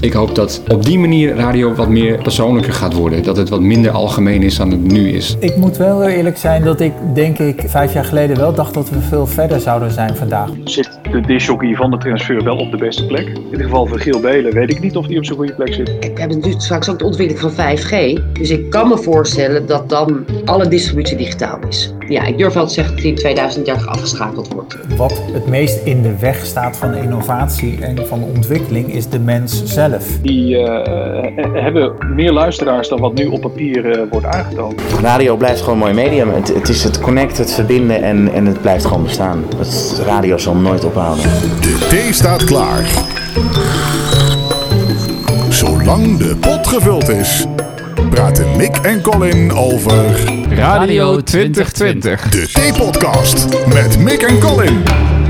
Ik 0.00 0.12
hoop 0.12 0.34
dat 0.34 0.62
op 0.68 0.84
die 0.84 0.98
manier 0.98 1.34
radio 1.34 1.74
wat 1.74 1.88
meer 1.88 2.22
persoonlijker 2.22 2.72
gaat 2.72 2.94
worden. 2.94 3.22
Dat 3.22 3.36
het 3.36 3.48
wat 3.48 3.60
minder 3.60 3.90
algemeen 3.90 4.42
is 4.42 4.56
dan 4.56 4.70
het 4.70 4.82
nu 4.92 5.08
is. 5.08 5.36
Ik 5.40 5.56
moet 5.56 5.76
wel 5.76 6.00
heel 6.00 6.16
eerlijk 6.16 6.36
zijn 6.36 6.64
dat 6.64 6.80
ik, 6.80 6.92
denk 7.14 7.38
ik, 7.38 7.62
vijf 7.66 7.92
jaar 7.92 8.04
geleden 8.04 8.36
wel 8.36 8.54
dacht 8.54 8.74
dat 8.74 8.90
we 8.90 9.00
veel 9.00 9.26
verder 9.26 9.60
zouden 9.60 9.90
zijn 9.90 10.16
vandaag. 10.16 10.50
Zit 10.64 10.98
de 11.10 11.20
disjockey 11.20 11.74
van 11.74 11.90
de 11.90 11.98
transfer 11.98 12.44
wel 12.44 12.56
op 12.56 12.70
de 12.70 12.76
beste 12.76 13.06
plek? 13.06 13.26
In 13.26 13.44
ieder 13.44 13.64
geval 13.64 13.86
voor 13.86 13.98
Giel 13.98 14.20
Belen 14.20 14.52
weet 14.52 14.70
ik 14.70 14.80
niet 14.80 14.96
of 14.96 15.06
die 15.06 15.18
op 15.18 15.24
zo'n 15.24 15.36
goede 15.36 15.54
plek 15.54 15.74
zit. 15.74 15.88
We 15.88 16.06
hebben 16.06 16.36
natuurlijk 16.36 16.62
straks 16.62 16.88
ook 16.88 16.98
de 16.98 17.04
ontwikkeling 17.04 17.52
van 17.54 17.76
5G. 17.76 18.22
Dus 18.32 18.50
ik 18.50 18.70
kan 18.70 18.88
me 18.88 18.96
voorstellen 18.96 19.66
dat 19.66 19.88
dan 19.88 20.24
alle 20.44 20.68
distributie 20.68 21.16
digitaal 21.16 21.58
is. 21.68 21.94
Ja, 22.08 22.24
ik 22.24 22.38
durf 22.38 22.54
wel 22.54 22.66
te 22.66 22.72
zeggen 22.72 22.94
dat 22.94 23.02
die 23.02 23.12
in 23.12 23.18
2030 23.18 23.86
afgeschakeld 23.86 24.52
wordt. 24.52 24.76
Wat 24.96 25.22
het 25.32 25.46
meest 25.46 25.84
in 25.84 26.02
de 26.02 26.18
weg 26.18 26.46
staat 26.46 26.76
van 26.76 26.94
innovatie 26.94 27.78
en 27.80 28.06
van 28.06 28.22
ontwikkeling 28.22 28.92
is 28.92 29.08
de 29.08 29.18
mens 29.18 29.64
zelf. 29.64 30.18
Die 30.22 30.58
eh, 30.58 31.24
eh, 31.36 31.62
hebben 31.62 31.92
meer 32.14 32.32
luisteraars 32.32 32.88
dan 32.88 33.00
wat 33.00 33.14
nu 33.14 33.26
op 33.26 33.40
papier 33.40 33.90
eh, 33.90 34.02
wordt 34.10 34.26
aangetoond. 34.26 34.82
Radio 35.00 35.36
blijft 35.36 35.60
gewoon 35.60 35.74
een 35.74 35.80
mooi 35.80 35.94
medium. 35.94 36.28
Het, 36.28 36.54
het 36.54 36.68
is 36.68 36.84
het 36.84 37.00
connecten, 37.00 37.42
het 37.42 37.52
verbinden 37.52 38.02
en, 38.02 38.32
en 38.32 38.46
het 38.46 38.60
blijft 38.60 38.84
gewoon 38.84 39.02
bestaan. 39.02 39.44
Het, 39.56 40.02
radio 40.06 40.38
zal 40.38 40.54
nooit 40.54 40.84
ophouden. 40.84 41.24
De 41.60 41.86
thee 41.88 42.12
staat 42.12 42.44
klaar. 42.44 42.84
Zolang 45.48 46.18
de 46.18 46.36
pot 46.40 46.66
gevuld 46.66 47.08
is, 47.08 47.46
praten 48.04 48.56
Mick 48.56 48.76
en 48.76 49.00
Colin 49.02 49.52
over 49.52 50.24
Radio 50.54 51.20
2020. 51.20 52.28
de 52.28 52.48
Thee-podcast 52.52 53.66
met 53.66 53.98
Mick 53.98 54.22
en 54.22 54.38
Colin. 54.38 54.82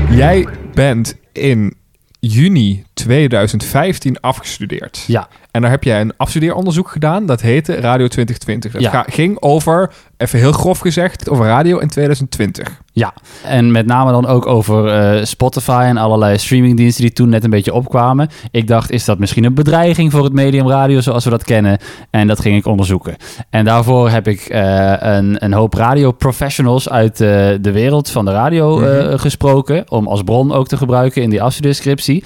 Jij 0.09 0.47
bent 0.73 1.15
in 1.31 1.73
juni 2.19 2.83
2015 2.93 4.19
afgestudeerd. 4.19 5.03
Ja. 5.07 5.27
En 5.51 5.61
daar 5.61 5.71
heb 5.71 5.83
jij 5.83 6.01
een 6.01 6.13
afstudeeronderzoek 6.17 6.89
gedaan. 6.89 7.25
Dat 7.25 7.41
heette 7.41 7.75
Radio 7.75 8.07
2020. 8.07 8.71
Dat 8.71 8.81
Ja. 8.81 9.05
ging 9.09 9.41
over, 9.41 9.91
even 10.17 10.39
heel 10.39 10.51
grof 10.51 10.79
gezegd, 10.79 11.29
over 11.29 11.45
radio 11.45 11.77
in 11.77 11.87
2020. 11.87 12.81
Ja, 12.91 13.13
en 13.43 13.71
met 13.71 13.85
name 13.85 14.11
dan 14.11 14.25
ook 14.27 14.45
over 14.45 14.87
eh, 14.87 15.23
Spotify 15.25 15.83
en 15.87 15.97
allerlei 15.97 16.37
streamingdiensten 16.37 17.03
die 17.03 17.13
toen 17.13 17.29
net 17.29 17.43
een 17.43 17.49
beetje 17.49 17.73
opkwamen. 17.73 18.29
Ik 18.51 18.67
dacht, 18.67 18.91
is 18.91 19.05
dat 19.05 19.19
misschien 19.19 19.43
een 19.43 19.53
bedreiging 19.53 20.11
voor 20.11 20.23
het 20.23 20.33
medium 20.33 20.67
radio 20.69 20.99
zoals 21.01 21.23
we 21.23 21.29
dat 21.29 21.43
kennen? 21.43 21.79
En 22.09 22.27
dat 22.27 22.39
ging 22.39 22.57
ik 22.57 22.65
onderzoeken. 22.65 23.15
En 23.49 23.65
daarvoor 23.65 24.09
heb 24.09 24.27
ik 24.27 24.39
eh, 24.41 24.93
een, 24.99 25.43
een 25.43 25.53
hoop 25.53 25.73
radioprofessionals 25.73 26.89
uit 26.89 27.21
eh, 27.21 27.27
de 27.61 27.71
wereld 27.71 28.09
van 28.09 28.25
de 28.25 28.31
radio 28.31 28.81
eh, 28.81 29.19
gesproken. 29.19 29.91
Om 29.91 30.07
als 30.07 30.23
bron 30.23 30.51
ook 30.51 30.67
te 30.67 30.77
gebruiken 30.77 31.21
in 31.21 31.29
die 31.29 31.41
afstudeerscriptie. 31.41 32.23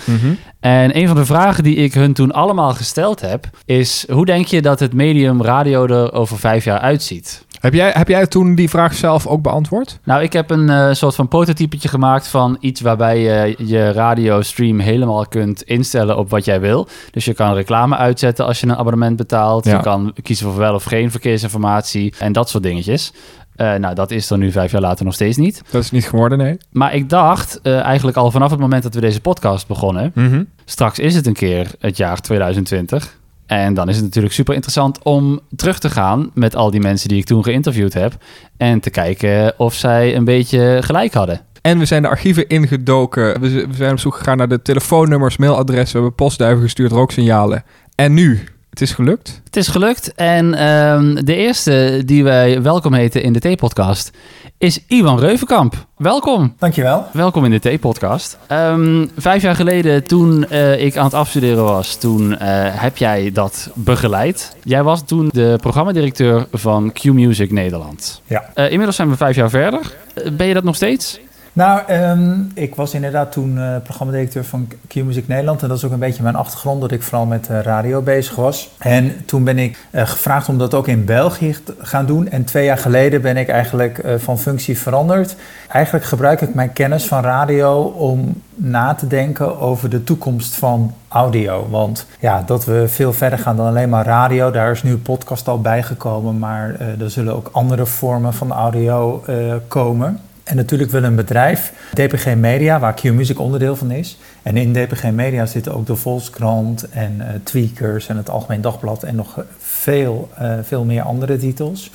En 0.61 0.97
een 0.97 1.07
van 1.07 1.15
de 1.15 1.25
vragen 1.25 1.63
die 1.63 1.75
ik 1.75 1.93
hun 1.93 2.13
toen 2.13 2.31
allemaal 2.31 2.73
gesteld 2.73 3.21
heb, 3.21 3.49
is 3.65 4.05
hoe 4.11 4.25
denk 4.25 4.45
je 4.45 4.61
dat 4.61 4.79
het 4.79 4.93
medium 4.93 5.43
radio 5.43 5.85
er 5.85 6.13
over 6.13 6.37
vijf 6.37 6.63
jaar 6.63 6.79
uitziet? 6.79 7.45
Heb 7.61 7.73
jij, 7.73 7.91
heb 7.93 8.07
jij 8.07 8.27
toen 8.27 8.55
die 8.55 8.69
vraag 8.69 8.93
zelf 8.93 9.27
ook 9.27 9.41
beantwoord? 9.41 9.99
Nou, 10.03 10.23
ik 10.23 10.33
heb 10.33 10.49
een 10.49 10.69
eh, 10.69 10.91
soort 10.91 11.15
van 11.15 11.27
prototypetje 11.27 11.87
gemaakt 11.87 12.27
van 12.27 12.57
iets 12.59 12.81
waarbij 12.81 13.19
je 13.19 13.55
je 13.57 13.91
radiostream 13.91 14.79
helemaal 14.79 15.25
kunt 15.25 15.61
instellen 15.63 16.17
op 16.17 16.29
wat 16.29 16.45
jij 16.45 16.59
wil. 16.59 16.87
Dus 17.11 17.25
je 17.25 17.33
kan 17.33 17.53
reclame 17.53 17.95
uitzetten 17.95 18.45
als 18.45 18.59
je 18.59 18.67
een 18.67 18.75
abonnement 18.75 19.15
betaalt. 19.15 19.65
Ja. 19.65 19.75
Je 19.75 19.81
kan 19.83 20.13
kiezen 20.23 20.45
voor 20.47 20.57
wel 20.57 20.73
of 20.73 20.83
geen 20.83 21.11
verkeersinformatie 21.11 22.13
en 22.19 22.31
dat 22.31 22.49
soort 22.49 22.63
dingetjes. 22.63 23.13
Eh, 23.61 23.73
nou, 23.73 23.95
dat 23.95 24.11
is 24.11 24.29
er 24.29 24.37
nu 24.37 24.51
vijf 24.51 24.71
jaar 24.71 24.81
later 24.81 25.05
nog 25.05 25.13
steeds 25.13 25.37
niet. 25.37 25.61
Dat 25.69 25.83
is 25.83 25.91
niet 25.91 26.07
geworden, 26.07 26.37
nee. 26.37 26.57
Maar 26.71 26.95
ik 26.95 27.09
dacht 27.09 27.59
eh, 27.61 27.79
eigenlijk 27.79 28.17
al 28.17 28.31
vanaf 28.31 28.51
het 28.51 28.59
moment 28.59 28.83
dat 28.83 28.93
we 28.93 29.01
deze 29.01 29.21
podcast 29.21 29.67
begonnen... 29.67 30.11
Mhm. 30.15 30.43
straks 30.65 30.99
is 30.99 31.15
het 31.15 31.27
een 31.27 31.33
keer 31.33 31.71
het 31.79 31.97
jaar 31.97 32.21
2020... 32.21 33.19
En 33.45 33.73
dan 33.73 33.89
is 33.89 33.95
het 33.95 34.05
natuurlijk 34.05 34.33
super 34.33 34.53
interessant 34.53 35.03
om 35.03 35.39
terug 35.55 35.79
te 35.79 35.89
gaan 35.89 36.31
met 36.33 36.55
al 36.55 36.71
die 36.71 36.79
mensen 36.79 37.09
die 37.09 37.17
ik 37.17 37.25
toen 37.25 37.43
geïnterviewd 37.43 37.93
heb. 37.93 38.13
En 38.57 38.79
te 38.79 38.89
kijken 38.89 39.53
of 39.57 39.73
zij 39.73 40.15
een 40.15 40.23
beetje 40.23 40.77
gelijk 40.81 41.13
hadden. 41.13 41.41
En 41.61 41.79
we 41.79 41.85
zijn 41.85 42.01
de 42.01 42.07
archieven 42.07 42.47
ingedoken. 42.47 43.41
We, 43.41 43.67
zijn 43.71 43.91
op 43.91 43.99
zoek 43.99 44.15
gegaan 44.15 44.37
naar 44.37 44.47
de 44.47 44.61
telefoonnummers, 44.61 45.37
mailadressen. 45.37 45.97
We 45.97 46.05
hebben 46.05 46.25
postduiven 46.25 46.63
gestuurd, 46.63 46.91
rooksignalen. 46.91 47.63
En 47.95 48.13
nu? 48.13 48.43
Het 48.71 48.81
is 48.81 48.91
gelukt. 48.91 49.41
Het 49.43 49.55
is 49.55 49.67
gelukt. 49.67 50.13
En 50.13 50.53
ehm, 50.53 51.15
de 51.25 51.35
eerste 51.35 52.01
die 52.05 52.23
wij 52.23 52.61
welkom 52.61 52.93
heten 52.93 53.23
in 53.23 53.33
de 53.33 53.39
T-podcast 53.39 54.11
is 54.57 54.79
Iwan 54.87 55.19
Reuvenkamp. 55.19 55.85
Welkom. 55.97 56.55
Dankjewel. 56.57 57.05
Welkom 57.13 57.45
in 57.45 57.51
de 57.51 57.75
T-podcast. 57.75 58.37
Ehm, 58.47 59.05
vijf 59.17 59.41
jaar 59.41 59.55
geleden, 59.55 60.03
toen 60.07 60.47
eh, 60.49 60.85
ik 60.85 60.97
aan 60.97 61.03
het 61.03 61.13
afstuderen 61.13 61.63
was, 61.63 61.95
toen 61.95 62.37
eh, 62.37 62.47
heb 62.81 62.97
jij 62.97 63.31
dat 63.31 63.69
begeleid. 63.73 64.55
Jij 64.63 64.83
was 64.83 65.05
toen 65.05 65.29
de 65.33 65.57
programmadirecteur 65.61 66.47
van 66.51 66.91
Q-Music 66.91 67.51
Nederland. 67.51 68.21
Ja. 68.25 68.51
Eh, 68.53 68.65
inmiddels 68.65 68.95
zijn 68.95 69.09
we 69.09 69.17
vijf 69.17 69.35
jaar 69.35 69.49
verder. 69.49 69.95
Ben 70.33 70.47
je 70.47 70.53
dat 70.53 70.63
nog 70.63 70.75
steeds? 70.75 71.19
Nou, 71.53 71.81
ehm, 71.87 72.39
ik 72.53 72.75
was 72.75 72.93
inderdaad 72.93 73.31
toen 73.31 73.57
eh 73.57 73.75
programmadirecteur 73.83 74.45
van 74.45 74.67
Q-Music 74.87 75.27
Nederland. 75.27 75.61
En 75.61 75.67
dat 75.67 75.77
is 75.77 75.85
ook 75.85 75.91
een 75.91 75.99
beetje 75.99 76.23
mijn 76.23 76.35
achtergrond, 76.35 76.81
dat 76.81 76.91
ik 76.91 77.03
vooral 77.03 77.25
met 77.25 77.49
eh, 77.49 77.59
radio 77.59 78.01
bezig 78.01 78.35
was. 78.35 78.69
En 78.77 79.25
toen 79.25 79.43
ben 79.43 79.57
ik 79.59 79.85
eh, 79.91 80.07
gevraagd 80.07 80.49
om 80.49 80.57
dat 80.57 80.73
ook 80.73 80.87
in 80.87 81.05
België 81.05 81.55
te 81.63 81.75
gaan 81.79 82.05
doen. 82.05 82.29
En 82.29 82.43
twee 82.43 82.65
jaar 82.65 82.77
geleden 82.77 83.21
ben 83.21 83.37
ik 83.37 83.49
eigenlijk 83.49 84.03
van 84.17 84.39
functie 84.39 84.77
veranderd. 84.77 85.35
Eigenlijk 85.67 86.05
gebruik 86.05 86.41
ik 86.41 86.53
mijn 86.53 86.73
kennis 86.73 87.05
van 87.05 87.21
radio 87.21 87.81
om 87.81 88.41
na 88.55 88.93
te 88.93 89.07
denken 89.07 89.59
over 89.59 89.89
de 89.89 90.03
toekomst 90.03 90.55
van 90.55 90.93
audio. 91.07 91.67
Want 91.69 92.05
ja, 92.19 92.43
dat 92.45 92.65
we 92.65 92.87
veel 92.87 93.13
verder 93.13 93.39
gaan 93.39 93.55
dan 93.55 93.67
alleen 93.67 93.89
maar 93.89 94.05
radio. 94.05 94.51
Daar 94.51 94.71
is 94.71 94.83
nu 94.83 94.97
podcast 94.97 95.47
al 95.47 95.61
bijgekomen. 95.61 96.39
Maar 96.39 96.75
er 96.99 97.11
zullen 97.11 97.35
ook 97.35 97.49
andere 97.51 97.85
vormen 97.85 98.33
van 98.33 98.51
audio 98.51 99.23
komen. 99.67 100.19
En 100.43 100.55
natuurlijk 100.55 100.91
wil 100.91 101.03
een 101.03 101.15
bedrijf, 101.15 101.73
DPG 101.93 102.35
Media, 102.35 102.79
waar 102.79 102.93
Q-Music 102.93 103.39
onderdeel 103.39 103.75
van 103.75 103.91
is. 103.91 104.17
En 104.43 104.57
in 104.57 104.73
DPG 104.73 105.11
Media 105.11 105.45
zitten 105.45 105.75
ook 105.75 105.85
de 105.85 105.95
Volkskrant 105.95 106.89
en 106.89 107.15
eh, 107.19 107.27
Tweakers 107.43 108.07
en 108.07 108.17
het 108.17 108.29
Algemeen 108.29 108.61
Dagblad 108.61 109.03
en 109.03 109.15
nog 109.15 109.37
eh, 109.37 109.43
veel, 109.57 110.29
eh, 110.37 110.53
veel 110.61 110.83
meer 110.83 111.01
andere 111.01 111.37
titels. 111.37 111.91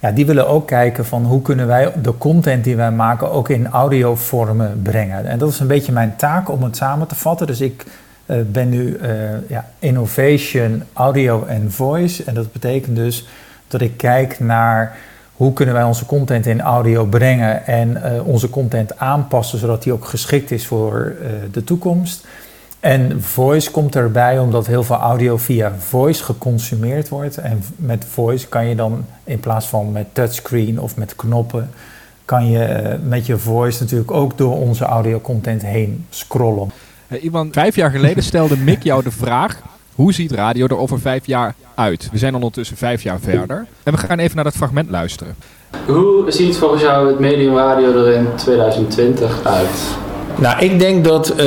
Ja, 0.00 0.10
die 0.10 0.26
willen 0.26 0.48
ook 0.48 0.66
kijken 0.66 1.06
van 1.06 1.24
hoe 1.24 1.42
kunnen 1.42 1.66
wij 1.66 1.92
de 2.02 2.18
content 2.18 2.64
die 2.64 2.76
wij 2.76 2.90
maken 2.90 3.30
ook 3.30 3.48
in 3.48 3.66
audiovormen 3.66 4.80
brengen. 4.82 5.26
En 5.26 5.38
dat 5.38 5.50
is 5.50 5.60
een 5.60 5.66
beetje 5.66 5.92
mijn 5.92 6.16
taak 6.16 6.50
om 6.50 6.62
het 6.62 6.76
samen 6.76 7.06
te 7.06 7.14
vatten. 7.14 7.46
Dus 7.46 7.60
ik 7.60 7.84
ben 8.46 8.68
nu 8.68 8.98
ja, 9.48 9.68
innovation, 9.78 10.82
audio 10.92 11.44
en 11.44 11.72
voice. 11.72 12.24
En 12.24 12.34
dat 12.34 12.52
betekent 12.52 12.96
dus 12.96 13.26
dat 13.68 13.80
ik 13.80 13.96
kijk 13.96 14.40
naar 14.40 14.96
hoe 15.36 15.52
kunnen 15.52 15.74
wij 15.74 15.84
onze 15.84 16.06
content 16.06 16.46
in 16.46 16.60
audio 16.60 17.04
brengen 17.04 17.66
en 17.66 18.02
eh, 18.02 18.26
onze 18.26 18.50
content 18.50 18.98
aanpassen 18.98 19.58
zodat 19.58 19.82
die 19.82 19.92
ook 19.92 20.04
geschikt 20.04 20.50
is 20.50 20.66
voor 20.66 21.14
eh, 21.22 21.28
de 21.52 21.64
toekomst. 21.64 22.26
En 22.80 23.22
voice 23.22 23.70
komt 23.70 23.96
erbij 23.96 24.38
omdat 24.38 24.66
heel 24.66 24.82
veel 24.82 24.96
audio 24.96 25.36
via 25.36 25.72
voice 25.78 26.24
geconsumeerd 26.24 27.08
wordt. 27.08 27.36
En 27.36 27.62
met 27.76 28.04
voice 28.04 28.48
kan 28.48 28.66
je 28.66 28.74
dan 28.74 29.04
in 29.24 29.40
plaats 29.40 29.66
van 29.66 29.92
met 29.92 30.06
touchscreen 30.12 30.80
of 30.80 30.96
met 30.96 31.16
knoppen, 31.16 31.70
kan 32.24 32.50
je 32.50 32.64
eh, 32.64 32.98
met 33.02 33.26
je 33.26 33.38
voice 33.38 33.82
natuurlijk 33.82 34.10
ook 34.10 34.38
door 34.38 34.56
onze 34.56 34.84
audiocontent 34.84 35.62
heen 35.62 36.06
scrollen. 36.10 36.70
Iwan, 37.08 37.48
vijf 37.52 37.76
jaar 37.76 37.90
geleden 37.90 38.22
stelde 38.22 38.56
Mick 38.56 38.82
jou 38.82 39.02
de 39.02 39.10
vraag... 39.10 39.62
hoe 39.96 40.12
ziet 40.12 40.32
radio 40.32 40.66
er 40.66 40.76
over 40.76 41.00
vijf 41.00 41.26
jaar 41.26 41.54
uit? 41.74 42.08
We 42.12 42.18
zijn 42.18 42.34
ondertussen 42.34 42.76
vijf 42.76 43.02
jaar 43.02 43.20
verder. 43.20 43.66
En 43.82 43.92
we 43.92 43.98
gaan 43.98 44.18
even 44.18 44.34
naar 44.34 44.44
dat 44.44 44.56
fragment 44.56 44.90
luisteren. 44.90 45.36
Hoe 45.86 46.24
ziet 46.30 46.56
volgens 46.56 46.82
jou 46.82 47.08
het 47.08 47.18
medium 47.18 47.56
radio 47.56 47.92
er 47.92 48.12
in 48.12 48.26
2020 48.36 49.44
uit? 49.44 50.05
Nou, 50.38 50.58
ik 50.58 50.78
denk 50.78 51.04
dat, 51.04 51.28
eh, 51.28 51.46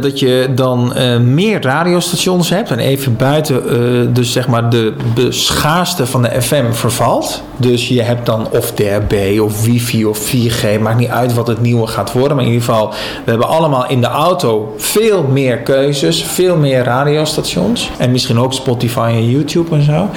dat 0.00 0.18
je 0.18 0.48
dan 0.54 0.94
eh, 0.94 1.18
meer 1.18 1.62
radiostations 1.62 2.50
hebt. 2.50 2.70
En 2.70 2.78
even 2.78 3.16
buiten, 3.16 3.68
eh, 3.68 3.78
dus 4.14 4.32
zeg 4.32 4.48
maar 4.48 4.70
de 4.70 4.92
beschaarste 5.14 6.06
van 6.06 6.22
de 6.22 6.42
FM 6.42 6.72
vervalt. 6.72 7.42
Dus 7.56 7.88
je 7.88 8.02
hebt 8.02 8.26
dan 8.26 8.48
of 8.50 8.72
DRB 8.72 9.40
of 9.40 9.64
wifi 9.64 10.04
of 10.04 10.18
4G. 10.18 10.78
Maakt 10.80 10.98
niet 10.98 11.08
uit 11.08 11.34
wat 11.34 11.46
het 11.46 11.60
nieuwe 11.60 11.86
gaat 11.86 12.12
worden. 12.12 12.36
Maar 12.36 12.44
in 12.46 12.52
ieder 12.52 12.64
geval, 12.66 12.88
we 13.24 13.30
hebben 13.30 13.48
allemaal 13.48 13.88
in 13.88 14.00
de 14.00 14.06
auto 14.06 14.74
veel 14.78 15.22
meer 15.22 15.58
keuzes. 15.58 16.24
Veel 16.24 16.56
meer 16.56 16.84
radiostations. 16.84 17.90
En 17.98 18.10
misschien 18.10 18.38
ook 18.38 18.52
Spotify 18.52 19.10
en 19.14 19.30
YouTube 19.30 19.74
en 19.74 19.82
zo. 19.82 20.08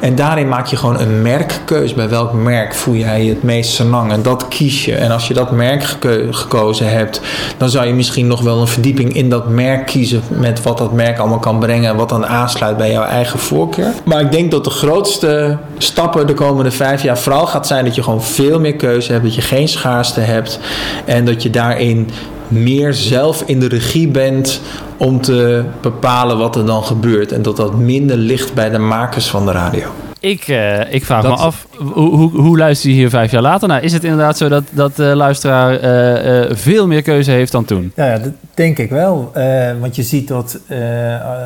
En 0.00 0.14
daarin 0.14 0.48
maak 0.48 0.66
je 0.66 0.76
gewoon 0.76 1.00
een 1.00 1.22
merkkeus. 1.22 1.94
Bij 1.94 2.08
welk 2.08 2.32
merk 2.32 2.74
voel 2.74 2.94
jij 2.94 3.24
je 3.24 3.30
het 3.30 3.42
meest 3.42 3.70
senang? 3.74 4.12
En 4.12 4.22
dat 4.22 4.48
kies 4.48 4.84
je. 4.84 4.94
En 4.94 5.10
als 5.10 5.28
je 5.28 5.34
dat 5.34 5.50
merk 5.50 5.84
geko- 5.84 6.26
gekozen 6.30 6.90
hebt, 6.90 7.20
dan 7.56 7.63
zou 7.68 7.86
je 7.86 7.94
misschien 7.94 8.26
nog 8.26 8.40
wel 8.40 8.60
een 8.60 8.66
verdieping 8.66 9.14
in 9.14 9.30
dat 9.30 9.48
merk 9.48 9.86
kiezen. 9.86 10.22
Met 10.28 10.62
wat 10.62 10.78
dat 10.78 10.92
merk 10.92 11.18
allemaal 11.18 11.38
kan 11.38 11.58
brengen. 11.58 11.90
En 11.90 11.96
wat 11.96 12.08
dan 12.08 12.26
aansluit 12.26 12.76
bij 12.76 12.90
jouw 12.90 13.04
eigen 13.04 13.38
voorkeur. 13.38 13.92
Maar 14.04 14.20
ik 14.20 14.32
denk 14.32 14.50
dat 14.50 14.64
de 14.64 14.70
grootste 14.70 15.58
stappen 15.78 16.26
de 16.26 16.34
komende 16.34 16.70
vijf 16.70 17.02
jaar 17.02 17.18
vooral 17.18 17.46
gaat 17.46 17.66
zijn 17.66 17.84
dat 17.84 17.94
je 17.94 18.02
gewoon 18.02 18.22
veel 18.22 18.60
meer 18.60 18.76
keuze 18.76 19.12
hebt. 19.12 19.24
Dat 19.24 19.34
je 19.34 19.40
geen 19.40 19.68
schaarste 19.68 20.20
hebt. 20.20 20.58
En 21.04 21.24
dat 21.24 21.42
je 21.42 21.50
daarin 21.50 22.10
meer 22.48 22.94
zelf 22.94 23.42
in 23.46 23.60
de 23.60 23.68
regie 23.68 24.08
bent 24.08 24.60
om 24.96 25.20
te 25.20 25.64
bepalen 25.80 26.38
wat 26.38 26.56
er 26.56 26.66
dan 26.66 26.84
gebeurt. 26.84 27.32
En 27.32 27.42
dat 27.42 27.56
dat 27.56 27.74
minder 27.74 28.16
ligt 28.16 28.54
bij 28.54 28.70
de 28.70 28.78
makers 28.78 29.26
van 29.26 29.46
de 29.46 29.52
radio. 29.52 29.88
Ik, 30.24 30.48
eh, 30.48 30.92
ik 30.92 31.04
vraag 31.04 31.22
Dat- 31.22 31.38
me 31.38 31.44
af, 31.44 31.66
hoe, 31.76 32.14
hoe, 32.16 32.30
hoe 32.30 32.58
luister 32.58 32.90
je 32.90 32.94
hier 32.96 33.10
vijf 33.10 33.30
jaar 33.30 33.42
later 33.42 33.68
naar? 33.68 33.82
Is 33.82 33.92
het 33.92 34.04
inderdaad 34.04 34.36
zo 34.36 34.48
dat, 34.48 34.62
dat 34.70 34.96
de 34.96 35.02
luisteraar 35.16 35.76
eh, 35.80 36.42
eh, 36.42 36.56
veel 36.56 36.86
meer 36.86 37.02
keuze 37.02 37.30
heeft 37.30 37.52
dan 37.52 37.64
toen? 37.64 37.92
Ja, 37.96 38.04
ja, 38.06 38.18
dat 38.18 38.32
denk 38.54 38.78
ik 38.78 38.90
wel. 38.90 39.32
Want 39.80 39.96
je 39.96 40.02
ziet 40.02 40.28
dat, 40.28 40.58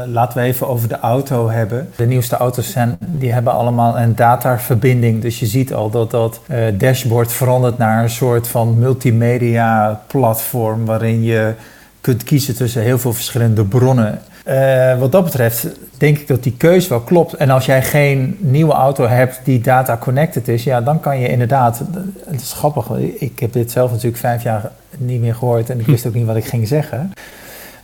laten 0.07 0.39
we 0.41 0.45
even 0.45 0.69
over 0.69 0.89
de 0.89 0.99
auto 1.01 1.51
hebben. 1.51 1.89
De 1.97 2.07
nieuwste 2.07 2.37
auto's 2.37 2.71
zijn, 2.71 2.99
die 3.07 3.33
hebben 3.33 3.53
allemaal 3.53 3.99
een 3.99 4.15
dataverbinding. 4.15 5.23
Dus 5.23 5.39
je 5.41 5.47
ziet 5.47 5.75
al 5.75 5.91
dat 5.91 6.11
dat 6.11 6.41
dashboard 6.75 7.33
verandert 7.33 7.79
naar 7.79 8.03
een 8.03 8.11
soort 8.11 8.49
van 8.49 8.79
multimedia 8.79 10.01
platform 10.07 10.85
waarin 10.85 11.23
je 11.23 11.53
kunt 12.01 12.25
kiezen 12.25 12.57
tussen 12.57 12.83
heel 12.83 12.99
veel 12.99 13.13
verschillende 13.13 13.65
bronnen. 13.65 14.21
Eh, 14.49 14.99
wat 14.99 15.12
dat 15.12 15.25
betreft 15.25 15.67
denk 15.97 16.19
ik 16.19 16.27
dat 16.27 16.43
die 16.43 16.55
keus 16.56 16.89
wel 16.89 17.00
klopt. 17.00 17.35
En 17.35 17.50
als 17.50 17.67
jij 17.67 17.83
geen 17.83 18.37
nieuwe 18.41 18.73
auto 18.73 19.06
hebt 19.06 19.41
die 19.45 19.61
data 19.61 19.97
connected 19.97 20.49
is, 20.49 20.65
ja, 20.65 20.81
dan 20.81 21.00
kan 21.00 21.19
je 21.19 21.29
inderdaad. 21.29 21.83
Het 22.25 22.41
is 22.41 22.53
grappig. 22.53 22.91
Ik 23.15 23.39
heb 23.39 23.53
dit 23.53 23.71
zelf 23.71 23.91
natuurlijk 23.91 24.17
vijf 24.17 24.43
jaar 24.43 24.71
niet 24.99 25.21
meer 25.21 25.35
gehoord 25.35 25.71
en 25.71 25.81
ik 25.81 25.87
wist 25.87 26.06
ook 26.06 26.15
niet 26.15 26.27
wat 26.27 26.37
ik 26.37 26.45
ging 26.45 26.69
zeggen. 26.69 27.12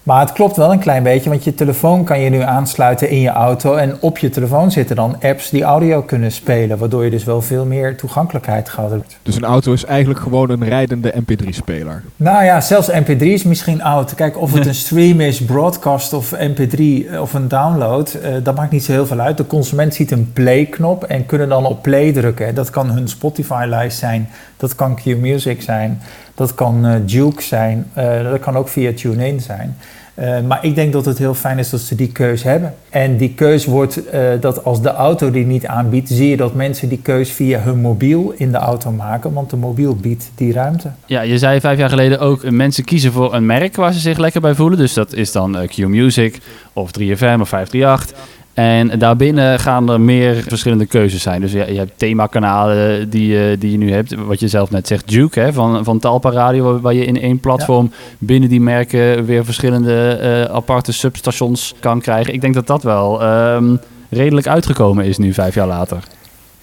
Maar 0.05 0.21
het 0.21 0.33
klopt 0.33 0.57
wel 0.57 0.73
een 0.73 0.79
klein 0.79 1.03
beetje, 1.03 1.31
want 1.31 1.45
je 1.45 1.55
telefoon 1.55 2.05
kan 2.05 2.21
je 2.21 2.31
nu 2.31 2.41
aansluiten 2.41 3.11
in 3.11 3.21
je 3.21 3.29
auto. 3.29 3.75
En 3.75 3.97
op 4.01 4.19
je 4.19 4.31
telefoon 4.31 4.71
zitten 4.71 4.97
dan 4.97 5.17
apps 5.21 5.51
die 5.51 5.63
audio 5.63 6.03
kunnen 6.03 6.33
spelen, 6.33 6.79
waardoor 6.79 7.05
je 7.05 7.11
dus 7.11 7.25
wel 7.25 7.43
veel 7.43 7.65
meer 7.65 7.97
toegankelijkheid 7.97 8.69
gaat 8.69 8.91
hebben. 8.91 9.07
Dus 9.23 9.37
een 9.37 9.45
auto 9.45 9.73
is 9.73 9.85
eigenlijk 9.85 10.21
gewoon 10.21 10.51
een 10.51 10.65
rijdende 10.65 11.15
MP3-speler. 11.21 12.03
Nou 12.17 12.45
ja, 12.45 12.61
zelfs 12.61 12.91
MP3 12.91 13.17
is 13.19 13.43
misschien 13.43 13.83
oud. 13.83 14.15
Kijk, 14.15 14.39
of 14.39 14.53
het 14.53 14.67
een 14.71 14.75
stream 14.75 15.21
is, 15.21 15.45
broadcast 15.45 16.13
of 16.13 16.35
MP3 16.35 16.81
of 17.21 17.35
een 17.35 17.49
download, 17.49 18.15
eh, 18.15 18.33
dat 18.43 18.55
maakt 18.55 18.73
niet 18.73 18.85
zo 18.85 18.93
heel 18.93 19.07
veel 19.07 19.21
uit. 19.21 19.37
De 19.37 19.47
consument 19.47 19.95
ziet 19.95 20.11
een 20.11 20.33
play-knop 20.33 21.05
en 21.05 21.27
kunnen 21.27 21.49
dan 21.49 21.67
op 21.67 21.83
play 21.83 22.13
drukken. 22.13 22.55
Dat 22.55 22.71
kan 22.71 22.91
hun 22.91 23.09
Spotify-lijst 23.09 23.99
zijn, 23.99 24.29
dat 24.57 24.75
kan 24.75 24.95
Q-Music 24.95 25.63
zijn, 25.63 26.01
dat 26.35 26.55
kan 26.55 26.87
eh, 26.87 26.95
Juke 27.07 27.43
zijn, 27.43 27.87
eh, 27.93 28.31
dat 28.31 28.41
kan 28.41 28.57
ook 28.57 28.69
via 28.69 28.93
TuneIn 28.93 29.41
zijn. 29.41 29.77
Eh, 30.15 30.41
maar 30.41 30.65
ik 30.65 30.75
denk 30.75 30.93
dat 30.93 31.05
het 31.05 31.19
heel 31.19 31.35
fijn 31.35 31.59
is 31.59 31.71
dat 31.71 31.81
ze 31.81 31.95
die 31.95 32.13
keus 32.13 32.43
hebben. 32.43 32.75
En 32.91 33.17
die 33.17 33.35
keus 33.35 33.65
wordt 33.65 34.01
dat 34.41 34.65
als 34.65 34.83
de 34.83 34.89
auto 34.89 35.31
die 35.31 35.47
niet 35.47 35.67
aanbiedt, 35.67 36.09
zie 36.09 36.29
je 36.29 36.37
dat 36.37 36.55
mensen 36.55 36.89
die 36.89 36.99
keus 37.03 37.31
via 37.31 37.61
hun 37.61 37.81
mobiel 37.81 38.35
in 38.37 38.51
de 38.51 38.59
auto 38.59 38.91
maken, 38.91 39.33
want 39.33 39.51
de 39.51 39.57
mobiel 39.57 39.97
biedt 39.97 40.31
die 40.35 40.53
ruimte. 40.53 40.91
Ja, 41.07 41.21
je 41.21 41.39
zei 41.39 41.61
vijf 41.61 41.79
jaar 41.79 41.89
geleden 41.89 42.21
ook, 42.21 42.51
mensen 42.51 42.85
kiezen 42.85 43.13
voor 43.13 43.35
een 43.35 43.47
merk 43.47 43.77
waar 43.77 43.93
ze 43.93 43.99
zich 43.99 44.19
lekker 44.19 44.41
bij 44.41 44.55
voelen. 44.55 44.79
Dus 44.79 44.95
dat 44.95 45.13
is 45.13 45.33
dan 45.33 45.59
eh, 45.59 45.69
Q-Music 45.69 46.41
of 46.73 46.91
3FM 46.99 47.41
of 47.41 47.49
538. 47.49 48.17
En 48.55 48.99
daarbinnen 48.99 49.59
gaan 49.61 49.91
er 49.91 50.01
meer 50.01 50.35
verschillende 50.49 50.87
keuzes 50.87 51.23
zijn. 51.23 51.41
Dus 51.41 51.53
je, 51.53 51.73
je 51.73 51.79
hebt 51.79 51.93
themakanalen 51.97 53.11
die, 53.11 53.27
je- 53.27 53.57
die 53.59 53.71
je 53.71 53.79
nu 53.79 53.93
hebt. 53.93 54.15
Wat 54.15 54.41
je 54.41 54.49
zelf 54.49 54.71
net 54.71 54.87
zegt, 54.87 55.09
Duke 55.09 55.41
hè, 55.41 55.53
van, 55.53 55.85
van 55.85 55.99
Talpa 55.99 56.31
Radio. 56.31 56.81
Waar 56.81 56.95
je 56.95 57.05
in 57.05 57.21
één 57.21 57.41
platform 57.41 57.91
binnen 58.19 58.49
die 58.49 58.61
merken 58.61 59.25
weer 59.25 59.45
verschillende 59.45 60.09
eh, 60.09 60.55
aparte 60.55 60.93
substations 60.93 61.75
kan 61.81 62.01
krijgen. 62.01 62.33
Ik 62.35 62.41
denk 62.41 62.55
dat 62.55 62.67
dat 62.67 62.83
wel 62.83 63.23
ehm, 63.23 63.77
redelijk 64.11 64.47
uitgekomen 64.47 65.05
is 65.05 65.19
nu 65.19 65.33
vijf 65.33 65.55
jaar 65.55 65.67
later. 65.67 65.99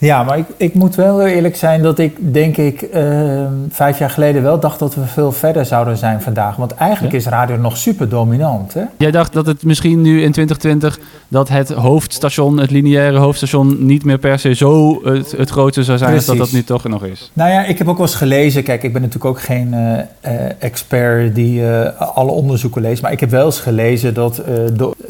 Ja, 0.01 0.23
maar 0.23 0.37
ik, 0.37 0.45
ik 0.57 0.73
moet 0.73 0.95
wel 0.95 1.25
eerlijk 1.25 1.55
zijn 1.55 1.81
dat 1.81 1.99
ik, 1.99 2.33
denk 2.33 2.57
ik, 2.57 2.81
ehm, 2.81 3.53
vijf 3.69 3.99
jaar 3.99 4.09
geleden 4.09 4.43
wel 4.43 4.59
dacht 4.59 4.79
dat 4.79 4.95
we 4.95 5.05
veel 5.05 5.31
verder 5.31 5.65
zouden 5.65 5.97
zijn 5.97 6.21
vandaag. 6.21 6.55
Want 6.55 6.73
eigenlijk 6.73 7.13
Ja? 7.13 7.19
is 7.19 7.25
radio 7.25 7.57
nog 7.57 7.77
super 7.77 8.09
dominant. 8.09 8.73
Hè? 8.73 8.83
Jij 8.97 9.11
dacht 9.11 9.33
dat 9.33 9.45
het 9.45 9.63
misschien 9.63 10.01
nu 10.01 10.21
in 10.21 10.31
2020 10.31 10.99
dat 11.27 11.49
het 11.49 11.69
hoofdstation, 11.69 12.57
het 12.57 12.71
lineaire 12.71 13.17
hoofdstation, 13.17 13.85
niet 13.85 14.05
meer 14.05 14.17
per 14.17 14.39
se 14.39 14.53
zo 14.53 14.99
het, 15.03 15.31
het 15.31 15.49
grootste 15.49 15.83
zou 15.83 15.97
zijn 15.97 16.15
als 16.15 16.25
dat 16.25 16.37
dat 16.37 16.51
nu 16.51 16.63
toch 16.63 16.83
nog 16.83 17.03
is. 17.03 17.31
Nou 17.33 17.49
ja, 17.49 17.65
ik 17.65 17.77
heb 17.77 17.87
ook 17.87 17.97
wel 17.97 18.05
eens 18.05 18.15
gelezen. 18.15 18.63
Kijk, 18.63 18.83
ik 18.83 18.93
ben 18.93 19.01
natuurlijk 19.01 19.29
ook 19.29 19.41
geen 19.41 19.73
eh, 19.73 19.99
eh, 20.21 20.51
expert 20.59 21.35
die 21.35 21.67
eh, 21.67 22.01
alle 22.15 22.31
onderzoeken 22.31 22.81
leest. 22.81 23.01
Maar 23.01 23.11
ik 23.11 23.19
heb 23.19 23.29
wel 23.29 23.45
eens 23.45 23.59
gelezen 23.59 24.13
dat 24.13 24.41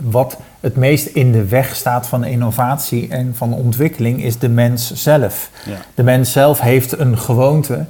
wat 0.04 0.38
het 0.62 0.76
meest 0.76 1.06
in 1.06 1.32
de 1.32 1.46
weg 1.46 1.76
staat 1.76 2.08
van 2.08 2.24
innovatie 2.24 3.08
en 3.10 3.32
van 3.36 3.54
ontwikkeling 3.54 4.24
is 4.24 4.38
de 4.38 4.50
mens 4.50 4.94
zelf. 4.94 5.50
Ja. 5.66 5.78
De 5.96 6.04
mens 6.04 6.32
zelf 6.32 6.60
heeft 6.60 7.00
een 7.00 7.18
gewoonte. 7.18 7.86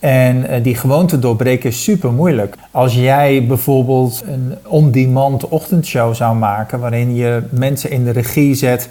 En 0.00 0.48
eh, 0.48 0.62
die 0.62 0.74
gewoonte 0.74 1.18
doorbreken 1.18 1.70
is 1.70 1.82
super 1.82 2.12
moeilijk. 2.12 2.54
Als 2.70 2.94
jij 2.94 3.46
bijvoorbeeld 3.46 4.22
een 4.26 4.54
on-demand 4.66 5.48
ochtendshow 5.48 6.14
zou 6.14 6.36
maken, 6.36 6.80
waarin 6.80 7.14
je 7.14 7.42
mensen 7.50 7.90
in 7.90 8.04
de 8.04 8.10
regie 8.10 8.54
zet, 8.54 8.88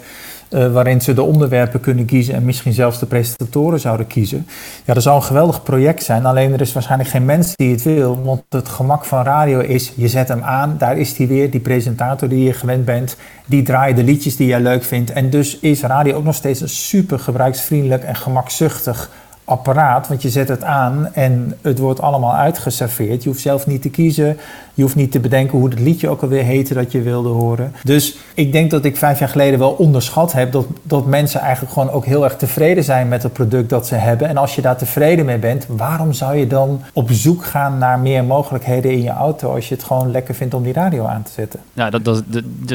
eh, 0.50 0.72
waarin 0.72 1.00
ze 1.00 1.14
de 1.14 1.22
onderwerpen 1.22 1.80
kunnen 1.80 2.04
kiezen 2.04 2.34
en 2.34 2.44
misschien 2.44 2.72
zelfs 2.72 2.98
de 2.98 3.06
presentatoren 3.06 3.80
zouden 3.80 4.06
kiezen. 4.06 4.46
Ja, 4.84 4.94
dat 4.94 5.02
zou 5.02 5.16
een 5.16 5.22
geweldig 5.22 5.62
project 5.62 6.02
zijn. 6.02 6.26
Alleen 6.26 6.52
er 6.52 6.60
is 6.60 6.72
waarschijnlijk 6.72 7.10
geen 7.10 7.24
mens 7.24 7.56
die 7.56 7.70
het 7.70 7.82
wil. 7.82 8.22
Want 8.22 8.42
het 8.48 8.68
gemak 8.68 9.04
van 9.04 9.22
radio 9.22 9.58
is, 9.58 9.92
je 9.96 10.08
zet 10.08 10.28
hem 10.28 10.42
aan, 10.42 10.74
daar 10.78 10.98
is 10.98 11.16
hij 11.16 11.26
weer, 11.26 11.50
die 11.50 11.60
presentator 11.60 12.28
die 12.28 12.44
je 12.44 12.52
gewend 12.52 12.84
bent. 12.84 13.16
Die 13.46 13.62
draait 13.62 13.96
de 13.96 14.04
liedjes 14.04 14.36
die 14.36 14.46
jij 14.46 14.60
leuk 14.60 14.84
vindt. 14.84 15.12
En 15.12 15.30
dus 15.30 15.58
is 15.58 15.82
radio 15.82 16.14
ook 16.14 16.24
nog 16.24 16.34
steeds 16.34 16.60
een 16.60 16.68
super 16.68 17.18
gebruiksvriendelijk 17.18 18.02
en 18.02 18.16
gemakzuchtig 18.16 19.10
apparaat. 19.50 20.08
Want 20.08 20.22
je 20.22 20.30
zet 20.30 20.48
het 20.48 20.64
aan 20.64 21.08
en 21.14 21.56
het 21.62 21.78
wordt 21.78 22.00
allemaal 22.00 22.34
uitgeserveerd. 22.34 23.22
Je 23.22 23.28
hoeft 23.28 23.40
zelf 23.40 23.66
niet 23.66 23.82
te 23.82 23.90
kiezen. 23.90 24.36
Je 24.74 24.82
hoeft 24.82 24.96
niet 24.96 25.12
te 25.12 25.20
bedenken 25.20 25.58
hoe 25.58 25.68
het 25.68 25.80
liedje 25.80 26.08
ook 26.08 26.22
alweer 26.22 26.42
heette 26.42 26.74
dat 26.74 26.92
je 26.92 27.02
wilde 27.02 27.28
horen. 27.28 27.72
Dus 27.84 28.16
ik 28.34 28.52
denk 28.52 28.70
dat 28.70 28.84
ik 28.84 28.96
vijf 28.96 29.18
jaar 29.18 29.28
geleden 29.28 29.58
wel 29.58 29.70
onderschat 29.70 30.32
heb 30.32 30.52
dat, 30.52 30.66
dat 30.82 31.06
mensen 31.06 31.40
eigenlijk 31.40 31.72
gewoon 31.72 31.90
ook 31.90 32.04
heel 32.04 32.24
erg 32.24 32.36
tevreden 32.36 32.84
zijn 32.84 33.08
met 33.08 33.22
het 33.22 33.32
product 33.32 33.68
dat 33.68 33.86
ze 33.86 33.94
hebben. 33.94 34.28
En 34.28 34.36
als 34.36 34.54
je 34.54 34.62
daar 34.62 34.76
tevreden 34.76 35.24
mee 35.24 35.38
bent, 35.38 35.66
waarom 35.68 36.12
zou 36.12 36.36
je 36.36 36.46
dan 36.46 36.82
op 36.92 37.10
zoek 37.10 37.44
gaan 37.44 37.78
naar 37.78 37.98
meer 37.98 38.24
mogelijkheden 38.24 38.90
in 38.90 39.02
je 39.02 39.10
auto 39.10 39.54
als 39.54 39.68
je 39.68 39.74
het 39.74 39.84
gewoon 39.84 40.10
lekker 40.10 40.34
vindt 40.34 40.54
om 40.54 40.62
die 40.62 40.72
radio 40.72 41.04
aan 41.04 41.22
te 41.22 41.32
zetten? 41.32 41.60
Nou, 41.72 41.90
dat, 41.90 42.04
dat, 42.04 42.22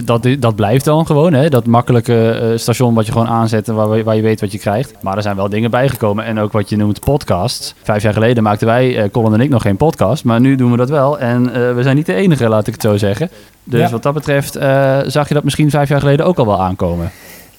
dat, 0.05 0.27
dat, 0.39 0.55
blijft 0.55 0.85
dan 0.85 1.05
gewoon, 1.05 1.33
hè? 1.33 1.49
dat 1.49 1.65
makkelijke 1.65 2.29
eh, 2.29 2.57
station 2.57 2.93
wat 2.93 3.05
je 3.05 3.11
gewoon 3.11 3.27
aanzet 3.27 3.67
en 3.67 3.75
waar, 3.75 4.03
waar 4.03 4.15
je 4.15 4.21
weet 4.21 4.41
wat 4.41 4.51
je 4.51 4.59
krijgt. 4.59 4.93
Maar 5.01 5.15
er 5.15 5.21
zijn 5.21 5.35
wel 5.35 5.49
dingen 5.49 5.71
bijgekomen 5.71 6.25
en 6.25 6.39
ook 6.39 6.51
wat 6.51 6.64
je 6.69 6.75
noemt 6.77 6.99
podcasts. 6.99 7.73
Vijf 7.83 8.03
jaar 8.03 8.13
geleden 8.13 8.43
maakten 8.43 8.67
wij, 8.67 8.97
eh, 9.03 9.09
Colin 9.11 9.33
en 9.33 9.39
ik, 9.41 9.49
nog 9.49 9.61
geen 9.61 9.77
podcast, 9.77 10.23
maar 10.23 10.39
nu 10.39 10.55
doen 10.55 10.71
we 10.71 10.77
dat 10.77 10.89
wel. 10.89 11.19
En 11.19 11.53
eh, 11.53 11.73
we 11.75 11.83
zijn 11.83 11.95
niet 11.95 12.05
de 12.05 12.13
enige, 12.13 12.49
laat 12.49 12.67
ik 12.67 12.73
het 12.73 12.81
zo 12.81 12.97
zeggen. 12.97 13.29
Dus 13.63 13.79
Ja. 13.81 13.89
wat 13.89 14.03
dat 14.03 14.13
betreft 14.13 14.55
eh, 14.55 14.99
zag 15.05 15.27
je 15.27 15.33
dat 15.33 15.43
misschien 15.43 15.69
vijf 15.69 15.89
jaar 15.89 15.99
geleden 15.99 16.25
ook 16.25 16.37
al 16.37 16.45
wel 16.45 16.61
aankomen. 16.61 17.11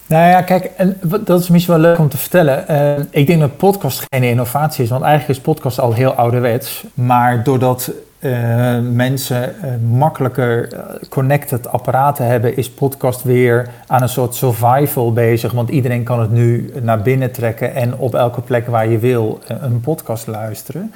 Nou 0.06 0.28
ja, 0.30 0.42
kijk, 0.42 0.64
en 0.76 0.96
wat- 1.02 1.26
dat 1.26 1.40
is 1.40 1.48
misschien 1.48 1.74
wel 1.74 1.82
leuk 1.82 1.98
om 1.98 2.08
te 2.08 2.16
vertellen. 2.18 2.64
Ik 3.10 3.26
denk 3.26 3.40
dat 3.40 3.56
podcast 3.56 4.04
geen 4.08 4.22
innovatie 4.22 4.84
is, 4.84 4.90
want 4.90 5.02
eigenlijk 5.02 5.38
is 5.38 5.44
podcast 5.44 5.80
al 5.80 5.92
heel 5.92 6.12
ouderwets. 6.12 6.84
Maar 6.94 7.42
doordat 7.44 7.90
eh, 8.32 8.78
mensen 8.80 9.62
eh, 9.62 9.70
makkelijker 9.90 10.72
eh, 10.72 10.80
connected 11.08 11.68
apparaten 11.68 12.26
hebben, 12.26 12.56
is 12.56 12.70
podcast 12.70 13.22
weer 13.22 13.68
aan 13.86 14.02
een 14.02 14.08
soort 14.08 14.34
survival 14.34 15.12
bezig. 15.12 15.52
Want 15.52 15.68
iedereen 15.68 16.02
kan 16.04 16.20
het 16.20 16.30
nu 16.30 16.72
naar 16.82 17.02
binnen 17.02 17.32
trekken 17.32 17.74
en 17.74 17.96
op 17.96 18.14
elke 18.14 18.40
plek 18.40 18.66
waar 18.66 18.88
je 18.88 18.98
wil 18.98 19.40
een 19.46 19.80
podcast 19.80 20.26
luisteren. 20.26 20.92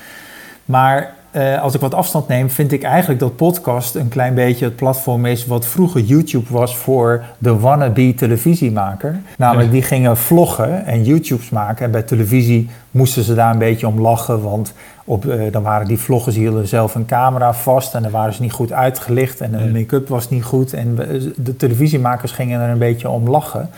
Maar 0.64 1.14
eh, 1.30 1.62
als 1.62 1.75
ik 1.75 1.80
wat 1.80 1.94
afstand 1.94 2.28
neem, 2.28 2.50
vind 2.50 2.72
ik 2.72 2.82
eigenlijk 2.82 3.20
dat 3.20 3.37
podcast 3.37 3.94
een 3.94 4.08
klein 4.08 4.34
beetje 4.34 4.64
het 4.64 4.76
platform 4.76 5.26
is 5.26 5.46
wat 5.46 5.66
vroeger 5.66 6.00
YouTube 6.00 6.52
was 6.52 6.76
voor 6.76 7.22
de 7.38 7.58
wannabe 7.58 8.14
televisiemaker. 8.14 9.20
Namelijk, 9.37 9.70
die 9.70 9.82
gingen 9.82 10.16
vloggen 10.16 10.87
en 10.87 11.04
YouTubes 11.04 11.50
maken. 11.50 11.84
En 11.84 11.90
bij 11.90 12.02
televisie 12.02 12.68
moesten 12.90 13.22
ze 13.22 13.34
daar 13.34 13.52
een 13.52 13.58
beetje 13.58 13.87
om 13.87 14.00
lachen, 14.00 14.42
want 14.42 14.72
op, 15.04 15.26
eh, 15.26 15.52
dan 15.52 15.62
waren 15.62 15.87
die 15.87 15.99
vloggers, 15.99 16.37
hielden 16.37 16.68
zelf 16.68 16.94
een 16.94 17.06
camera 17.06 17.52
vast 17.54 17.94
en 17.94 18.02
dan 18.02 18.10
waren 18.10 18.32
ze 18.34 18.42
niet 18.42 18.52
goed 18.52 18.72
uitgelicht 18.72 19.40
en 19.40 19.50
de 19.50 19.70
make-up 19.72 20.08
was 20.08 20.30
niet 20.30 20.44
goed. 20.44 20.72
En 20.72 20.96
we- 20.96 21.32
de 21.37 21.56
televisiemakers 21.56 22.32
gingen 22.32 22.60
er 22.60 22.70
een 22.70 22.78
beetje 22.78 23.08
om 23.08 23.28
lachen. 23.28 23.70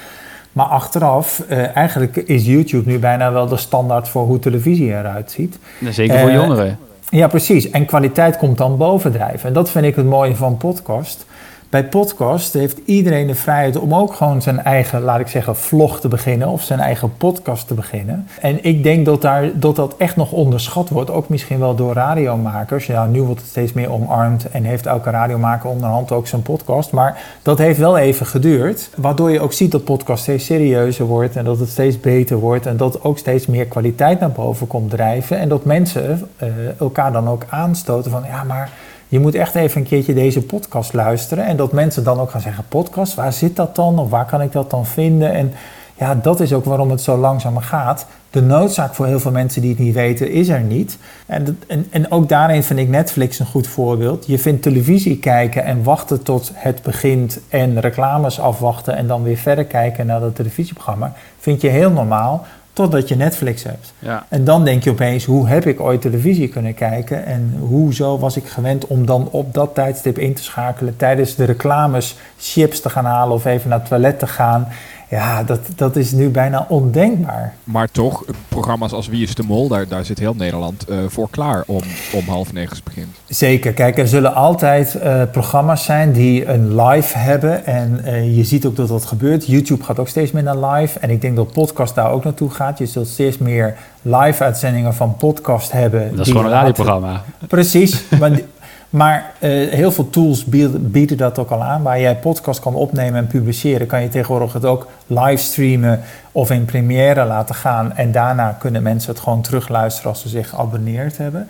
Maar 0.52 0.66
achteraf, 0.66 1.42
eh, 1.48 1.76
eigenlijk 1.76 2.16
is 2.16 2.46
YouTube 2.46 2.90
nu 2.90 2.98
bijna 2.98 3.32
wel 3.32 3.46
de 3.46 3.56
standaard 3.56 4.08
voor 4.08 4.24
hoe 4.26 4.38
televisie 4.38 4.88
eruit 4.88 5.30
ziet. 5.30 5.58
Zeker 5.90 6.18
voor 6.18 6.28
Eh, 6.28 6.34
jongeren. 6.34 6.78
Ja, 7.12 7.26
precies. 7.26 7.70
En 7.70 7.86
kwaliteit 7.86 8.36
komt 8.36 8.58
dan 8.58 8.76
bovendrijven. 8.76 9.48
En 9.48 9.54
dat 9.54 9.70
vind 9.70 9.84
ik 9.84 9.96
het 9.96 10.06
mooie 10.06 10.36
van 10.36 10.56
podcast. 10.56 11.26
Bij 11.72 11.84
podcast 11.84 12.52
heeft 12.52 12.80
iedereen 12.84 13.26
de 13.26 13.34
vrijheid 13.34 13.78
om 13.78 13.94
ook 13.94 14.14
gewoon 14.14 14.42
zijn 14.42 14.62
eigen, 14.62 15.02
laat 15.02 15.20
ik 15.20 15.28
zeggen, 15.28 15.56
vlog 15.56 16.00
te 16.00 16.08
beginnen 16.08 16.48
of 16.48 16.62
zijn 16.62 16.80
eigen 16.80 17.16
podcast 17.16 17.66
te 17.66 17.74
beginnen. 17.74 18.26
En 18.40 18.64
ik 18.64 18.82
denk 18.82 19.06
dat 19.06 19.22
daar, 19.22 19.50
dat, 19.54 19.76
dat 19.76 19.96
echt 19.96 20.16
nog 20.16 20.32
onderschat 20.32 20.88
wordt, 20.88 21.10
ook 21.10 21.28
misschien 21.28 21.58
wel 21.58 21.74
door 21.74 21.94
radiomakers. 21.94 22.86
Ja, 22.86 23.06
nu 23.06 23.22
wordt 23.22 23.40
het 23.40 23.50
steeds 23.50 23.72
meer 23.72 23.90
omarmd 23.90 24.50
en 24.50 24.64
heeft 24.64 24.86
elke 24.86 25.10
radiomaker 25.10 25.70
onderhand 25.70 26.12
ook 26.12 26.26
zijn 26.26 26.42
podcast. 26.42 26.90
Maar 26.90 27.20
dat 27.42 27.58
heeft 27.58 27.78
wel 27.78 27.98
even 27.98 28.26
geduurd, 28.26 28.90
waardoor 28.96 29.30
je 29.30 29.40
ook 29.40 29.52
ziet 29.52 29.70
dat 29.70 29.84
podcast 29.84 30.22
steeds 30.22 30.44
serieuzer 30.44 31.06
wordt 31.06 31.36
en 31.36 31.44
dat 31.44 31.58
het 31.58 31.68
steeds 31.68 32.00
beter 32.00 32.36
wordt 32.36 32.66
en 32.66 32.76
dat 32.76 33.04
ook 33.04 33.18
steeds 33.18 33.46
meer 33.46 33.66
kwaliteit 33.66 34.20
naar 34.20 34.32
boven 34.32 34.66
komt 34.66 34.90
drijven. 34.90 35.38
En 35.38 35.48
dat 35.48 35.64
mensen 35.64 36.28
eh, 36.36 36.48
elkaar 36.78 37.12
dan 37.12 37.28
ook 37.28 37.44
aanstoten 37.48 38.10
van, 38.10 38.22
ja, 38.26 38.44
maar 38.44 38.70
je 39.12 39.20
moet 39.20 39.34
echt 39.34 39.54
even 39.54 39.80
een 39.80 39.86
keertje 39.86 40.14
deze 40.14 40.42
podcast 40.42 40.92
luisteren. 40.92 41.46
En 41.46 41.56
dat 41.56 41.72
mensen 41.72 42.04
dan 42.04 42.20
ook 42.20 42.30
gaan 42.30 42.40
zeggen, 42.40 42.64
podcast, 42.68 43.14
waar 43.14 43.32
zit 43.32 43.56
dat 43.56 43.76
dan? 43.76 43.98
Of 43.98 44.10
waar 44.10 44.26
kan 44.26 44.42
ik 44.42 44.52
dat 44.52 44.70
dan 44.70 44.86
vinden? 44.86 45.32
En 45.32 45.52
ja, 45.98 46.14
dat 46.14 46.40
is 46.40 46.52
ook 46.52 46.64
waarom 46.64 46.90
het 46.90 47.00
zo 47.00 47.16
langzamer 47.16 47.62
gaat. 47.62 48.06
De 48.30 48.42
noodzaak 48.42 48.94
voor 48.94 49.06
heel 49.06 49.20
veel 49.20 49.30
mensen 49.30 49.60
die 49.60 49.70
het 49.70 49.78
niet 49.78 49.94
weten 49.94 50.30
is 50.30 50.48
er 50.48 50.60
niet. 50.60 50.98
En, 51.26 51.58
en, 51.66 51.86
en 51.90 52.10
ook 52.10 52.28
daarin 52.28 52.62
vind 52.62 52.78
ik 52.78 52.88
Netflix 52.88 53.38
een 53.38 53.46
goed 53.46 53.66
voorbeeld. 53.66 54.26
Je 54.26 54.38
vindt 54.38 54.62
televisie 54.62 55.18
kijken 55.18 55.64
en 55.64 55.82
wachten 55.82 56.22
tot 56.22 56.50
het 56.54 56.82
begint 56.82 57.40
en 57.48 57.80
reclames 57.80 58.40
afwachten 58.40 58.96
en 58.96 59.06
dan 59.06 59.22
weer 59.22 59.36
verder 59.36 59.64
kijken 59.64 60.06
naar 60.06 60.20
dat 60.20 60.34
televisieprogramma. 60.34 61.12
Vind 61.38 61.60
je 61.60 61.68
heel 61.68 61.90
normaal 61.90 62.46
totdat 62.72 63.08
je 63.08 63.16
Netflix 63.16 63.62
hebt. 63.62 63.92
Ja. 63.98 64.26
En 64.28 64.44
dan 64.44 64.64
denk 64.64 64.84
je 64.84 64.90
opeens, 64.90 65.24
hoe 65.24 65.48
heb 65.48 65.66
ik 65.66 65.80
ooit 65.80 66.00
televisie 66.00 66.48
kunnen 66.48 66.74
kijken? 66.74 67.24
En 67.24 67.56
hoezo 67.58 68.18
was 68.18 68.36
ik 68.36 68.46
gewend 68.46 68.86
om 68.86 69.06
dan 69.06 69.28
op 69.30 69.54
dat 69.54 69.74
tijdstip 69.74 70.18
in 70.18 70.34
te 70.34 70.42
schakelen... 70.42 70.96
tijdens 70.96 71.34
de 71.34 71.44
reclames 71.44 72.16
chips 72.38 72.80
te 72.80 72.90
gaan 72.90 73.04
halen 73.04 73.34
of 73.34 73.44
even 73.44 73.68
naar 73.68 73.78
het 73.78 73.88
toilet 73.88 74.18
te 74.18 74.26
gaan? 74.26 74.68
Ja, 75.12 75.42
dat, 75.42 75.60
dat 75.76 75.96
is 75.96 76.12
nu 76.12 76.28
bijna 76.28 76.66
ondenkbaar. 76.68 77.54
Maar 77.64 77.90
toch, 77.90 78.24
programma's 78.48 78.92
als 78.92 79.06
Wie 79.06 79.22
is 79.22 79.34
de 79.34 79.42
Mol, 79.42 79.68
daar, 79.68 79.88
daar 79.88 80.04
zit 80.04 80.18
heel 80.18 80.34
Nederland 80.34 80.84
eh, 80.84 80.96
voor 81.08 81.30
klaar 81.30 81.62
om, 81.66 81.82
om 82.12 82.24
half 82.28 82.52
negen 82.52 82.76
begint. 82.84 83.16
Zeker. 83.28 83.72
Kijk, 83.72 83.98
er 83.98 84.08
zullen 84.08 84.34
altijd 84.34 84.94
eh, 84.94 85.22
programma's 85.32 85.84
zijn 85.84 86.12
die 86.12 86.46
een 86.46 86.80
live 86.82 87.18
hebben. 87.18 87.66
En 87.66 88.04
eh, 88.04 88.36
je 88.36 88.44
ziet 88.44 88.66
ook 88.66 88.76
dat 88.76 88.88
dat 88.88 89.04
gebeurt. 89.04 89.46
YouTube 89.46 89.84
gaat 89.84 89.98
ook 89.98 90.08
steeds 90.08 90.30
meer 90.32 90.42
naar 90.42 90.58
live. 90.72 90.98
En 90.98 91.10
ik 91.10 91.20
denk 91.20 91.36
dat 91.36 91.52
podcast 91.52 91.94
daar 91.94 92.10
ook 92.10 92.24
naartoe 92.24 92.50
gaat. 92.50 92.78
Je 92.78 92.86
zult 92.86 93.08
steeds 93.08 93.38
meer 93.38 93.76
live-uitzendingen 94.02 94.94
van 94.94 95.16
podcast 95.16 95.72
hebben. 95.72 96.16
Dat 96.16 96.26
is 96.26 96.32
gewoon 96.32 96.46
een 96.46 96.52
radioprogramma. 96.52 97.22
Precies. 97.48 98.04
maar 98.18 98.34
die- 98.34 98.44
maar 98.92 99.32
eh, 99.38 99.50
heel 99.50 99.92
veel 99.92 100.10
tools 100.10 100.44
bieden, 100.44 100.90
bieden 100.90 101.16
dat 101.16 101.38
ook 101.38 101.50
al 101.50 101.62
aan. 101.62 101.82
Waar 101.82 102.00
jij 102.00 102.16
podcast 102.16 102.60
kan 102.60 102.74
opnemen 102.74 103.18
en 103.20 103.26
publiceren, 103.26 103.86
kan 103.86 104.02
je 104.02 104.08
tegenwoordig 104.08 104.52
het 104.52 104.64
ook 104.64 104.86
livestreamen 105.06 106.00
of 106.32 106.50
in 106.50 106.64
première 106.64 107.24
laten 107.24 107.54
gaan. 107.54 107.96
En 107.96 108.12
daarna 108.12 108.56
kunnen 108.58 108.82
mensen 108.82 109.12
het 109.12 109.22
gewoon 109.22 109.40
terugluisteren 109.40 110.10
als 110.10 110.20
ze 110.20 110.28
zich 110.28 110.48
geabonneerd 110.48 111.16
hebben. 111.16 111.48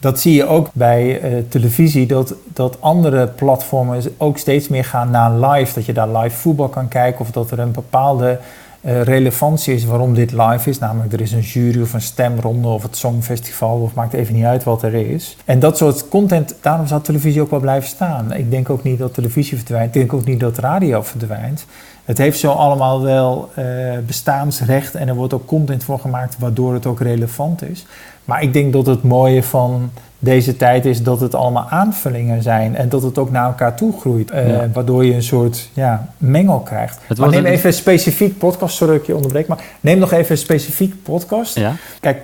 Dat 0.00 0.20
zie 0.20 0.34
je 0.34 0.46
ook 0.46 0.68
bij 0.72 1.20
eh, 1.20 1.32
televisie, 1.48 2.06
dat, 2.06 2.34
dat 2.52 2.80
andere 2.80 3.26
platformen 3.26 4.02
ook 4.16 4.38
steeds 4.38 4.68
meer 4.68 4.84
gaan 4.84 5.10
naar 5.10 5.32
live. 5.32 5.74
Dat 5.74 5.86
je 5.86 5.92
daar 5.92 6.08
live 6.08 6.36
voetbal 6.36 6.68
kan 6.68 6.88
kijken 6.88 7.20
of 7.20 7.30
dat 7.30 7.50
er 7.50 7.58
een 7.58 7.72
bepaalde 7.72 8.38
eh, 8.84 9.02
relevantie 9.02 9.74
is 9.74 9.84
waarom 9.84 10.14
dit 10.14 10.32
live 10.32 10.70
is. 10.70 10.78
Namelijk, 10.78 11.12
er 11.12 11.20
is 11.20 11.32
een 11.32 11.40
jury 11.40 11.82
of 11.82 11.92
een 11.92 12.00
stemronde 12.00 12.68
of 12.68 12.82
het 12.82 12.96
Songfestival, 12.96 13.80
of 13.80 13.94
maakt 13.94 14.12
even 14.12 14.34
niet 14.34 14.44
uit 14.44 14.64
wat 14.64 14.82
er 14.82 14.94
is. 14.94 15.36
En 15.44 15.58
dat 15.58 15.76
soort 15.76 16.08
content, 16.08 16.54
daarom 16.60 16.86
zal 16.86 17.00
televisie 17.00 17.40
ook 17.40 17.50
wel 17.50 17.60
blijven 17.60 17.88
staan. 17.88 18.32
Ik 18.32 18.50
denk 18.50 18.70
ook 18.70 18.82
niet 18.82 18.98
dat 18.98 19.14
televisie 19.14 19.56
verdwijnt, 19.56 19.86
ik 19.86 19.92
denk 20.00 20.12
ook 20.12 20.24
niet 20.24 20.40
dat 20.40 20.58
radio 20.58 21.02
verdwijnt. 21.02 21.66
Het 22.04 22.18
heeft 22.18 22.38
zo 22.38 22.50
allemaal 22.50 23.02
wel 23.02 23.50
eh, 23.54 23.64
bestaansrecht 24.06 24.94
en 24.94 25.08
er 25.08 25.14
wordt 25.14 25.32
ook 25.32 25.46
content 25.46 25.84
voor 25.84 25.98
gemaakt 25.98 26.38
waardoor 26.38 26.74
het 26.74 26.86
ook 26.86 27.00
relevant 27.00 27.62
is. 27.62 27.86
Maar 28.24 28.42
ik 28.42 28.52
denk 28.52 28.72
dat 28.72 28.86
het 28.86 29.02
mooie 29.02 29.42
van 29.42 29.90
deze 30.18 30.56
tijd 30.56 30.84
is 30.86 31.02
dat 31.02 31.20
het 31.20 31.34
allemaal 31.34 31.66
aanvullingen 31.68 32.42
zijn 32.42 32.76
en 32.76 32.88
dat 32.88 33.02
het 33.02 33.18
ook 33.18 33.30
naar 33.30 33.46
elkaar 33.46 33.76
toe 33.76 33.92
groeit. 34.00 34.30
eh, 34.30 34.48
Ja. 34.48 34.68
Waardoor 34.72 35.04
je 35.04 35.14
een 35.14 35.22
soort 35.22 35.68
ja, 35.72 36.08
mengel 36.18 36.58
krijgt. 36.58 36.98
Maar 37.18 37.28
neem 37.28 37.38
een- 37.44 37.52
even 37.52 37.66
een 37.66 37.74
specifiek 37.74 38.38
podcast, 38.38 38.76
sorry 38.76 38.92
dat 38.92 39.02
ik 39.02 39.06
je 39.08 39.14
onderbreek, 39.16 39.46
maar 39.46 39.58
neem 39.80 39.98
nog 39.98 40.12
even 40.12 40.30
een 40.30 40.38
specifiek 40.38 40.94
podcast. 41.02 41.58
Ja. 41.58 41.72
Kijk, 42.00 42.18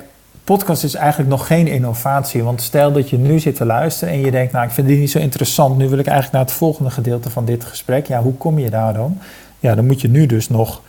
podcast 0.44 0.84
is 0.84 0.94
eigenlijk 0.94 1.30
nog 1.30 1.46
geen 1.46 1.66
innovatie. 1.66 2.42
Want 2.42 2.62
stel 2.62 2.92
dat 2.92 3.10
je 3.10 3.18
nu 3.18 3.38
zit 3.38 3.56
te 3.56 3.64
luisteren 3.64 4.14
en 4.14 4.20
je 4.20 4.30
denkt, 4.30 4.52
nou 4.52 4.64
ik 4.66 4.70
vind 4.72 4.86
dit 4.88 4.98
niet 4.98 5.10
zo 5.10 5.18
interessant, 5.18 5.76
nu 5.78 5.88
wil 5.88 5.98
ik 5.98 6.06
eigenlijk 6.06 6.32
naar 6.36 6.44
het 6.44 6.52
volgende 6.52 6.90
gedeelte 6.90 7.30
van 7.30 7.44
dit 7.44 7.64
gesprek. 7.64 8.06
Ja, 8.06 8.22
hoe 8.22 8.34
kom 8.34 8.58
je 8.58 8.70
daar 8.70 8.94
dan? 8.94 9.18
Ja, 9.58 9.74
dan 9.74 9.86
moet 9.86 10.00
je 10.00 10.08
nu 10.08 10.26
dus 10.26 10.48
nog 10.48 10.80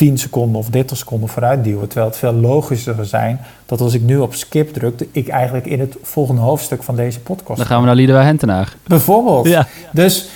10 0.00 0.18
seconden 0.18 0.58
of 0.60 0.68
30 0.68 0.96
seconden 0.96 1.28
vooruit 1.28 1.64
duwen. 1.64 1.86
Terwijl 1.88 2.10
het 2.10 2.18
veel 2.18 2.32
logischer 2.32 2.94
zou 2.94 3.06
zijn 3.06 3.40
dat 3.66 3.80
als 3.80 3.94
ik 3.94 4.02
nu 4.02 4.18
op 4.18 4.34
skip 4.34 4.72
druk, 4.72 5.04
ik 5.12 5.28
eigenlijk 5.28 5.66
in 5.66 5.80
het 5.80 5.96
volgende 6.02 6.40
hoofdstuk 6.40 6.82
van 6.82 6.96
deze 6.96 7.20
podcast. 7.20 7.58
Dan 7.58 7.66
gaan 7.66 7.80
we 7.80 7.86
naar 7.86 7.94
Liedewij 7.94 8.24
Hentenaar. 8.24 8.76
Bijvoorbeeld. 8.86 9.46
Ja. 9.46 9.66
Dus 9.92 10.28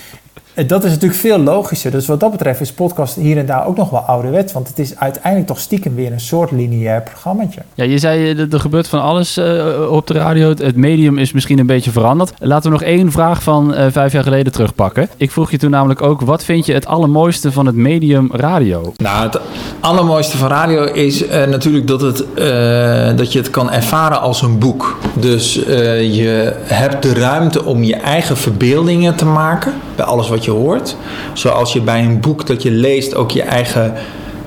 dat 0.54 0.84
is 0.84 0.90
natuurlijk 0.90 1.20
veel 1.20 1.38
logischer. 1.38 1.90
Dus 1.90 2.06
wat 2.06 2.20
dat 2.20 2.30
betreft 2.30 2.60
is 2.60 2.72
podcast 2.72 3.14
hier 3.14 3.38
en 3.38 3.46
daar 3.46 3.66
ook 3.66 3.76
nog 3.76 3.90
wel 3.90 4.00
ouderwets. 4.00 4.52
Want 4.52 4.68
het 4.68 4.78
is 4.78 4.98
uiteindelijk 4.98 5.46
toch 5.46 5.60
stiekem 5.60 5.94
weer 5.94 6.12
een 6.12 6.20
soort 6.20 6.50
lineair 6.50 7.02
programmaatje. 7.02 7.60
Ja, 7.74 7.84
je 7.84 7.98
zei, 7.98 8.30
eh, 8.30 8.52
er 8.52 8.60
gebeurt 8.60 8.88
van 8.88 9.00
alles 9.00 9.36
eh, 9.36 9.90
op 9.90 10.06
de 10.06 10.14
radio. 10.14 10.48
Het, 10.48 10.76
medium 10.76 11.18
is 11.18 11.32
misschien 11.32 11.58
een 11.58 11.66
beetje 11.66 11.90
veranderd. 11.90 12.32
Laten 12.38 12.70
we 12.70 12.76
nog 12.76 12.86
één 12.86 13.12
vraag 13.12 13.42
van 13.42 13.74
eh, 13.74 13.86
vijf 13.90 14.12
jaar 14.12 14.22
geleden 14.22 14.52
terugpakken. 14.52 15.08
Ik 15.16 15.30
vroeg 15.30 15.50
je 15.50 15.58
toen 15.58 15.70
namelijk 15.70 16.02
ook, 16.02 16.20
wat 16.20 16.44
vind 16.44 16.66
je 16.66 16.72
het 16.72 16.86
allermooiste 16.86 17.52
van 17.52 17.66
het 17.66 17.74
medium 17.74 18.28
radio? 18.32 18.92
Nou, 18.96 19.22
het 19.22 19.40
allermooiste 19.80 20.36
van 20.36 20.48
radio 20.48 20.84
is 20.84 21.26
eh, 21.26 21.46
natuurlijk 21.46 21.86
dat, 21.86 22.00
het, 22.00 22.24
eh, 22.34 23.16
dat 23.16 23.32
je 23.32 23.38
het 23.38 23.50
kan 23.50 23.70
ervaren 23.70 24.20
als 24.20 24.42
een 24.42 24.58
boek. 24.58 24.96
Dus 25.14 25.64
eh, 25.64 26.14
je 26.14 26.52
hebt 26.62 27.02
de 27.02 27.14
ruimte 27.14 27.64
om 27.64 27.82
je 27.82 27.96
eigen 27.96 28.36
verbeeldingen 28.36 29.14
te 29.14 29.24
maken 29.24 29.72
bij 29.96 30.04
alles 30.04 30.28
wat 30.28 30.43
je 30.43 30.43
hoort. 30.50 30.96
Zoals 31.32 31.72
je 31.72 31.80
bij 31.80 32.04
een 32.04 32.20
boek 32.20 32.46
dat 32.46 32.62
je 32.62 32.70
leest 32.70 33.14
ook 33.14 33.30
je 33.30 33.42
eigen 33.42 33.94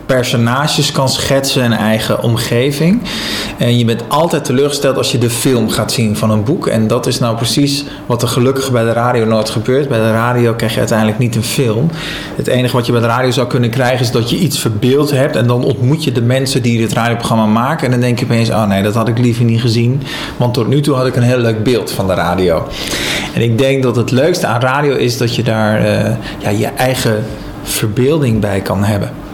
personages 0.08 0.92
kan 0.92 1.10
schetsen, 1.10 1.64
een 1.64 1.74
eigen 1.74 2.22
omgeving. 2.24 3.02
En 3.58 3.78
je 3.78 3.86
bent 3.86 4.04
altijd 4.08 4.46
teleurgesteld 4.46 4.98
als 4.98 5.12
je 5.12 5.18
de 5.18 5.30
film 5.30 5.70
gaat 5.70 5.92
zien 5.92 6.16
van 6.16 6.30
een 6.30 6.44
boek. 6.44 6.68
En 6.68 6.88
dat 6.88 7.08
is 7.08 7.20
nou 7.20 7.36
precies 7.36 7.86
wat 8.06 8.22
er 8.22 8.28
gelukkig 8.28 8.72
bij 8.72 8.84
de 8.84 8.92
radio 8.92 9.26
nooit 9.26 9.50
gebeurt. 9.50 9.90
Bij 9.90 10.00
de 10.00 10.12
radio 10.12 10.54
krijg 10.54 10.74
je 10.74 10.80
uiteindelijk 10.80 11.20
niet 11.20 11.36
een 11.36 11.44
film. 11.44 11.90
Het 12.36 12.48
enige 12.48 12.76
wat 12.76 12.86
je 12.86 12.92
bij 12.92 13.02
de 13.02 13.08
radio 13.08 13.32
zou 13.32 13.48
kunnen 13.48 13.70
krijgen 13.70 14.00
is 14.00 14.12
dat 14.12 14.30
je 14.30 14.38
iets 14.38 14.60
verbeeld 14.60 15.12
hebt. 15.12 15.36
En 15.36 15.48
dan 15.48 15.64
ontmoet 15.64 16.04
je 16.04 16.12
de 16.12 16.22
mensen 16.22 16.62
die 16.62 16.78
dit 16.78 16.94
radioprogramma 16.94 17.46
maken. 17.46 17.86
En 17.86 17.92
dan 17.92 18.00
denk 18.00 18.20
je 18.20 18.26
opeens, 18.26 18.50
oh 18.50 18.68
nee, 18.68 18.84
dat 18.84 18.96
had 18.96 19.08
ik 19.08 19.18
liever 19.18 19.46
niet 19.46 19.62
gezien. 19.62 20.02
Want 20.38 20.54
tot 20.54 20.68
nu 20.68 20.82
toe 20.82 20.96
had 20.96 21.08
ik 21.08 21.16
een 21.16 21.24
heel 21.24 21.38
leuk 21.38 21.64
beeld 21.64 21.92
van 21.92 22.08
de 22.08 22.14
radio. 22.14 22.68
En 23.34 23.42
ik 23.42 23.58
denk 23.58 23.84
dat 23.84 23.96
het 23.96 24.12
leukste 24.12 24.48
aan 24.48 24.62
radio 24.62 24.96
is 24.96 25.18
dat 25.18 25.36
je 25.36 25.44
daar 25.44 25.80
eh, 25.80 26.12
ja, 26.38 26.50
je 26.50 26.68
eigen 26.68 27.24
verbeelding 27.64 28.40
bij 28.40 28.62
kan 28.62 28.84
hebben. 28.84 29.27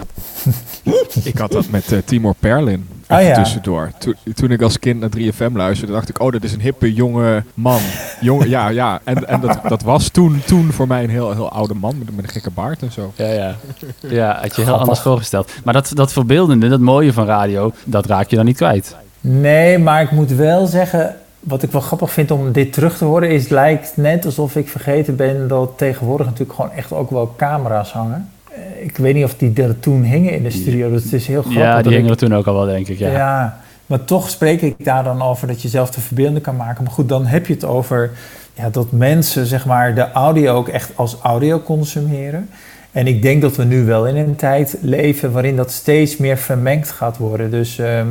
Ik 1.23 1.37
had 1.37 1.51
dat 1.51 1.69
met 1.69 1.91
eh, 1.91 1.97
Timor 2.05 2.35
Perlin. 2.39 2.87
Ah, 3.07 3.21
ja. 3.21 3.33
tussendoor. 3.33 3.91
Toen, 3.97 4.15
toen 4.33 4.51
ik 4.51 4.61
als 4.61 4.79
kind 4.79 4.99
naar 4.99 5.09
3FM 5.17 5.53
luisterde, 5.53 5.93
dacht 5.93 6.09
ik, 6.09 6.19
oh, 6.19 6.31
dat 6.31 6.43
is 6.43 6.53
een 6.53 6.61
hippe 6.61 6.93
jonge 6.93 7.43
man. 7.53 7.81
Jonge, 8.19 8.49
ja, 8.49 8.67
ja. 8.67 9.01
En, 9.03 9.27
en 9.27 9.41
dat, 9.41 9.59
dat 9.67 9.81
was 9.81 10.09
toen, 10.09 10.41
toen 10.45 10.71
voor 10.71 10.87
mij 10.87 11.03
een 11.03 11.09
heel, 11.09 11.33
heel 11.33 11.51
oude 11.51 11.73
man 11.73 11.97
met, 11.97 12.15
met 12.15 12.25
een 12.25 12.31
gekke 12.31 12.51
baard 12.51 12.81
en 12.81 12.91
zo. 12.91 13.13
Ja, 13.15 13.27
ja. 13.27 13.55
Ja, 13.99 14.39
had 14.41 14.55
je 14.55 14.63
heel 14.63 14.79
anders 14.79 14.99
voorgesteld. 14.99 15.51
Maar 15.63 15.73
dat, 15.73 15.91
dat 15.93 16.13
verbeeldende, 16.13 16.67
dat 16.67 16.79
mooie 16.79 17.13
van 17.13 17.25
radio, 17.25 17.71
dat 17.83 18.05
raak 18.05 18.29
je 18.29 18.35
dan 18.35 18.45
niet 18.45 18.57
kwijt. 18.57 18.95
Nee, 19.21 19.77
maar 19.77 20.01
ik 20.01 20.11
moet 20.11 20.31
wel 20.31 20.65
zeggen, 20.65 21.15
wat 21.39 21.63
ik 21.63 21.71
wel 21.71 21.81
grappig 21.81 22.11
vind 22.11 22.31
om 22.31 22.51
dit 22.51 22.73
terug 22.73 22.97
te 22.97 23.05
horen, 23.05 23.29
is 23.29 23.41
het 23.41 23.51
lijkt 23.51 23.97
net 23.97 24.25
alsof 24.25 24.55
ik 24.55 24.69
vergeten 24.69 25.15
ben 25.15 25.47
dat 25.47 25.71
tegenwoordig 25.77 26.25
natuurlijk 26.25 26.53
gewoon 26.53 26.71
echt 26.71 26.91
ook 26.91 27.09
wel 27.09 27.33
camera's 27.37 27.91
hangen. 27.91 28.29
Eh, 28.55 28.86
Ik 28.86 28.98
weet 28.98 29.13
niet 29.13 29.24
of 29.24 29.36
die 29.36 29.53
er 29.63 29.79
toen 29.79 30.03
hingen 30.03 30.31
in 30.33 30.43
de 30.43 30.50
studio, 30.50 30.89
dus 30.89 31.03
het 31.03 31.13
is 31.13 31.27
heel 31.27 31.41
grappig. 31.41 31.62
Ja, 31.62 31.74
dat 31.75 31.83
die 31.83 31.91
ik- 31.91 31.98
hingen 31.98 32.12
er 32.13 32.17
toen 32.19 32.33
ook 32.36 32.48
al 32.48 32.53
wel, 32.53 32.65
denk 32.65 32.88
ik. 32.88 32.98
Ja. 33.00 33.10
Ja. 33.12 33.57
maar 33.86 34.03
toch 34.03 34.29
spreek 34.29 34.62
ik 34.62 34.86
daar 34.86 35.03
dan 35.03 35.22
over 35.22 35.48
dat 35.48 35.62
je 35.62 35.67
zelf 35.67 35.89
de 35.91 36.01
verbeelding 36.01 36.41
kan 36.43 36.55
maken. 36.55 36.83
Maar 36.83 36.93
goed, 36.93 37.10
dan 37.10 37.25
heb 37.25 37.48
je 37.48 37.53
het 37.53 37.65
over 37.65 38.12
ja, 38.53 38.69
dat 38.69 38.91
mensen 38.91 39.45
zeg 39.45 39.65
maar 39.65 39.95
de 39.95 40.12
audio 40.12 40.53
ook 40.55 40.67
echt 40.67 40.91
als 40.95 41.17
audio 41.22 41.60
consumeren. 41.60 42.50
En 42.91 43.07
ik 43.07 43.22
denk 43.22 43.41
dat 43.41 43.55
we 43.55 43.63
nu 43.63 43.86
wel 43.86 44.07
in 44.07 44.15
een 44.17 44.36
tijd 44.36 44.77
leven 44.81 45.31
waarin 45.31 45.55
dat 45.55 45.72
steeds 45.72 46.17
meer 46.17 46.38
vermengd 46.38 46.91
gaat 46.91 47.17
worden. 47.17 47.51
Dus 47.51 47.79
ehm, 47.79 48.07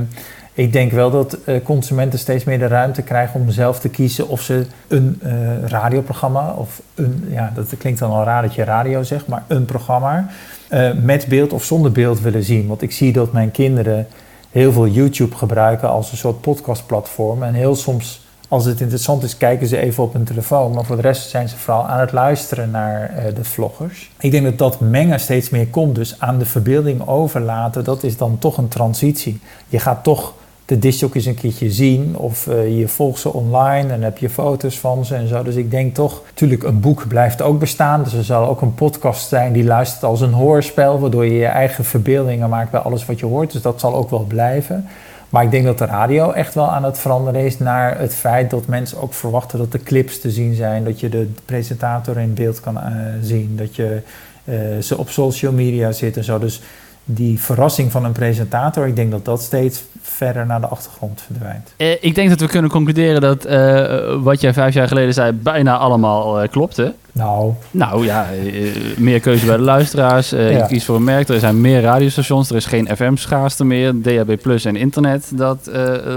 ik 0.55 0.73
denk 0.73 0.93
wel 0.93 1.11
dat 1.11 1.39
eh, 1.45 1.63
consumenten 1.65 2.19
steeds 2.19 2.45
meer 2.45 2.59
de 2.59 2.67
ruimte 2.67 3.03
krijgen 3.03 3.41
om 3.41 3.51
zelf 3.51 3.81
te 3.81 3.89
kiezen 3.89 4.29
of 4.29 4.41
ze 4.43 4.67
een 4.89 5.19
eh, 5.23 5.65
radioprogramma 5.65 6.53
of 6.53 6.83
een, 6.95 7.25
ja, 7.29 7.53
dat 7.55 7.77
klinkt 7.79 7.99
dan 7.99 8.11
al 8.11 8.25
raar 8.25 8.43
dat 8.43 8.55
je 8.55 8.65
radio 8.65 9.03
zegt, 9.03 9.27
maar 9.27 9.45
een 9.47 9.65
programma 9.65 10.29
eh, 10.69 10.91
met 11.03 11.27
beeld 11.27 11.53
of 11.53 11.65
zonder 11.65 11.93
beeld 11.93 12.21
willen 12.21 12.43
zien. 12.43 12.67
Want 12.67 12.83
ik 12.83 12.93
zie 12.93 13.13
dat 13.13 13.33
mijn 13.33 13.51
kinderen 13.51 14.07
heel 14.51 14.73
veel 14.73 14.89
YouTube 14.89 15.37
gebruiken 15.37 15.89
als 15.89 16.11
een 16.11 16.17
soort 16.17 16.41
podcastplatform. 16.41 17.43
En 17.43 17.55
heel 17.55 17.77
soms, 17.77 18.27
als 18.49 18.65
het 18.65 18.81
interessant 18.81 19.23
is, 19.23 19.37
kijken 19.37 19.67
ze 19.67 19.77
even 19.77 20.03
op 20.03 20.13
hun 20.13 20.25
telefoon. 20.25 20.73
Maar 20.73 20.85
voor 20.85 20.97
de 20.97 21.03
rest 21.03 21.31
zijn 21.31 21.49
ze 21.49 21.57
vooral 21.57 21.89
aan 21.89 22.01
het 22.01 22.13
luisteren 22.13 22.71
naar 22.71 23.15
de 23.35 23.45
vloggers. 23.45 24.11
Ik 24.21 24.31
denk 24.31 24.45
dat 24.45 24.59
dat 24.59 24.81
mengen 24.81 25.21
steeds 25.21 25.51
meer 25.51 25.67
komt. 25.67 25.95
Dus 25.95 26.21
aan 26.21 26.39
de 26.39 26.47
verbeelding 26.47 27.07
overlaten, 27.09 27.85
dat 27.85 28.03
is 28.03 28.17
dan 28.17 28.39
toch 28.39 28.57
een 28.57 28.69
transitie. 28.69 29.41
Je 29.69 29.79
gaat 29.79 30.05
toch 30.05 30.35
de 30.73 30.79
disc 30.79 31.03
eens 31.15 31.27
een 31.27 31.35
keertje 31.35 31.71
zien. 31.71 32.17
Of 32.17 32.47
eh, 32.47 32.79
je 32.79 32.89
volgt 32.89 33.21
ze 33.21 33.33
online 33.33 33.93
en 33.93 34.03
heb 34.03 34.19
je 34.19 34.29
foto's 34.29 34.79
van 34.79 35.05
ze 35.05 35.15
en 35.15 35.29
zo. 35.29 35.43
Dus 35.43 35.55
ik 35.55 35.71
denk 35.71 35.95
toch, 35.95 36.23
natuurlijk 36.29 36.63
een 36.63 36.81
boek 36.81 37.09
blijft 37.09 37.43
ook 37.43 37.59
bestaan. 37.59 38.03
Dus 38.03 38.13
er 38.13 38.25
zal 38.25 38.49
ook 38.49 38.61
een 38.61 38.75
podcast 38.75 39.29
zijn 39.29 39.53
die 39.53 39.65
luistert 39.65 40.03
als 40.03 40.21
een 40.21 40.33
hoorspel. 40.33 41.01
Waardoor 41.01 41.25
je 41.25 41.35
je 41.35 41.47
eigen 41.47 41.85
verbeeldingen 41.85 42.49
maakt 42.49 42.71
bij 42.71 42.81
alles 42.81 43.07
wat 43.07 43.19
je 43.19 43.27
hoort. 43.27 43.53
Dus 43.53 43.63
dat 43.63 43.81
zal 43.81 43.95
ook 43.95 44.11
wel 44.11 44.25
blijven. 44.29 44.87
Maar 45.29 45.45
ik 45.45 45.51
denk 45.51 45.65
dat 45.65 45.79
de 45.79 45.85
radio 45.85 46.31
echt 46.31 46.55
wel 46.55 46.71
aan 46.71 46.85
het 46.85 46.99
veranderen 46.99 47.45
is 47.45 47.59
naar 47.59 47.99
het 47.99 48.15
feit 48.15 48.51
dat 48.51 48.67
mensen 48.67 49.01
ook 49.01 49.15
verwachten 49.15 49.59
dat 49.59 49.73
de 49.73 49.83
clips 49.83 50.21
te 50.21 50.31
zien 50.31 50.55
zijn, 50.55 50.85
dat 50.85 51.01
je 51.01 51.09
de 51.09 51.31
presentator 51.45 52.19
in 52.19 52.35
beeld 52.35 52.61
kan 52.61 52.79
eh, 52.79 52.93
zien, 53.23 53.57
dat 53.57 53.77
je 53.77 54.01
eh, 54.45 54.55
ze 54.81 54.99
op 54.99 55.09
social 55.09 55.53
media 55.53 55.93
zit 55.93 56.17
en 56.17 56.25
zo. 56.25 56.39
Dus 56.39 56.61
die 57.05 57.41
verrassing 57.41 57.93
van 57.93 58.05
een 58.05 58.13
presentator, 58.13 58.87
ik 58.87 58.97
denk 58.97 59.11
dat 59.11 59.25
dat 59.25 59.43
steeds 59.43 59.83
verder 60.03 60.47
naar 60.47 60.61
de 60.61 60.67
achtergrond 60.67 61.21
verdwijnt. 61.27 61.73
Eh, 61.77 61.91
ik 62.05 62.15
denk 62.15 62.29
dat 62.29 62.41
we 62.41 62.47
kunnen 62.47 62.71
concluderen 62.71 63.21
dat 63.21 63.45
eh, 63.45 64.15
wat 64.23 64.41
jij 64.41 64.53
vijf 64.53 64.75
jaar 64.75 64.89
geleden 64.89 65.15
zei 65.15 65.33
bijna 65.33 65.77
allemaal 65.77 66.41
eh, 66.41 66.49
klopte. 66.49 66.95
Nou, 67.13 67.53
Nou 67.71 68.05
ja, 68.05 68.27
eh, 68.33 68.97
meer 68.97 69.21
keuze 69.21 69.47
bij 69.47 69.57
de 69.57 69.63
luisteraars. 69.63 70.31
Ja. 70.31 70.39
Je 70.39 70.67
kiest 70.67 70.87
voor 70.87 70.97
een 70.97 71.05
merk. 71.05 71.29
Er 71.29 71.39
zijn 71.41 71.61
meer 71.61 71.81
radiostations. 71.81 72.51
Er 72.51 72.57
is 72.57 72.67
geen 72.67 72.89
FM-schaarste 72.97 73.65
meer. 73.65 74.03
DAB 74.03 74.37
Plus 74.43 74.65
en 74.65 74.77
internet, 74.77 75.31
dat 75.35 75.71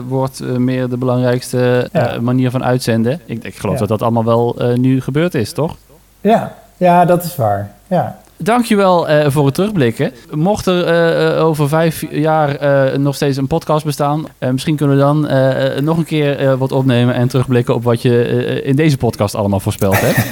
wordt 0.07 0.57
meer 0.57 0.89
de 0.89 0.97
belangrijkste 0.97 1.89
Ja. 1.91 2.17
manier 2.21 2.51
van 2.51 2.63
uitzenden. 2.63 3.19
Ik, 3.25 3.43
ik 3.43 3.55
geloof 3.55 3.73
Ja. 3.73 3.79
dat 3.79 3.89
dat 3.89 4.01
allemaal 4.01 4.23
wel 4.23 4.55
nu 4.75 5.01
gebeurd 5.01 5.35
is, 5.35 5.51
toch? 5.53 5.75
ja, 6.21 6.55
ja 6.77 7.05
dat 7.05 7.23
is 7.23 7.35
waar. 7.35 7.71
Ja. 7.87 8.19
Dankjewel 8.37 9.07
eh 9.07 9.31
voor 9.31 9.45
het 9.45 9.53
terugblikken. 9.55 10.11
Mocht 10.31 10.65
er 10.65 10.83
eh, 10.83 11.37
eh, 11.37 11.45
over 11.45 11.67
vijf 11.67 12.03
jaar 12.11 12.59
nog 12.99 13.15
steeds 13.15 13.37
een 13.37 13.47
podcast 13.47 13.85
bestaan, 13.85 14.25
misschien 14.51 14.75
kunnen 14.75 14.95
we 14.95 15.01
dan 15.01 15.21
nog 15.83 15.97
een 15.97 16.05
keer 16.05 16.57
wat 16.57 16.71
opnemen 16.71 17.15
en 17.15 17.27
terugblikken 17.27 17.75
op 17.75 17.83
wat 17.83 18.01
je 18.01 18.61
in 18.63 18.75
deze 18.75 18.97
podcast 18.97 19.35
allemaal 19.35 19.59
voorspeld 19.59 19.97
hebt. 20.01 20.23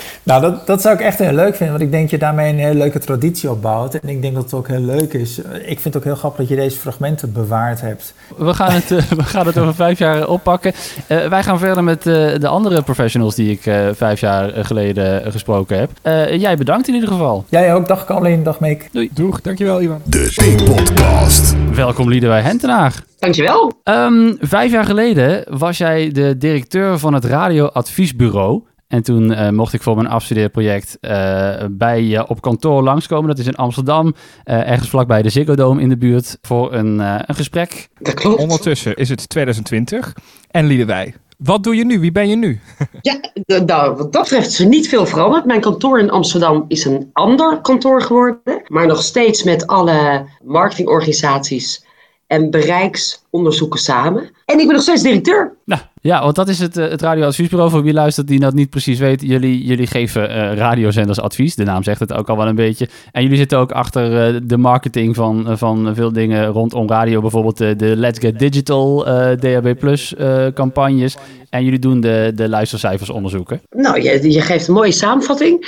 Nou, 0.26 0.40
dat, 0.40 0.66
dat 0.66 0.82
zou 0.82 0.94
ik 0.94 1.00
echt 1.00 1.18
heel 1.18 1.32
leuk 1.32 1.56
vinden, 1.56 1.68
want 1.68 1.82
ik 1.82 1.90
denk 1.90 2.02
dat 2.02 2.10
je 2.10 2.18
daarmee 2.18 2.52
een 2.52 2.58
hele 2.58 2.78
leuke 2.78 2.98
traditie 2.98 3.50
opbouwt. 3.50 3.94
En 3.94 4.08
ik 4.08 4.22
denk 4.22 4.34
dat 4.34 4.42
het 4.42 4.54
ook 4.54 4.68
heel 4.68 4.80
leuk 4.80 5.12
is. 5.12 5.38
Ik 5.38 5.80
vind 5.80 5.84
het 5.84 5.96
ook 5.96 6.04
heel 6.04 6.14
grappig 6.14 6.38
dat 6.38 6.48
je 6.48 6.56
deze 6.56 6.78
fragmenten 6.78 7.32
bewaard 7.32 7.80
hebt. 7.80 8.14
We 8.36 8.54
gaan 8.54 8.72
het, 8.72 8.90
eh, 8.90 9.02
we 9.02 9.22
gaan 9.22 9.46
het 9.46 9.58
over 9.58 9.74
vijf 9.84 9.98
jaar 9.98 10.28
oppakken. 10.28 10.72
Eh, 11.06 11.28
wij 11.28 11.42
gaan 11.42 11.58
verder 11.58 11.84
met 11.84 12.06
eh, 12.06 12.14
de 12.38 12.48
andere 12.48 12.82
professionals 12.82 13.34
die 13.34 13.50
ik 13.50 13.66
eh, 13.66 13.86
vijf 13.92 14.20
jaar 14.20 14.64
geleden 14.64 15.32
gesproken 15.32 15.78
heb. 15.78 15.90
Eh, 16.02 16.40
jij 16.40 16.56
bedankt 16.56 16.88
in 16.88 16.94
ieder 16.94 17.08
geval. 17.08 17.44
Jij 17.48 17.74
ook, 17.74 17.88
dag 17.88 18.04
Colin, 18.06 18.42
dag 18.42 18.60
Mick. 18.60 18.88
Doeg, 19.12 19.40
dankjewel 19.40 19.82
Ivan. 19.82 20.00
De 20.04 20.28
T-podcast. 20.34 21.54
Welkom 21.74 22.08
Liedewij 22.08 22.40
Hentenaar. 22.40 23.04
Dankjewel. 23.18 23.72
Ehm, 23.82 24.34
vijf 24.40 24.72
jaar 24.72 24.84
geleden 24.84 25.44
was 25.48 25.78
jij 25.78 26.10
de 26.12 26.36
directeur 26.38 26.98
van 26.98 27.14
het 27.14 27.24
radioadviesbureau. 27.24 28.62
En 28.88 29.02
toen 29.02 29.32
eh, 29.32 29.50
mocht 29.50 29.72
ik 29.72 29.82
voor 29.82 29.94
mijn 29.96 30.08
afstudeerproject 30.08 30.98
eh, 31.00 31.64
bij 31.70 32.02
je 32.02 32.28
op 32.28 32.40
kantoor 32.40 32.82
langskomen. 32.82 33.28
Dat 33.28 33.38
is 33.38 33.46
in 33.46 33.54
Amsterdam, 33.54 34.14
eh, 34.44 34.70
ergens 34.70 34.88
vlakbij 34.88 35.22
de 35.22 35.28
Ziggo 35.28 35.54
Dome 35.54 35.80
in 35.80 35.88
de 35.88 35.96
buurt, 35.96 36.38
voor 36.40 36.72
een, 36.72 37.00
eh, 37.00 37.18
een 37.26 37.34
gesprek. 37.34 37.88
Dat 37.98 38.14
klopt. 38.14 38.40
Ondertussen 38.40 38.96
is 38.96 39.08
het 39.08 39.28
2020 39.28 40.14
en 40.50 40.66
Liedewij. 40.66 41.14
Wat 41.38 41.64
doe 41.64 41.76
je 41.76 41.84
nu? 41.84 42.00
Wie 42.00 42.12
ben 42.12 42.28
je 42.28 42.36
nu? 42.36 42.60
Ja, 43.00 43.20
nou, 43.64 43.96
wat 43.96 44.12
dat 44.12 44.22
betreft 44.22 44.46
is 44.46 44.58
er 44.58 44.66
niet 44.66 44.88
veel 44.88 45.06
veranderd. 45.06 45.44
Mijn 45.44 45.60
kantoor 45.60 45.98
in 45.98 46.10
Amsterdam 46.10 46.64
is 46.68 46.84
een 46.84 47.10
ander 47.12 47.60
kantoor 47.60 48.02
geworden. 48.02 48.62
Maar 48.66 48.86
nog 48.86 49.02
steeds 49.02 49.42
met 49.42 49.66
alle 49.66 50.26
marketingorganisaties 50.44 51.85
en 52.26 52.50
bereiksonderzoeken 52.50 53.80
samen. 53.80 54.30
En 54.44 54.58
ik 54.58 54.66
ben 54.66 54.74
nog 54.74 54.82
steeds 54.82 55.02
directeur. 55.02 55.56
Nou, 55.64 55.80
ja, 56.00 56.22
want 56.22 56.34
dat 56.34 56.48
is 56.48 56.58
het, 56.58 56.76
eh, 56.76 56.88
het 56.88 57.02
radioadviesbureau. 57.02 57.70
Voor 57.70 57.82
wie 57.82 57.92
luistert 57.92 58.26
die 58.26 58.40
dat 58.40 58.54
niet 58.54 58.70
precies 58.70 58.98
weet. 58.98 59.22
Jullie, 59.22 59.64
jullie 59.64 59.86
geven 59.86 60.30
eh, 60.30 60.56
radiozenders 60.56 61.20
advies. 61.20 61.54
De 61.54 61.64
naam 61.64 61.82
zegt 61.82 62.00
het 62.00 62.12
ook 62.12 62.28
al 62.28 62.36
wel 62.36 62.46
een 62.46 62.54
beetje. 62.54 62.88
En 63.12 63.22
jullie 63.22 63.36
zitten 63.36 63.58
ook 63.58 63.72
achter 63.72 64.34
eh, 64.34 64.40
de 64.44 64.56
marketing 64.56 65.14
van, 65.14 65.58
van 65.58 65.94
veel 65.94 66.12
dingen 66.12 66.46
rondom 66.46 66.88
radio. 66.88 67.20
Bijvoorbeeld 67.20 67.58
de, 67.58 67.76
de 67.76 67.96
Let's 67.96 68.18
Get 68.18 68.38
Digital, 68.38 69.04
DAB 69.40 69.78
Plus 69.78 70.14
campagnes. 70.54 71.16
En 71.50 71.64
jullie 71.64 71.78
doen 71.78 72.00
de, 72.00 72.32
de 72.34 72.48
luistercijfers 72.48 73.10
onderzoeken. 73.10 73.60
Nou, 73.70 74.02
je, 74.02 74.30
je 74.30 74.40
geeft 74.40 74.68
een 74.68 74.74
mooie 74.74 74.92
samenvatting. 74.92 75.66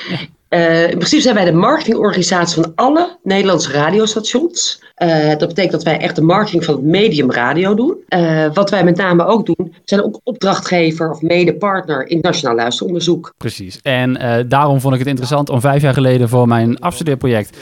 Eh, 0.49 0.83
in 0.83 0.97
principe 0.97 1.23
zijn 1.23 1.35
wij 1.35 1.45
de 1.45 1.52
marketingorganisatie 1.52 2.62
van 2.62 2.73
alle 2.75 3.17
Nederlandse 3.23 3.73
radiostations. 3.73 4.83
Eh, 4.95 5.28
dat 5.28 5.49
betekent 5.49 5.73
dat 5.73 5.83
wij 5.83 5.99
echt 5.99 6.16
de 6.16 6.23
marketing 6.23 6.64
van 6.64 6.75
het 6.75 6.85
medium 6.85 7.31
radio 7.31 7.75
doen. 7.75 7.96
Eh, 8.09 8.46
wat 8.53 8.70
wij 8.70 8.85
met 8.85 8.96
name 8.96 9.25
ook 9.25 9.46
doen, 9.46 9.75
zijn 9.85 10.05
ook 10.05 10.20
opdrachtgever 10.25 11.11
of 11.11 11.23
medepartner 11.23 12.07
in 12.07 12.18
Nationaal 12.20 12.55
Luisteronderzoek. 12.55 13.35
Precies. 13.37 13.81
En 13.83 14.12
daarom 14.49 14.81
vond 14.81 14.92
ik 14.92 14.99
het 14.99 15.09
interessant 15.09 15.51
om 15.51 15.61
vijf 15.61 15.83
jaar 15.83 15.94
geleden 15.94 16.29
voor 16.29 16.49
mijn 16.49 16.79
afstudeerproject 16.79 17.57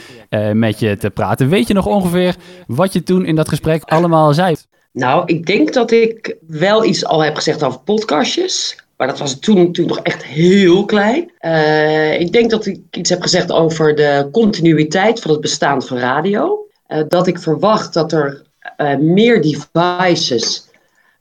met 0.53 0.79
je 0.79 0.97
te 0.97 1.11
praten. 1.11 1.49
Weet 1.49 1.69
je 1.69 1.75
nog 1.75 1.87
ongeveer 1.87 2.35
wat 2.67 2.93
je 2.93 3.03
toen 3.03 3.25
in 3.25 3.35
dat 3.35 3.49
gesprek 3.49 3.83
allemaal 3.83 4.35
zei? 4.35 4.55
Nou, 4.93 5.23
ik 5.27 5.47
denk 5.47 5.73
dat 5.73 5.91
ik 5.91 6.37
wel 6.47 6.85
iets 6.85 7.05
al 7.05 7.25
heb 7.25 7.35
gezegd 7.35 7.63
over 7.63 7.81
podcastjes. 7.81 8.77
Maar 8.97 9.07
dat 9.07 9.19
was 9.19 9.39
toen, 9.39 9.73
toen 9.73 9.87
nog 9.87 9.99
echt 9.99 10.25
heel 10.25 10.85
klein. 10.85 11.33
Eh, 11.39 12.21
ik 12.21 12.33
denk 12.33 12.51
dat 12.51 12.67
ik 12.67 12.81
iets 12.91 13.11
heb 13.11 13.23
gezegd 13.23 13.53
over 13.53 13.95
de 13.95 14.29
continuïteit 14.33 15.21
van 15.21 15.31
het 15.31 15.41
bestaan 15.41 15.83
van 15.83 15.99
radio. 15.99 16.67
Eh, 16.87 17.03
dat 17.09 17.27
ik 17.27 17.39
verwacht 17.39 17.95
dat 17.95 18.13
er 18.13 18.43
eh, 18.77 18.97
meer 18.97 19.43
devices, 19.43 20.69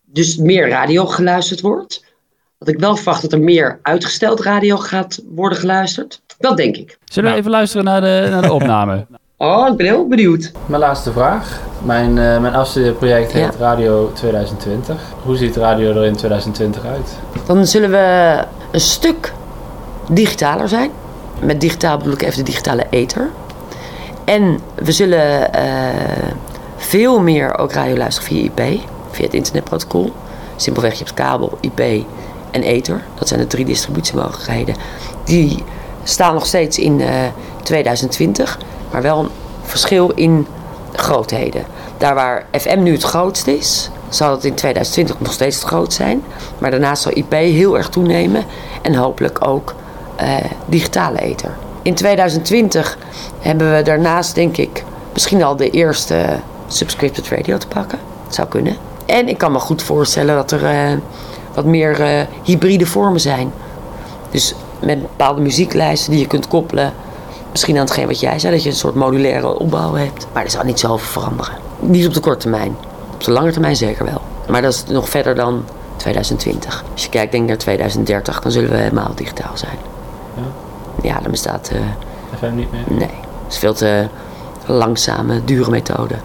dus 0.05 0.37
meer 0.37 0.69
radio 0.69 1.05
geluisterd 1.05 1.61
wordt. 1.61 2.03
Dat 2.59 2.67
ik 2.67 2.79
wel 2.79 2.95
verwacht 2.95 3.21
dat 3.21 3.33
er 3.33 3.39
meer 3.39 3.79
uitgesteld 3.81 4.39
radio 4.39 4.77
gaat 4.77 5.23
worden 5.29 5.57
geluisterd. 5.57 6.21
Dat 6.39 6.57
denk 6.57 6.77
ik. 6.77 6.97
Zullen 7.03 7.31
we 7.31 7.37
even 7.37 7.51
luisteren 7.51 7.85
naar 7.85 8.01
de, 8.01 8.27
naar 8.29 8.41
de 8.41 8.53
opname? 8.53 9.05
Oh, 9.37 9.67
ik 9.67 9.77
ben 9.77 9.85
heel 9.85 10.07
benieuwd. 10.07 10.51
Mijn 10.65 10.81
laatste 10.81 11.11
vraag. 11.11 11.59
Mijn, 11.83 12.09
uh, 12.09 12.39
mijn 12.39 12.53
afstudeerproject 12.55 13.31
heet 13.31 13.43
Ja. 13.43 13.51
Radio 13.59 14.11
2020. 14.13 15.01
Hoe 15.23 15.37
ziet 15.37 15.55
radio 15.55 15.89
er 15.89 16.05
in 16.05 16.15
2020 16.15 16.85
uit? 16.85 17.09
Dan 17.45 17.65
zullen 17.65 17.89
we 17.89 18.43
een 18.71 18.79
stuk 18.79 19.33
digitaler 20.09 20.69
zijn. 20.69 20.91
Met 21.41 21.61
digitaal 21.61 21.97
bedoel 21.97 22.13
ik 22.13 22.21
even 22.21 22.37
de 22.37 22.43
digitale 22.43 22.85
ether. 22.89 23.29
En 24.25 24.59
we 24.75 24.91
zullen 24.91 25.53
eh, 25.53 25.63
veel 26.77 27.21
meer 27.21 27.57
ook 27.57 27.71
radio 27.71 27.95
luisteren 27.97 28.29
via 28.29 28.43
IP, 28.43 28.79
via 29.11 29.25
het 29.25 29.33
internetprotocol. 29.33 30.11
Simpelweg, 30.55 30.91
je 30.91 31.03
hebt 31.03 31.13
kabel, 31.13 31.57
IP 31.61 31.79
en 32.51 32.61
ether. 32.63 33.03
Dat 33.15 33.27
zijn 33.27 33.39
de 33.39 33.47
drie 33.47 33.65
distributiemogelijkheden. 33.65 34.75
Die 35.23 35.63
staan 36.03 36.33
nog 36.33 36.45
steeds 36.45 36.77
in 36.79 37.01
eh, 37.01 37.09
2020, 37.63 38.57
maar 38.95 39.03
wel 39.03 39.19
een 39.19 39.29
verschil 39.61 40.09
in 40.09 40.47
grootheden. 40.93 41.63
Daar 41.97 42.15
waar 42.15 42.45
FM 42.51 42.83
nu 42.83 42.91
het 42.91 43.03
grootst 43.03 43.47
is, 43.47 43.89
zal 44.09 44.31
het 44.31 44.45
in 44.45 44.53
2020 44.53 45.19
nog 45.19 45.33
steeds 45.33 45.55
het 45.55 45.65
grootst 45.65 45.97
zijn. 45.97 46.23
Maar 46.57 46.71
daarnaast 46.71 47.01
zal 47.01 47.11
IP 47.15 47.31
heel 47.31 47.77
erg 47.77 47.89
toenemen 47.89 48.45
en 48.81 48.95
hopelijk 48.95 49.47
ook 49.47 49.75
eh, 50.15 50.35
digitale 50.65 51.19
ether. 51.19 51.49
In 51.81 51.95
2020 51.95 52.97
hebben 53.39 53.75
we 53.75 53.81
daarnaast, 53.81 54.35
denk 54.35 54.57
ik, 54.57 54.83
misschien 55.13 55.43
al 55.43 55.55
de 55.55 55.69
eerste 55.69 56.25
subscripted 56.67 57.27
radio 57.29 57.57
te 57.57 57.67
pakken. 57.67 57.99
Dat 58.25 58.35
zou 58.35 58.47
kunnen. 58.47 58.77
En 59.05 59.27
ik 59.27 59.37
kan 59.37 59.51
me 59.51 59.59
goed 59.59 59.83
voorstellen 59.83 60.35
dat 60.35 60.51
er 60.51 60.65
eh, 60.65 60.97
wat 61.53 61.65
meer 61.65 62.01
eh, 62.01 62.21
hybride 62.43 62.85
vormen 62.85 63.21
zijn. 63.21 63.51
Dus 64.29 64.55
met 64.79 65.01
bepaalde 65.01 65.41
muzieklijsten 65.41 66.11
die 66.11 66.19
je 66.19 66.27
kunt 66.27 66.47
koppelen. 66.47 66.93
Misschien 67.55 67.75
aan 67.77 67.81
hetgeen 67.85 68.07
wat 68.07 68.19
jij 68.19 68.39
zei, 68.39 68.53
dat 68.53 68.63
je 68.63 68.69
een 68.69 68.75
soort 68.75 68.95
modulaire 68.95 69.59
opbouw 69.59 69.93
hebt. 69.93 70.27
Maar 70.33 70.43
er 70.43 70.49
zal 70.49 70.63
niet 70.63 70.79
zoveel 70.79 71.07
veranderen. 71.21 71.53
Niet 71.79 72.07
op 72.07 72.13
de 72.13 72.19
korte 72.19 72.39
termijn. 72.39 72.75
Op 73.13 73.23
de 73.23 73.31
lange 73.31 73.51
termijn 73.51 73.75
zeker 73.75 74.05
wel. 74.05 74.21
Maar 74.49 74.61
dat 74.61 74.73
is 74.73 74.85
nog 74.85 75.09
verder 75.09 75.35
dan 75.35 75.63
2020. 75.97 76.83
Als 76.93 77.03
je 77.03 77.09
kijkt 77.09 77.31
denk 77.31 77.43
ik 77.43 77.49
naar 77.49 77.57
2030, 77.57 78.39
dan 78.41 78.51
zullen 78.51 78.69
we 78.69 78.77
helemaal 78.77 79.11
digitaal 79.15 79.57
zijn. 79.57 79.77
Ja, 81.01 81.19
dan 81.19 81.31
bestaat... 81.31 81.69
eh, 81.73 81.79
FM 82.37 82.55
niet 82.55 82.71
meer? 82.71 82.83
nee, 82.97 83.09
het 83.43 83.53
is 83.53 83.57
veel 83.57 83.73
te 83.73 84.07
langzame, 84.65 85.43
dure 85.45 85.69
methode. 85.71 86.15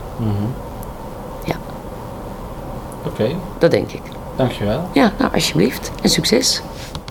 Ja, 1.45 1.55
Oké, 3.07 3.29
dat 3.59 3.71
denk 3.71 3.91
ik. 3.93 4.03
dankjewel. 4.37 4.89
Ja, 4.93 5.13
nou 5.19 5.35
alsjeblieft. 5.35 5.91
En 6.03 6.09
succes. 6.09 6.63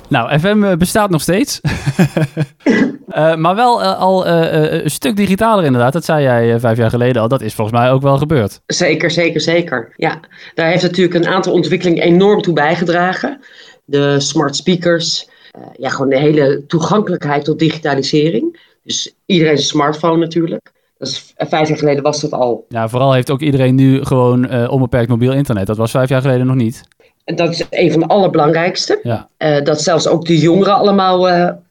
Nou, 0.08 0.40
FM 0.40 0.64
eh, 0.64 0.78
bestaat 0.78 1.10
nog 1.10 1.22
steeds. 1.22 1.60
Eh, 3.10 3.36
maar 3.36 3.56
wel 3.56 3.82
eh, 3.82 4.00
al 4.00 4.26
eh, 4.26 4.84
een 4.84 4.92
stuk 4.92 5.16
digitaler 5.16 5.66
inderdaad. 5.66 5.94
Dat 5.94 6.06
zei 6.06 6.24
jij 6.24 6.60
vijf 6.60 6.78
jaar 6.78 6.90
geleden 6.90 7.22
al. 7.22 7.28
Dat 7.28 7.42
is 7.42 7.54
volgens 7.54 7.80
mij 7.80 7.92
ook 7.92 8.02
wel 8.02 8.18
gebeurd. 8.18 8.62
Zeker, 8.66 9.12
zeker, 9.12 9.42
zeker. 9.42 9.94
Ja, 9.96 10.20
daar 10.56 10.70
heeft 10.70 10.84
natuurlijk 10.84 11.16
een 11.16 11.28
aantal 11.28 11.54
ontwikkelingen 11.54 12.04
enorm 12.04 12.42
toe 12.42 12.54
bijgedragen. 12.54 13.40
De 13.86 14.20
smart 14.20 14.56
speakers, 14.56 15.30
ja, 15.78 15.90
gewoon 15.90 16.10
de 16.10 16.18
hele 16.18 16.64
toegankelijkheid 16.68 17.44
tot 17.46 17.60
digitalisering. 17.60 18.60
Dus 18.84 19.16
iedereen 19.26 19.54
een 19.54 19.58
smartphone 19.58 20.18
natuurlijk. 20.18 20.72
Dat 20.98 21.08
is, 21.08 21.34
eh, 21.36 21.48
vijf 21.48 21.68
jaar 21.68 21.78
geleden 21.78 22.04
was 22.04 22.22
dat 22.22 22.32
al. 22.32 22.66
Ja, 22.70 22.88
vooral 22.90 23.14
heeft 23.14 23.32
ook 23.32 23.42
iedereen 23.42 23.76
nu 23.76 24.06
gewoon 24.06 24.68
onbeperkt 24.70 25.10
mobiel 25.10 25.34
internet. 25.34 25.68
Dat 25.68 25.78
was 25.78 25.92
vijf 25.92 26.10
jaar 26.10 26.22
geleden 26.22 26.46
nog 26.46 26.56
niet. 26.56 26.84
En 27.24 27.36
dat 27.36 27.52
is 27.52 27.66
een 27.70 27.92
van 27.92 28.00
de 28.00 28.08
allerbelangrijkste. 28.08 29.00
Ja. 29.04 29.28
Dat 29.62 29.82
zelfs 29.82 30.08
ook 30.08 30.26
de 30.26 30.38
jongeren 30.38 30.74
allemaal 30.74 31.28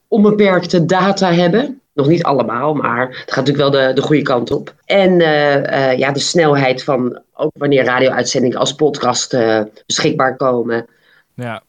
onbeperkte 0.09 0.85
data 0.85 1.33
hebben. 1.33 1.81
Nog 1.94 2.07
niet 2.09 2.23
allemaal, 2.23 2.75
maar 2.75 3.09
het 3.09 3.33
gaat 3.33 3.47
natuurlijk 3.47 3.71
wel 3.71 3.87
de, 3.87 3.92
de 3.92 4.03
goede 4.03 4.23
kant 4.23 4.51
op. 4.51 4.75
En 4.85 5.21
eh, 5.21 5.90
eh, 5.90 5.99
ja, 5.99 6.12
de 6.12 6.18
snelheid 6.18 6.85
van 6.85 7.21
ook 7.35 7.51
wanneer 7.59 7.85
radio-uitzendingen 7.85 8.59
als 8.59 8.73
podcast 8.73 9.35
eh, 9.35 9.61
beschikbaar 9.87 10.37
komen. 10.37 10.87
Ja. 11.35 11.62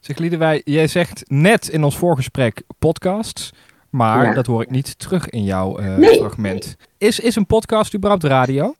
Zeg 0.00 0.38
wij, 0.38 0.62
jij 0.64 0.86
zegt 0.86 1.22
net 1.26 1.68
in 1.68 1.84
ons 1.84 1.96
voorgesprek 1.96 2.62
podcasts, 2.78 3.52
maar 3.90 4.24
Ja. 4.24 4.34
dat 4.34 4.46
hoor 4.46 4.62
ik 4.62 4.70
niet 4.70 4.98
terug 4.98 5.28
in 5.28 5.44
jouw 5.44 5.78
Nee. 5.96 6.18
fragment. 6.18 6.76
Is, 6.98 7.20
is 7.20 7.36
een 7.36 7.46
podcast 7.46 7.94
überhaupt 7.94 8.24
radio? 8.24 8.74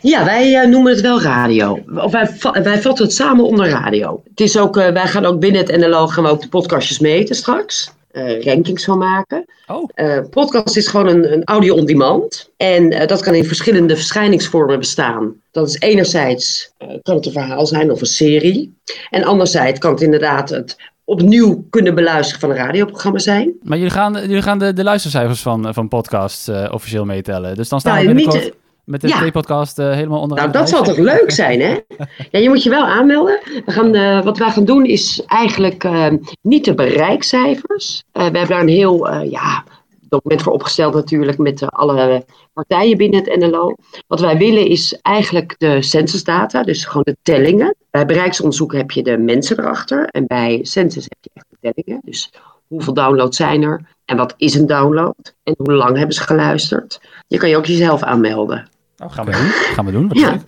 Ja, 0.00 0.24
wij 0.24 0.66
noemen 0.66 0.92
het 0.92 1.00
wel 1.00 1.22
radio. 1.22 1.78
Of 1.94 2.12
wij, 2.12 2.30
wij 2.62 2.80
vatten 2.80 3.04
het 3.04 3.14
samen 3.14 3.44
onder 3.44 3.68
radio. 3.68 4.22
Het 4.30 4.40
is 4.40 4.58
ook, 4.58 4.74
wij 4.74 5.06
gaan 5.06 5.24
ook 5.24 5.40
binnen 5.40 5.66
het 5.66 5.76
NLO 5.76 6.06
gaan 6.06 6.24
we 6.24 6.30
ook 6.30 6.40
de 6.42 6.48
podcastjes 6.48 6.98
meten 6.98 7.34
straks. 7.34 7.92
Eh, 8.10 8.42
rankings 8.42 8.84
van 8.84 8.98
maken. 8.98 9.44
Oh. 9.66 9.88
Eh, 9.94 10.18
podcast 10.30 10.76
is 10.76 10.86
gewoon 10.86 11.06
een, 11.06 11.32
een 11.32 11.44
audio 11.44 11.74
on 11.74 11.84
demand. 11.84 12.50
En 12.56 12.90
eh, 12.90 13.06
dat 13.06 13.22
kan 13.22 13.34
in 13.34 13.44
verschillende 13.44 13.96
verschijningsvormen 13.96 14.78
bestaan. 14.78 15.34
Dat 15.50 15.68
is 15.68 15.78
enerzijds 15.78 16.72
kan 17.02 17.14
het 17.16 17.26
een 17.26 17.32
verhaal 17.32 17.66
zijn 17.66 17.90
of 17.90 18.00
een 18.00 18.06
serie. 18.06 18.74
En 19.10 19.24
anderzijds 19.24 19.78
kan 19.78 19.92
het 19.92 20.00
inderdaad 20.00 20.50
het 20.50 20.76
opnieuw 21.04 21.66
kunnen 21.70 21.94
beluisteren 21.94 22.40
van 22.40 22.50
een 22.50 22.56
radioprogramma 22.56 23.18
zijn. 23.18 23.52
Maar 23.62 23.76
jullie 23.76 23.92
gaan, 23.92 24.12
jullie 24.12 24.42
gaan 24.42 24.58
de, 24.58 24.72
de 24.72 24.84
luistercijfers 24.84 25.42
van, 25.42 25.74
van 25.74 25.88
podcasts 25.88 26.48
officieel 26.70 27.04
meetellen. 27.04 27.54
Dus 27.56 27.68
dan 27.68 27.80
staan 27.80 27.94
Nou, 27.94 28.06
we 28.06 28.12
niet, 28.12 28.24
binnenkort 28.24 28.54
eh, 28.54 28.59
met 28.90 29.00
de 29.00 29.08
ja. 29.08 29.28
T-podcast 29.28 29.78
eh, 29.78 29.90
helemaal 29.92 30.20
onderaan 30.20 30.50
Nou, 30.50 30.58
dat 30.58 30.68
zal 30.68 30.82
toch 30.82 30.96
leuk 30.96 31.30
zijn, 31.30 31.60
hè? 31.60 31.78
Ja, 32.30 32.38
je 32.38 32.48
moet 32.48 32.62
je 32.62 32.70
wel 32.70 32.84
aanmelden. 32.84 33.40
We 33.64 33.72
gaan, 33.72 33.94
eh, 33.94 34.24
wat 34.24 34.38
wij 34.38 34.50
gaan 34.50 34.64
doen 34.64 34.84
is 34.84 35.22
eigenlijk 35.26 35.84
eh, 35.84 36.06
niet 36.42 36.64
de 36.64 36.74
bereikcijfers. 36.74 38.02
We 38.12 38.22
hebben 38.22 38.48
daar 38.48 38.60
een 38.60 38.68
heel 38.68 39.22
ja, 39.22 39.64
document 40.08 40.42
voor 40.42 40.52
opgesteld 40.52 40.94
natuurlijk 40.94 41.38
met 41.38 41.70
alle 41.70 42.24
partijen 42.52 42.96
binnen 42.96 43.24
het 43.24 43.38
NLO. 43.38 43.74
Wat 44.06 44.20
wij 44.20 44.36
willen 44.36 44.66
is 44.66 44.98
eigenlijk 45.02 45.54
de 45.58 45.82
censusdata, 45.82 46.62
dus 46.62 46.84
gewoon 46.84 47.02
de 47.02 47.16
tellingen. 47.22 47.74
Bij 47.90 48.06
bereiksonderzoek 48.06 48.72
heb 48.72 48.90
je 48.90 49.02
de 49.02 49.18
mensen 49.18 49.58
erachter 49.58 50.04
en 50.04 50.26
bij 50.26 50.58
census 50.62 51.04
heb 51.04 51.18
je 51.20 51.30
echt 51.34 51.46
de 51.50 51.72
tellingen. 51.72 52.00
Dus 52.04 52.32
hoeveel 52.66 52.94
downloads 52.94 53.36
zijn 53.36 53.62
er 53.62 53.80
en 54.04 54.16
wat 54.16 54.34
is 54.36 54.54
een 54.54 54.66
download 54.66 55.34
en 55.42 55.54
hoe 55.58 55.72
lang 55.72 55.96
hebben 55.96 56.14
ze 56.14 56.22
geluisterd. 56.22 57.00
Je 57.26 57.38
kan 57.38 57.48
je 57.48 57.56
ook 57.56 57.66
jezelf 57.66 58.02
aanmelden. 58.02 58.68
Oh, 59.02 59.12
gaan 59.12 59.24
we 59.24 59.32
doen. 59.32 59.46
Gaan 59.74 59.84
we 59.84 59.92
doen. 59.92 60.08
Wat 60.08 60.18
Ja. 60.18 60.38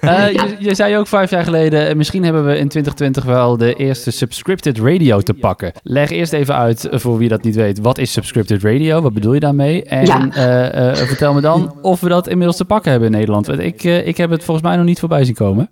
Eh, 0.00 0.32
je, 0.32 0.56
je 0.58 0.74
zei 0.74 0.96
ook 0.96 1.06
vijf 1.06 1.30
jaar 1.30 1.44
geleden, 1.44 1.88
eh, 1.88 1.94
misschien 1.94 2.24
hebben 2.24 2.44
we 2.44 2.50
in 2.58 2.68
2020 2.68 3.24
wel 3.24 3.56
de 3.56 3.74
eerste 3.74 4.10
subscripted 4.10 4.78
radio 4.78 5.20
te 5.20 5.34
pakken. 5.34 5.72
Leg 5.82 6.10
eerst 6.10 6.32
even 6.32 6.54
uit, 6.54 6.84
eh, 6.88 6.98
voor 6.98 7.18
wie 7.18 7.28
dat 7.28 7.42
niet 7.42 7.54
weet, 7.54 7.78
wat 7.78 7.98
is 7.98 8.12
subscripted 8.12 8.62
radio? 8.62 9.00
Wat 9.00 9.14
bedoel 9.14 9.32
je 9.34 9.40
daarmee? 9.40 9.82
En 9.84 10.06
Ja. 10.06 10.28
eh, 10.30 10.90
eh, 10.90 10.96
vertel 11.06 11.34
me 11.34 11.40
dan 11.40 11.74
of 11.82 12.00
we 12.00 12.08
dat 12.08 12.28
inmiddels 12.28 12.56
te 12.56 12.64
pakken 12.64 12.90
hebben 12.90 13.08
in 13.08 13.16
Nederland. 13.16 13.46
Want 13.46 13.58
ik, 13.58 13.84
eh, 13.84 14.06
ik 14.06 14.16
heb 14.16 14.30
het 14.30 14.44
volgens 14.44 14.66
mij 14.66 14.76
nog 14.76 14.84
niet 14.86 15.00
voorbij 15.00 15.24
zien 15.24 15.34
komen. 15.34 15.70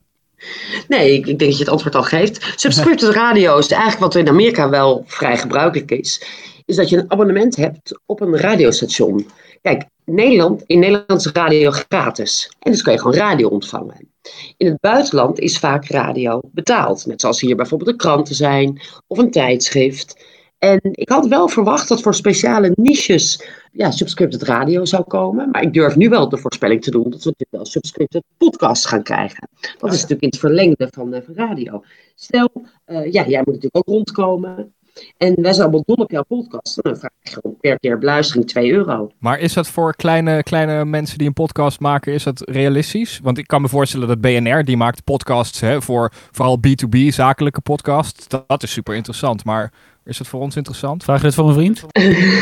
Nee, 0.88 1.12
ik, 1.12 1.26
ik 1.26 1.38
denk 1.38 1.50
dat 1.50 1.53
je 1.59 1.64
het 1.64 1.68
antwoord 1.72 1.94
al 1.94 2.03
geeft. 2.03 2.53
Subscripted 2.57 3.14
radio 3.14 3.59
is 3.59 3.68
eigenlijk 3.70 4.00
wat 4.03 4.14
in 4.14 4.29
Amerika 4.29 4.68
wel 4.68 5.05
vrij 5.07 5.37
gebruikelijk 5.38 5.90
is. 5.90 6.22
Is 6.64 6.76
dat 6.76 6.88
je 6.88 6.96
een 6.96 7.05
abonnement 7.11 7.57
hebt 7.57 8.00
op 8.07 8.20
een 8.20 8.37
radiostation. 8.37 9.26
Kijk, 9.62 9.85
Nederland, 10.14 10.62
in 10.66 10.78
Nederland 10.78 11.26
is 11.26 11.32
radio 11.32 11.70
gratis. 11.70 12.52
En 12.58 12.70
dus 12.70 12.82
kan 12.82 12.92
je 12.92 12.98
gewoon 12.98 13.16
radio 13.16 13.48
ontvangen. 13.48 14.08
In 14.56 14.66
het 14.66 14.80
buitenland 14.80 15.38
is 15.38 15.58
vaak 15.58 15.86
radio 15.86 16.40
betaald. 16.52 17.06
Net 17.06 17.20
zoals 17.20 17.40
hier 17.40 17.56
bijvoorbeeld 17.56 17.90
de 17.90 17.96
kranten 17.96 18.34
zijn 18.34 18.80
of 19.06 19.18
een 19.18 19.30
tijdschrift. 19.30 20.24
En 20.58 20.80
ik 20.82 21.08
had 21.08 21.26
wel 21.26 21.48
verwacht 21.48 21.88
dat 21.88 22.02
voor 22.02 22.14
speciale 22.14 22.72
niches 22.74 23.48
ja, 23.72 23.90
subscripted 23.90 24.42
radio 24.42 24.84
zou 24.84 25.02
komen. 25.02 25.50
Maar 25.50 25.62
ik 25.62 25.72
durf 25.72 25.96
nu 25.96 26.08
wel 26.08 26.28
de 26.28 26.38
voorspelling 26.38 26.82
te 26.82 26.90
doen 26.90 27.02
dat 27.02 27.10
we 27.10 27.16
natuurlijk 27.16 27.50
wel 27.50 27.66
subscripted 27.66 28.22
podcast 28.36 28.86
gaan 28.86 29.02
krijgen. 29.02 29.48
Dat 29.60 29.92
is 29.92 30.00
natuurlijk 30.00 30.22
in 30.22 30.28
het 30.28 30.38
verlengde 30.38 30.88
van, 30.90 31.22
van 31.24 31.34
radio. 31.34 31.84
Stel, 32.14 32.50
eh, 32.84 33.12
ja, 33.12 33.26
jij 33.26 33.38
moet 33.38 33.54
natuurlijk 33.54 33.76
ook 33.76 33.94
rondkomen. 33.94 34.74
En 35.16 35.34
wij 35.42 35.52
zijn 35.52 35.62
allemaal 35.62 35.82
dol 35.86 35.96
op 35.96 36.10
jouw 36.10 36.24
podcast. 36.28 36.82
Dan 36.82 36.96
vraag 36.96 37.10
je 37.22 37.30
gewoon 37.30 37.56
per 37.60 37.78
keer 37.78 37.98
beluistering 37.98 38.46
2 38.46 38.70
euro. 38.70 39.10
Maar 39.18 39.38
is 39.38 39.52
dat 39.52 39.68
voor 39.68 39.96
kleine, 39.96 40.42
kleine 40.42 40.84
mensen 40.84 41.18
die 41.18 41.26
een 41.26 41.32
podcast 41.32 41.80
maken, 41.80 42.12
is 42.12 42.22
dat 42.22 42.42
realistisch? 42.48 43.20
Want 43.22 43.38
ik 43.38 43.46
kan 43.46 43.62
me 43.62 43.68
voorstellen 43.68 44.08
dat 44.08 44.20
BNR, 44.20 44.64
die 44.64 44.76
maakt 44.76 45.04
podcasts 45.04 45.60
hè, 45.60 45.82
voor 45.82 46.12
vooral 46.30 46.58
B2B, 46.66 46.98
zakelijke 47.08 47.60
podcasts. 47.60 48.28
Dat, 48.28 48.44
dat 48.48 48.62
is 48.62 48.72
super 48.72 48.94
interessant, 48.94 49.44
maar 49.44 49.72
is 50.04 50.18
het 50.18 50.28
voor 50.28 50.40
ons 50.40 50.56
interessant? 50.56 51.04
Vraag 51.04 51.20
je 51.20 51.26
dit 51.26 51.34
voor 51.34 51.48
een 51.48 51.54
vriend? 51.54 51.80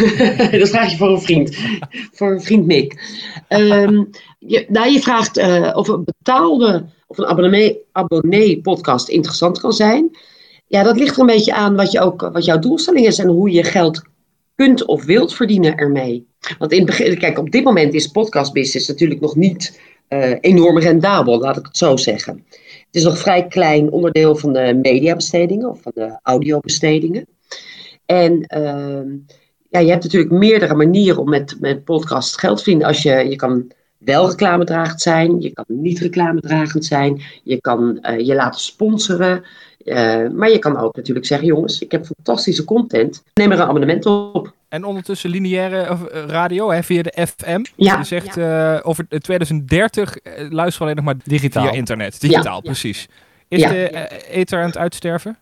dat 0.61 0.69
vraag 0.69 0.91
je 0.91 0.97
voor 0.97 1.11
een 1.11 1.21
vriend. 1.21 1.57
voor 2.13 2.33
een 2.33 2.43
vriend 2.43 2.67
Mick. 2.67 3.03
Ehm, 3.49 4.05
je, 4.39 4.67
nou, 4.69 4.93
je 4.93 5.01
vraagt 5.01 5.37
eh, 5.37 5.71
of 5.75 5.89
een 5.89 6.05
betaalde 6.05 6.85
of 7.07 7.19
een 7.19 7.27
abonnee, 7.27 7.79
abonnee 7.93 8.61
podcast 8.61 9.09
interessant 9.09 9.61
kan 9.61 9.73
zijn. 9.73 10.11
Ja, 10.69 10.83
dat 10.83 10.99
ligt 10.99 11.15
er 11.15 11.21
een 11.21 11.27
beetje 11.27 11.55
aan 11.55 11.77
wat, 11.77 11.93
je 11.93 12.01
ook, 12.01 12.21
wat 12.33 12.45
jouw 12.45 12.59
doelstelling 12.59 13.07
is 13.07 13.19
en 13.19 13.29
hoe 13.29 13.51
je 13.51 13.65
geld 13.65 14.03
kunt 14.55 14.85
of 14.85 15.05
wilt 15.05 15.35
verdienen 15.35 15.77
ermee. 15.77 16.27
Want 16.59 16.73
in 16.73 16.79
het 16.79 16.87
begin, 16.87 17.19
kijk, 17.19 17.39
op 17.39 17.51
dit 17.51 17.65
moment 17.65 17.95
is 17.95 18.07
podcastbusiness 18.07 18.89
natuurlijk 18.89 19.21
nog 19.21 19.37
niet 19.37 19.81
eh, 20.09 20.35
enorm 20.41 20.79
rendabel, 20.79 21.39
laat 21.39 21.57
ik 21.57 21.67
het 21.67 21.77
zo 21.77 21.97
zeggen. 21.97 22.45
Het 22.87 22.97
is 22.97 23.05
nog 23.05 23.19
vrij 23.19 23.47
klein 23.47 23.91
onderdeel 23.91 24.37
van 24.37 24.53
de 24.53 24.79
mediabestedingen 24.83 25.71
of 25.71 25.83
van 25.83 25.93
de 25.95 26.19
audiobestedingen. 26.23 27.27
En 28.07 28.43
ehm, 28.43 29.09
ja, 29.71 29.79
je 29.79 29.91
hebt 29.91 30.03
natuurlijk 30.03 30.33
meerdere 30.33 30.75
manieren 30.75 31.21
om 31.21 31.29
met, 31.29 31.57
met 31.61 31.85
podcast 31.85 32.39
geld 32.39 32.57
te 32.57 32.63
verdienen. 32.63 32.89
Als 32.89 33.03
je, 33.03 33.29
je 33.29 33.37
kan 33.37 33.71
wel 33.99 34.29
reclamedragend 34.29 35.01
zijn, 35.03 35.41
je 35.41 35.51
kan 35.53 35.65
niet 35.69 35.99
reclamedragend 35.99 36.85
zijn, 36.85 37.23
je 37.43 37.61
kan 37.61 37.99
eh, 38.03 38.27
je 38.27 38.35
laten 38.35 38.61
sponsoren. 38.61 39.45
eh, 39.85 40.29
maar 40.29 40.51
je 40.51 40.59
kan 40.59 40.79
ook 40.79 40.97
natuurlijk 40.97 41.27
zeggen, 41.27 41.47
jongens, 41.47 41.79
ik 41.81 41.91
heb 41.93 42.05
fantastische 42.07 42.65
content, 42.65 43.23
neem 43.35 43.53
er 43.53 43.61
een 43.61 43.67
abonnement 43.67 44.07
op. 44.07 44.53
En 44.69 44.85
ondertussen 44.85 45.31
lineaire 45.31 45.77
eh, 45.81 46.01
radio 46.27 46.71
hè, 46.71 46.83
via 46.83 47.03
de 47.03 47.27
FM. 47.37 47.63
Ja. 47.77 47.99
Je 47.99 48.05
zegt 48.05 48.37
eh, 48.37 48.79
over 48.83 49.07
2030 49.21 50.17
eh, 50.17 50.33
luisteren 50.51 50.71
we 50.73 50.79
alleen 50.81 50.97
nog 50.97 51.05
maar 51.05 51.17
Digitaal. 51.25 51.63
via 51.67 51.73
internet. 51.73 52.21
Digitaal, 52.21 52.55
Ja. 52.55 52.61
precies. 52.61 53.09
Is 53.49 53.61
Ja. 53.61 53.69
de 53.69 53.89
eh, 53.89 54.39
ether 54.41 54.61
aan 54.61 54.67
het 54.67 54.77
uitsterven? 54.77 55.39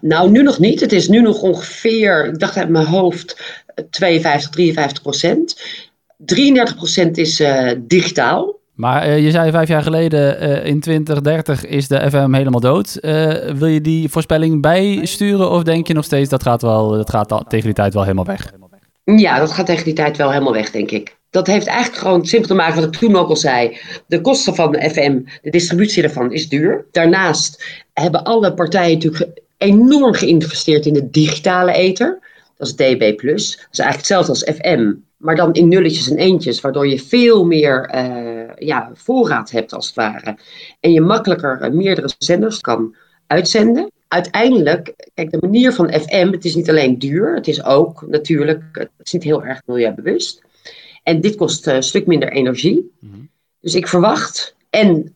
Nou, 0.00 0.30
nu 0.30 0.42
nog 0.42 0.58
niet. 0.58 0.80
Het 0.80 0.92
is 0.92 1.08
nu 1.08 1.20
nog 1.20 1.42
ongeveer, 1.42 2.26
ik 2.26 2.38
dacht 2.38 2.56
uit 2.56 2.68
mijn 2.68 2.86
hoofd, 2.86 3.40
eh, 3.74 3.84
52, 3.90 4.50
53 4.50 5.02
procent. 5.02 5.60
33 6.24 6.76
procent 6.76 7.18
is 7.18 7.40
eh, 7.40 7.70
digitaal. 7.78 8.58
Maar 8.74 9.02
eh, 9.02 9.24
je 9.24 9.30
zei 9.30 9.50
vijf 9.50 9.68
jaar 9.68 9.82
geleden, 9.82 10.40
eh, 10.40 10.66
in 10.66 10.80
2030 10.80 11.66
is 11.66 11.88
de 11.88 12.10
FM 12.10 12.32
helemaal 12.32 12.60
dood. 12.60 12.98
Wil 13.56 13.66
je 13.66 13.80
die 13.80 14.08
voorspelling 14.08 14.62
bijsturen 14.62 15.50
of 15.50 15.62
denk 15.62 15.86
je 15.86 15.94
nog 15.94 16.04
steeds 16.04 16.28
dat 16.28 16.42
gaat, 16.42 16.62
wel, 16.62 16.88
dat 16.88 17.10
gaat 17.10 17.32
al, 17.32 17.44
tegen 17.48 17.64
die 17.64 17.74
tijd 17.74 17.94
wel 17.94 18.02
helemaal 18.02 18.24
weg? 18.24 18.52
Ja, 19.04 19.38
dat 19.38 19.52
gaat 19.52 19.66
tegen 19.66 19.84
die 19.84 19.94
tijd 19.94 20.16
wel 20.16 20.30
helemaal 20.30 20.52
weg, 20.52 20.70
denk 20.70 20.90
ik. 20.90 21.16
Dat 21.30 21.46
heeft 21.46 21.66
eigenlijk 21.66 21.98
gewoon 21.98 22.26
simpel 22.26 22.48
te 22.48 22.54
maken 22.54 22.74
wat 22.74 22.84
ik 22.84 23.00
toen 23.00 23.16
ook 23.16 23.28
al 23.28 23.36
zei. 23.36 23.78
De 24.06 24.20
kosten 24.20 24.54
van 24.54 24.72
de 24.72 24.90
FM, 24.90 25.20
de 25.42 25.50
distributie 25.50 26.02
daarvan 26.02 26.32
is 26.32 26.48
duur. 26.48 26.86
Daarnaast 26.92 27.64
hebben 27.92 28.22
alle 28.24 28.54
partijen 28.54 28.94
natuurlijk 28.94 29.40
enorm 29.58 30.14
geïnvesteerd 30.14 30.86
in 30.86 30.92
de 30.92 31.10
digitale 31.10 31.72
ether. 31.72 32.18
Dat 32.60 32.68
is 32.68 32.74
DB+. 32.74 33.00
Dat 33.00 33.38
is 33.38 33.56
eigenlijk 33.56 33.96
hetzelfde 33.96 34.30
als 34.30 34.56
FM, 34.56 34.92
maar 35.16 35.36
dan 35.36 35.52
in 35.52 35.68
nulletjes 35.68 36.10
en 36.10 36.16
eentjes, 36.16 36.60
waardoor 36.60 36.88
je 36.88 37.00
veel 37.00 37.44
meer 37.44 37.84
eh, 37.84 38.56
ja, 38.66 38.90
voorraad 38.94 39.50
hebt 39.50 39.72
als 39.72 39.86
het 39.86 39.94
ware. 39.94 40.36
En 40.80 40.92
je 40.92 41.00
makkelijker 41.00 41.60
eh, 41.60 41.70
meerdere 41.70 42.10
zenders 42.18 42.60
kan 42.60 42.94
uitzenden. 43.26 43.90
Uiteindelijk, 44.08 44.94
kijk, 45.14 45.30
de 45.30 45.38
manier 45.40 45.72
van 45.72 45.92
FM, 45.92 46.28
het 46.30 46.44
is 46.44 46.54
niet 46.54 46.68
alleen 46.68 46.98
duur, 46.98 47.34
het 47.34 47.48
is 47.48 47.64
ook 47.64 48.04
natuurlijk, 48.06 48.62
het 48.72 48.90
is 49.02 49.12
niet 49.12 49.22
heel 49.22 49.44
erg 49.44 49.62
milieubewust. 49.66 50.42
En 51.02 51.20
dit 51.20 51.36
kost 51.36 51.66
eh, 51.66 51.74
een 51.74 51.82
stuk 51.82 52.06
minder 52.06 52.32
energie. 52.32 52.92
Dus 53.60 53.74
ik 53.74 53.88
verwacht, 53.88 54.56
en 54.70 55.14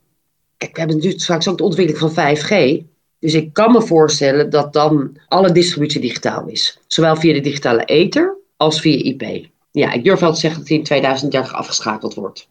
kijk, 0.57 0.73
we 0.73 0.79
hebben 0.79 0.97
natuurlijk 0.97 1.23
straks 1.23 1.49
ook 1.49 1.59
de 1.59 1.65
ontwikkeling 1.65 2.13
van 2.13 2.37
5G. 2.37 2.85
Dus 3.25 3.35
ik 3.35 3.53
kan 3.53 3.73
me 3.73 3.83
voorstellen 3.83 4.51
dat 4.51 4.73
dan 4.73 5.17
alle 5.29 5.53
distributie 5.53 6.01
digitaal 6.01 6.47
is. 6.47 6.79
Zowel 6.87 7.17
via 7.17 7.33
de 7.33 7.41
digitale 7.41 7.85
ether 7.85 8.37
als 8.57 8.81
via 8.81 9.03
IP. 9.03 9.47
Ja, 9.71 9.93
ik 9.93 10.05
durf 10.05 10.21
wel 10.21 10.33
te 10.33 10.41
zeggen 10.41 10.59
dat 10.61 10.69
die 10.69 10.79
in 10.79 10.85
2030 10.85 11.53
afgeschakeld 11.55 12.15
wordt. 12.15 12.49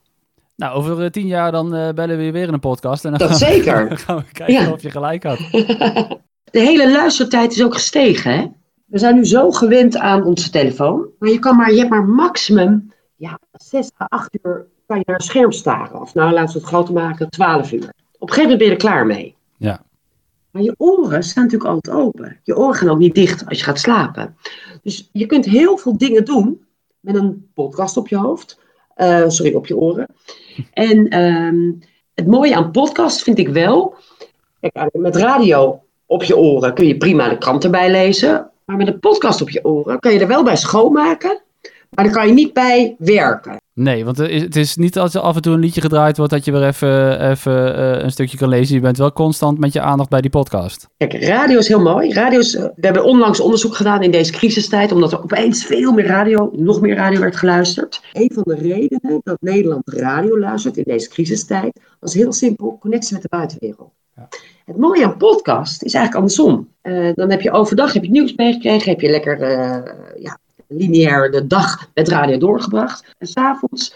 Nou, 0.56 0.76
over 0.76 1.04
eh, 1.04 1.10
tien 1.10 1.28
jaar 1.28 1.52
dan 1.52 1.76
eh, 1.76 1.90
bellen 1.94 2.18
we 2.18 2.24
je 2.24 2.32
weer 2.32 2.48
in 2.48 2.54
een 2.54 2.60
podcast. 2.60 3.06
En 3.06 3.10
dan 3.12 3.20
Dat 3.20 3.30
gaan 3.38 3.40
we- 3.50 3.54
zeker. 3.56 3.88
dan 3.90 3.98
gaan 3.98 4.18
we 4.18 4.24
kijken 4.32 4.54
Ja. 4.66 4.72
of 4.72 4.82
je 4.82 4.90
gelijk 4.92 5.24
had. 5.24 5.38
De 6.52 6.60
hele 6.60 6.92
luistertijd 6.92 7.52
is 7.52 7.64
ook 7.64 7.74
gestegen. 7.74 8.32
Hè? 8.38 8.46
We 8.86 8.98
zijn 9.00 9.16
nu 9.16 9.26
zo 9.26 9.52
gewend 9.52 9.98
aan 9.98 10.24
onze 10.24 10.50
telefoon. 10.50 11.06
Maar 11.20 11.30
je, 11.30 11.40
kan 11.40 11.56
maar, 11.56 11.72
je 11.72 11.78
hebt 11.78 11.90
maar 11.90 12.06
maximum 12.06 12.92
ja, 13.16 13.40
6 13.52 13.90
à 14.02 14.06
8 14.10 14.30
uur 14.44 14.66
kan 14.86 14.98
je 14.98 15.04
naar 15.06 15.16
een 15.16 15.22
scherm 15.26 15.52
staren. 15.52 16.02
Of 16.02 16.14
nou, 16.14 16.32
laten 16.34 16.54
we 16.54 16.60
het 16.60 16.68
groter 16.70 16.94
maken, 16.94 17.30
12 17.30 17.72
uur. 17.72 17.94
Op 18.20 18.30
een 18.30 18.34
gegeven 18.36 18.42
moment 18.42 18.58
ben 18.58 18.68
je 18.68 18.74
er 18.74 18.80
klaar 18.80 19.06
mee. 19.06 19.36
Ja. 19.58 19.82
Maar 20.54 20.62
je 20.62 20.76
oren 20.78 21.24
staan 21.24 21.44
natuurlijk 21.44 21.72
altijd 21.72 21.96
open. 21.96 22.40
Je 22.44 22.58
oren 22.58 22.76
gaan 22.76 22.90
ook 22.90 22.98
niet 22.98 23.16
dicht 23.16 23.46
als 23.48 23.58
je 23.58 23.64
gaat 23.64 23.80
slapen. 23.80 24.38
Dus 24.84 25.10
je 25.12 25.26
kunt 25.26 25.46
heel 25.46 25.78
veel 25.78 25.98
dingen 25.98 26.26
doen 26.26 26.66
met 27.00 27.16
een 27.16 27.50
podcast 27.54 27.98
op 27.98 28.08
je 28.08 28.18
hoofd. 28.18 28.60
Eh, 28.96 29.24
sorry, 29.28 29.54
op 29.54 29.68
je 29.68 29.78
oren. 29.78 30.08
En 30.74 31.08
ehm, 31.08 31.72
het 32.14 32.28
mooie 32.28 32.56
aan 32.56 32.72
podcast 32.72 33.22
vind 33.24 33.38
ik 33.38 33.48
wel. 33.48 33.96
Kijk, 34.60 34.94
met 34.94 35.16
radio 35.16 35.82
op 36.06 36.24
je 36.24 36.38
oren 36.38 36.74
kun 36.74 36.88
je 36.88 36.98
prima 36.98 37.30
de 37.30 37.38
krant 37.38 37.64
erbij 37.64 37.92
lezen. 37.92 38.52
Maar 38.66 38.78
met 38.78 38.88
een 38.88 39.00
podcast 39.00 39.42
op 39.42 39.50
je 39.50 39.66
oren 39.66 40.00
kan 40.00 40.14
je 40.14 40.20
er 40.20 40.28
wel 40.28 40.44
bij 40.44 40.58
schoonmaken. 40.58 41.43
Maar 41.96 42.06
daar 42.06 42.14
kan 42.14 42.28
je 42.28 42.34
niet 42.34 42.54
bij 42.54 42.96
werken. 42.98 43.62
Nee, 43.74 44.06
want 44.06 44.18
het 44.18 44.56
is 44.56 44.76
niet 44.76 44.98
als 44.98 45.14
er 45.14 45.22
af 45.22 45.36
en 45.36 45.42
toe 45.42 45.54
een 45.54 45.60
liedje 45.60 45.82
gedraaid 45.82 46.18
wordt 46.18 46.32
dat 46.32 46.46
je 46.46 46.52
weer 46.52 46.68
even, 46.68 47.30
even 47.30 47.80
uh, 47.80 48.02
een 48.04 48.12
stukje 48.12 48.38
kan 48.38 48.50
lezen. 48.50 48.76
Je 48.76 48.82
bent 48.82 48.98
wel 48.98 49.14
constant 49.14 49.60
met 49.60 49.74
je 49.74 49.82
aandacht 49.82 50.10
bij 50.10 50.22
die 50.22 50.30
podcast. 50.30 50.88
Kijk, 50.98 51.24
radio 51.24 51.58
is 51.58 51.68
heel 51.68 51.82
mooi. 51.82 52.14
Radio 52.14 52.40
is, 52.40 52.54
we 52.54 52.72
hebben 52.76 53.04
onlangs 53.04 53.40
onderzoek 53.40 53.76
gedaan 53.76 54.04
in 54.04 54.12
deze 54.12 54.32
crisistijd, 54.32 54.92
omdat 54.92 55.12
er 55.12 55.24
opeens 55.24 55.66
veel 55.66 55.92
meer 55.92 56.06
radio, 56.06 56.52
nog 56.56 56.82
meer 56.82 56.96
radio 56.96 57.20
werd 57.20 57.36
geluisterd. 57.36 58.02
Een 58.14 58.32
van 58.34 58.44
de 58.46 58.56
redenen 58.56 59.22
dat 59.24 59.38
Nederland 59.42 59.90
radio 59.90 60.40
luistert 60.40 60.78
in 60.78 60.84
deze 60.88 61.10
crisistijd 61.10 61.80
was 62.00 62.14
heel 62.14 62.34
simpel: 62.34 62.78
connectie 62.80 63.14
met 63.14 63.22
de 63.22 63.30
buitenwereld. 63.30 63.92
Ja. 64.16 64.28
Het 64.66 64.78
mooie 64.78 65.06
aan 65.06 65.18
podcast 65.18 65.84
is 65.84 65.94
eigenlijk 65.94 66.16
andersom. 66.16 66.68
Uh, 66.84 67.14
dan 67.14 67.30
heb 67.30 67.42
je 67.42 67.52
overdag 67.52 67.94
heb 67.94 68.04
je 68.04 68.12
nieuws 68.12 68.36
meegekregen, 68.36 68.92
heb 68.92 69.02
je 69.02 69.10
lekker 69.10 69.42
uh, 69.42 70.24
ja, 70.24 70.38
lineair 70.78 71.32
de 71.32 71.48
dag 71.48 71.90
met 71.94 72.08
radio 72.08 72.38
doorgebracht. 72.38 73.06
En 73.18 73.28
s'avonds 73.28 73.96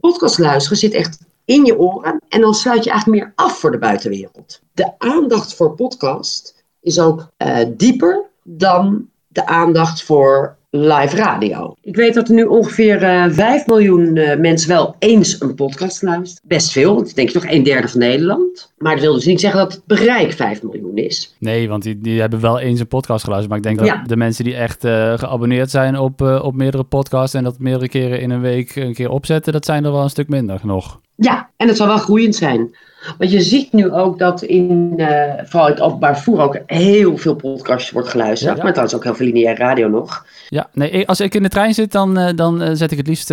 podcast 0.00 0.38
luisteren 0.38 0.78
zit 0.78 0.92
echt 0.92 1.18
in 1.44 1.64
je 1.64 1.78
oren. 1.78 2.20
En 2.28 2.40
dan 2.40 2.54
sluit 2.54 2.84
je 2.84 2.90
eigenlijk 2.90 3.22
meer 3.22 3.32
af 3.34 3.58
voor 3.58 3.70
de 3.70 3.78
buitenwereld. 3.78 4.60
De 4.72 4.98
aandacht 4.98 5.54
voor 5.54 5.74
podcast 5.74 6.64
is 6.80 7.00
ook 7.00 7.28
uh, 7.38 7.58
dieper 7.68 8.22
dan 8.42 9.08
de 9.28 9.46
aandacht 9.46 10.02
voor 10.02 10.56
live 10.76 11.16
radio. 11.16 11.74
Ik 11.80 11.96
weet 11.96 12.14
dat 12.14 12.28
er 12.28 12.34
nu 12.34 12.44
ongeveer 12.44 13.02
uh, 13.02 13.24
5 13.28 13.66
miljoen 13.66 14.16
uh, 14.16 14.36
mensen 14.36 14.68
wel 14.68 14.96
eens 14.98 15.40
een 15.40 15.54
podcast 15.54 16.02
luisteren. 16.02 16.48
Best 16.48 16.72
veel, 16.72 16.94
want 16.94 17.08
ik 17.08 17.14
denk 17.14 17.30
toch 17.30 17.46
een 17.46 17.62
derde 17.62 17.88
van 17.88 18.00
Nederland. 18.00 18.72
Maar 18.78 18.94
dat 18.94 19.04
wil 19.04 19.14
dus 19.14 19.24
niet 19.24 19.40
zeggen 19.40 19.60
dat 19.60 19.72
het 19.72 19.86
bereik 19.86 20.32
5 20.32 20.62
miljoen 20.62 20.96
is. 20.96 21.34
Nee, 21.38 21.68
want 21.68 21.82
die, 21.82 22.00
die 22.00 22.20
hebben 22.20 22.40
wel 22.40 22.58
eens 22.58 22.80
een 22.80 22.86
podcast 22.86 23.24
geluisterd. 23.24 23.48
Maar 23.48 23.72
ik 23.72 23.76
denk 23.76 23.88
dat 23.88 23.98
ja. 23.98 24.06
de 24.06 24.16
mensen 24.16 24.44
die 24.44 24.54
echt 24.54 24.84
uh, 24.84 25.18
geabonneerd 25.18 25.70
zijn 25.70 25.98
op, 25.98 26.22
uh, 26.22 26.44
op 26.44 26.54
meerdere 26.54 26.84
podcasts... 26.84 27.34
en 27.34 27.44
dat 27.44 27.58
meerdere 27.58 27.88
keren 27.88 28.20
in 28.20 28.30
een 28.30 28.40
week 28.40 28.76
een 28.76 28.94
keer 28.94 29.10
opzetten... 29.10 29.52
dat 29.52 29.64
zijn 29.64 29.84
er 29.84 29.92
wel 29.92 30.02
een 30.02 30.10
stuk 30.10 30.28
minder 30.28 30.60
nog. 30.62 31.00
Ja, 31.16 31.50
en 31.56 31.68
het 31.68 31.76
zal 31.76 31.86
wel 31.86 31.98
groeiend 31.98 32.34
zijn. 32.34 32.76
Want 33.18 33.30
je 33.30 33.40
ziet 33.40 33.72
nu 33.72 33.92
ook 33.92 34.18
dat 34.18 34.42
in, 34.42 34.92
uh, 34.96 35.32
vooral 35.44 35.68
het 35.68 35.80
openbaar 35.80 36.14
vervoer 36.14 36.40
ook 36.40 36.58
heel 36.66 37.16
veel 37.16 37.34
podcasts 37.34 37.90
wordt 37.90 38.08
geluisterd. 38.08 38.56
Ja. 38.56 38.62
Maar 38.62 38.72
trouwens 38.72 38.96
ook 38.96 39.04
heel 39.04 39.14
veel 39.14 39.26
lineaire 39.26 39.62
radio 39.62 39.88
nog. 39.88 40.26
Ja, 40.48 40.68
nee, 40.72 41.08
als 41.08 41.20
ik 41.20 41.34
in 41.34 41.42
de 41.42 41.48
trein 41.48 41.74
zit, 41.74 41.92
dan, 41.92 42.18
uh, 42.18 42.28
dan 42.34 42.62
uh, 42.62 42.68
zet 42.72 42.90
ik 42.90 42.98
het 42.98 43.06
liefst 43.06 43.30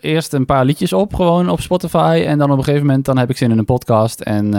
eerst 0.00 0.32
een 0.32 0.46
paar 0.46 0.64
liedjes 0.64 0.92
op, 0.92 1.14
gewoon 1.14 1.48
op 1.48 1.60
Spotify. 1.60 2.24
En 2.26 2.38
dan 2.38 2.50
op 2.50 2.58
een 2.58 2.64
gegeven 2.64 2.86
moment 2.86 3.04
dan 3.04 3.18
heb 3.18 3.30
ik 3.30 3.36
zin 3.36 3.50
in 3.50 3.58
een 3.58 3.64
podcast. 3.64 4.20
En 4.20 4.50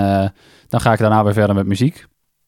dan 0.69 0.81
ga 0.81 0.93
ik 0.93 0.99
daarna 0.99 1.23
weer 1.23 1.33
verder 1.33 1.55
met 1.55 1.65
muziek. 1.65 2.05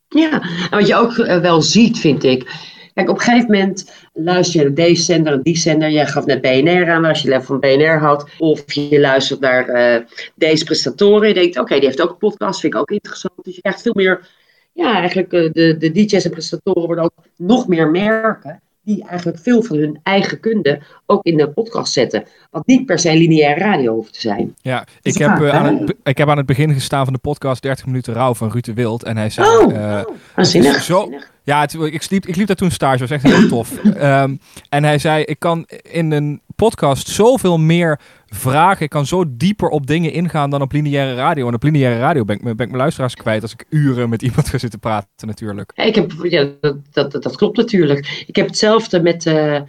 Ja, 0.08 0.32
en 0.70 0.78
wat 0.78 0.88
je 0.88 0.96
ook 0.96 1.16
wel 1.42 1.62
ziet, 1.62 2.00
vind 2.00 2.24
ik. 2.24 2.74
Kijk, 2.96 3.10
op 3.10 3.16
een 3.16 3.22
gegeven 3.22 3.52
moment 3.52 3.92
luister 4.14 4.60
je 4.60 4.66
naar 4.66 4.76
deze 4.76 5.04
zender 5.04 5.34
en 5.34 5.42
die 5.42 5.58
zender. 5.58 5.90
Jij 5.90 6.06
gaf 6.06 6.26
net 6.26 6.42
BNR 6.42 6.90
aan, 6.92 7.06
als 7.06 7.22
je 7.22 7.32
even 7.32 7.44
van 7.44 7.60
BNR 7.60 8.00
houdt. 8.00 8.32
Of 8.38 8.74
je 8.74 9.00
luistert 9.00 9.40
naar 9.40 9.70
uh, 9.70 10.06
deze 10.36 10.64
presentatoren. 10.64 11.28
Je 11.28 11.34
denkt, 11.34 11.60
oké, 11.60 11.76
die 11.76 11.86
heeft 11.86 12.02
ook 12.02 12.10
een 12.10 12.18
podcast, 12.18 12.60
vind 12.60 12.74
ik 12.74 12.80
ook 12.80 12.92
interessant. 12.92 13.34
Dus 13.44 13.56
je 13.56 13.62
krijgt 13.62 13.82
veel 13.82 13.94
meer, 13.96 14.30
ja, 14.74 14.98
eigenlijk 15.00 15.34
uh, 15.34 15.52
de, 15.52 15.78
de 15.78 15.92
DJ's 15.92 16.26
en 16.26 16.32
presentatoren 16.32 16.86
worden 16.86 17.04
ook 17.04 17.14
nog 17.36 17.68
meer 17.68 17.92
merken. 17.92 18.62
Die 18.86 19.06
eigenlijk 19.08 19.40
veel 19.40 19.64
van 19.64 19.78
hun 19.78 20.00
eigen 20.04 20.40
kunde 20.40 20.82
ook 21.06 21.24
in 21.24 21.38
de 21.38 21.50
podcast 21.50 21.94
zetten. 21.94 22.24
Wat 22.52 22.68
niet 22.68 22.86
per 22.86 23.00
se 23.00 23.18
lineair 23.18 23.58
radio 23.58 23.94
hoeft 23.94 24.14
te 24.14 24.22
zijn. 24.22 24.56
Ja, 24.62 24.86
ik 25.02 25.18
heb, 25.18 25.40
uh, 25.40 25.50
aan 25.50 25.78
het, 25.78 25.96
ik 26.04 26.18
heb 26.18 26.30
aan 26.30 26.38
het 26.38 26.46
begin 26.46 26.74
gestaan 26.74 27.04
van 27.04 27.14
de 27.14 27.20
podcast 27.20 27.62
30 27.62 27.86
minuten 27.86 28.14
rouw 28.14 28.34
van 28.34 28.52
Ruud 28.52 28.66
de 28.66 28.74
Wild. 28.74 29.04
En 29.04 29.18
hij 29.18 29.30
zei... 29.30 29.48
Oh, 29.48 29.74
uh. 29.74 30.80
Zo, 30.80 31.10
ja, 31.44 31.62
het, 31.62 31.74
ik, 31.74 32.02
sliep, 32.02 32.26
ik 32.26 32.36
liep 32.36 32.48
daar 32.48 32.56
toen 32.56 32.72
stage, 32.72 32.98
dat 32.98 33.10
was 33.10 33.24
echt 33.24 33.36
heel 33.36 33.48
tof. 33.48 33.84
um, 33.84 34.40
en 34.70 34.84
hij 34.84 34.98
zei, 34.98 35.24
ik 35.24 35.40
kan 35.40 35.66
in 35.82 36.12
een 36.12 36.42
podcast 36.56 37.08
zoveel 37.08 37.58
meer 37.60 38.00
vragen. 38.30 38.84
Ik 38.84 38.90
kan 38.90 39.06
zo 39.06 39.24
dieper 39.28 39.70
op 39.70 39.88
dingen 39.88 40.12
ingaan 40.12 40.50
dan 40.50 40.62
op 40.62 40.72
lineaire 40.72 41.16
radio. 41.16 41.48
En 41.48 41.54
op 41.54 41.64
lineaire 41.64 42.00
radio 42.00 42.26
ben 42.26 42.36
ik, 42.36 42.58
mijn 42.58 42.76
luisteraars 42.76 43.16
kwijt 43.16 43.42
als 43.42 43.54
ik 43.54 43.66
uren 43.70 44.10
met 44.10 44.22
iemand 44.22 44.50
ga 44.50 44.58
zitten 44.58 44.80
praten 44.80 45.28
natuurlijk. 45.28 45.72
Ik 45.76 45.96
heb, 45.96 46.12
ja, 46.22 46.48
dat, 46.60 47.12
dat, 47.12 47.24
dat 47.24 47.36
klopt 47.36 47.58
natuurlijk. 47.58 48.24
Ik 48.28 48.36
heb 48.36 48.46
hetzelfde 48.48 49.02
met 49.02 49.26
uh, 49.26 49.62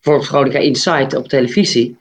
voor 0.00 0.24
Veronica 0.24 0.58
Insight 0.58 1.16
op 1.16 1.28
televisie. 1.28 1.96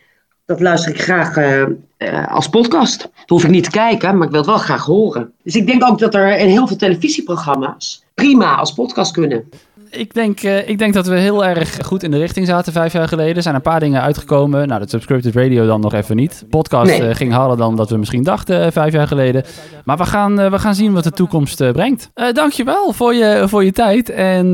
Dat 0.45 0.59
luister 0.59 0.91
ik 0.91 1.01
graag 1.01 1.37
uh, 1.37 1.65
uh, 1.97 2.27
als 2.27 2.49
podcast. 2.49 2.99
Dat 2.99 3.11
hoef 3.27 3.43
ik 3.43 3.49
niet 3.49 3.63
te 3.63 3.69
kijken, 3.69 4.17
maar 4.17 4.25
ik 4.25 4.31
wil 4.31 4.41
het 4.41 4.49
wel 4.49 4.57
graag 4.57 4.85
horen. 4.85 5.33
Dus 5.43 5.55
ik 5.55 5.67
denk 5.67 5.83
ook 5.83 5.99
dat 5.99 6.15
er 6.15 6.37
in 6.37 6.47
heel 6.47 6.67
veel 6.67 6.77
televisieprogramma's 6.77 8.03
prima 8.13 8.55
als 8.55 8.73
podcast 8.73 9.11
kunnen. 9.11 9.49
Ik 9.91 10.13
denk, 10.13 10.43
uh, 10.43 10.69
ik 10.69 10.77
denk 10.77 10.93
dat 10.93 11.07
we 11.07 11.15
heel 11.15 11.45
erg 11.45 11.77
goed 11.85 12.03
in 12.03 12.11
de 12.11 12.17
richting 12.17 12.47
zaten 12.47 12.73
vijf 12.73 12.93
jaar 12.93 13.07
geleden. 13.07 13.35
Er 13.35 13.41
zijn 13.41 13.55
een 13.55 13.61
paar 13.61 13.79
dingen 13.79 14.01
uitgekomen. 14.01 14.67
Nou, 14.67 14.81
de 14.81 14.89
Subscripted 14.89 15.35
Radio 15.35 15.65
dan 15.65 15.81
nog 15.81 15.93
even 15.93 16.15
niet. 16.15 16.45
Podcast 16.49 16.99
nee. 16.99 17.09
uh, 17.09 17.15
ging 17.15 17.33
harder 17.33 17.57
dan 17.57 17.75
dat 17.75 17.89
we 17.89 17.97
misschien 17.97 18.23
dachten 18.23 18.65
uh, 18.65 18.71
vijf 18.71 18.93
jaar 18.93 19.07
geleden. 19.07 19.43
Maar 19.85 19.97
we 19.97 20.05
gaan, 20.05 20.49
we 20.49 20.59
gaan 20.59 20.75
zien 20.75 20.93
wat 20.93 21.03
de 21.03 21.11
toekomst 21.11 21.71
brengt. 21.71 22.09
dankjewel 22.33 22.93
voor 22.93 23.13
je, 23.13 23.43
voor 23.47 23.63
je 23.63 23.71
tijd. 23.71 24.09
En 24.09 24.47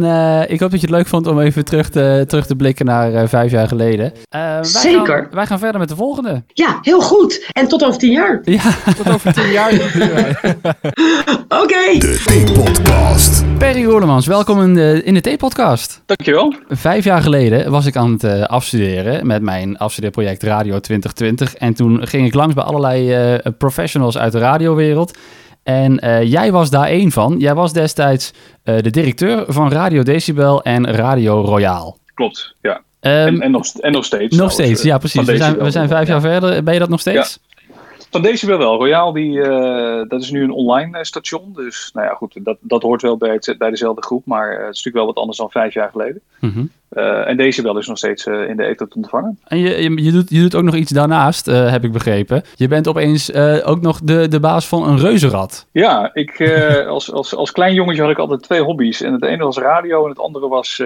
ik 0.48 0.60
hoop 0.60 0.72
dat 0.72 0.82
je 0.82 0.88
het 0.88 0.96
leuk 0.96 1.08
vond 1.08 1.28
om 1.28 1.40
even 1.40 1.66
terug 1.66 1.90
te, 1.90 2.24
terug 2.28 2.46
te 2.46 2.56
blikken 2.56 2.86
naar 2.86 3.30
vijf 3.30 3.52
jaar 3.52 3.68
geleden. 3.68 4.14
Wij 4.30 4.64
Zeker. 4.64 5.18
Gaan, 5.22 5.28
wij 5.32 5.46
gaan 5.46 5.60
verder 5.60 5.80
met 5.80 5.90
de 5.90 5.96
volgende. 5.96 6.44
Ja, 6.54 6.80
heel 6.82 7.02
goed. 7.02 7.50
En 7.52 7.68
tot 7.68 7.84
over 7.84 8.00
tien 8.00 8.12
jaar. 8.12 8.42
Ja, 8.44 8.76
tot 8.96 9.10
over 9.10 9.34
tien 9.34 9.52
jaar. 9.52 9.74
Oké. 11.48 11.64
Okay. 11.64 11.98
De 12.00 12.44
T-podcast. 12.46 13.44
Perry 13.58 13.86
Roerlemans, 13.86 14.28
welkom 14.28 14.62
in 14.62 14.74
de, 14.74 15.02
in 15.04 15.14
de 15.14 15.22
T-podcast. 15.36 16.02
Dankjewel. 16.06 16.54
Vijf 16.70 17.04
jaar 17.04 17.22
geleden 17.22 17.72
was 17.72 17.86
ik 17.86 17.96
aan 17.96 18.12
het 18.12 18.24
uh, 18.24 18.44
afstuderen 18.44 19.28
met 19.28 19.42
mijn 19.42 19.78
afstudeerproject 19.78 20.44
Radio 20.44 20.80
2020. 20.80 21.56
En 21.56 21.74
toen 21.74 22.08
ging 22.08 22.28
ik 22.28 22.34
langs 22.34 22.54
bij 22.54 22.64
allerlei 22.64 23.34
uh, 23.34 23.40
professionals 23.58 24.18
uit 24.18 24.32
de 24.32 24.40
radiowereld. 24.40 25.18
En 25.64 26.06
uh, 26.06 26.24
jij 26.24 26.52
was 26.52 26.70
daar 26.70 26.88
één 26.88 27.12
van. 27.12 27.36
Jij 27.38 27.54
was 27.54 27.74
destijds 27.74 28.34
de 28.64 28.90
directeur 28.90 29.46
van 29.48 29.72
Radio 29.72 30.04
Decibel 30.04 30.64
en 30.64 30.92
Radio 30.92 31.42
Royaal. 31.42 31.98
Klopt, 32.14 32.56
ja. 32.62 32.76
Um, 33.02 33.12
en, 33.12 33.42
en, 33.42 33.52
nog, 33.52 33.68
en 33.68 33.92
nog 33.92 34.06
steeds. 34.06 34.38
Nog 34.38 34.52
steeds, 34.52 34.82
ja 34.82 34.98
precies. 34.98 35.26
We 35.26 35.38
zijn, 35.38 35.58
we 35.58 35.72
zijn 35.72 35.88
vijf 35.88 36.08
jaar 36.08 36.22
verder. 36.22 36.64
Ben 36.64 36.74
je 36.74 36.80
dat 36.80 36.90
nog 36.90 37.00
steeds? 37.00 37.40
Ja. 37.42 37.47
Van 38.18 38.26
Decibel 38.26 38.58
wel. 38.58 38.78
Royaal, 38.78 39.14
die, 39.14 39.38
uh, 39.38 40.02
dat 40.08 40.22
is 40.22 40.32
nu 40.32 40.44
een 40.44 40.52
online 40.52 41.06
station. 41.06 41.54
Dus 41.56 41.90
nou 41.94 42.08
ja, 42.08 42.14
goed, 42.14 42.40
dat, 42.44 42.58
dat 42.62 42.82
hoort 42.82 43.02
wel 43.02 43.18
bij, 43.18 43.30
het, 43.30 43.56
bij 43.58 43.70
dezelfde 43.70 44.02
groep. 44.02 44.26
Maar 44.26 44.48
uh, 44.48 44.52
het 44.52 44.60
is 44.60 44.66
natuurlijk 44.66 44.96
wel 44.96 45.06
wat 45.06 45.16
anders 45.16 45.38
dan 45.38 45.52
vijf 45.52 45.74
jaar 45.74 45.90
geleden. 45.90 46.22
Mm 46.40 46.52
-hmm. 46.52 46.72
uh, 46.92 47.28
en 47.28 47.38
Decibel 47.38 47.78
is 47.78 47.88
nog 47.88 47.98
steeds 47.98 48.26
in 48.26 48.58
de 48.58 48.66
ether 48.66 48.88
te 48.88 48.96
ontvangen. 48.96 49.40
En 49.44 49.58
je, 49.58 49.70
je, 49.82 50.04
je, 50.04 50.12
doet, 50.12 50.30
je 50.30 50.42
doet 50.42 50.56
ook 50.56 50.64
nog 50.64 50.76
iets 50.76 50.92
daarnaast, 50.92 51.46
heb 51.46 51.84
ik 51.84 51.92
begrepen. 51.92 52.44
Je 52.56 52.68
bent 52.68 52.88
opeens 52.88 53.34
ook 53.64 53.82
nog 53.82 54.00
de, 54.04 54.28
de 54.28 54.40
baas 54.40 54.68
van 54.68 54.88
een 54.88 55.00
reuzenrad. 55.00 55.68
Ja, 55.72 56.10
ik, 56.14 56.42
als, 56.88 57.12
als, 57.12 57.36
als 57.36 57.52
klein 57.52 57.74
jongetje 57.74 58.02
had 58.02 58.12
ik 58.12 58.18
altijd 58.20 58.44
twee 58.44 58.62
hobby's. 58.62 59.02
En 59.02 59.14
het 59.14 59.24
ene 59.24 59.44
was 59.44 59.58
radio 59.58 60.04
en 60.04 60.10
het 60.10 60.20
andere 60.20 60.48
was 60.48 60.84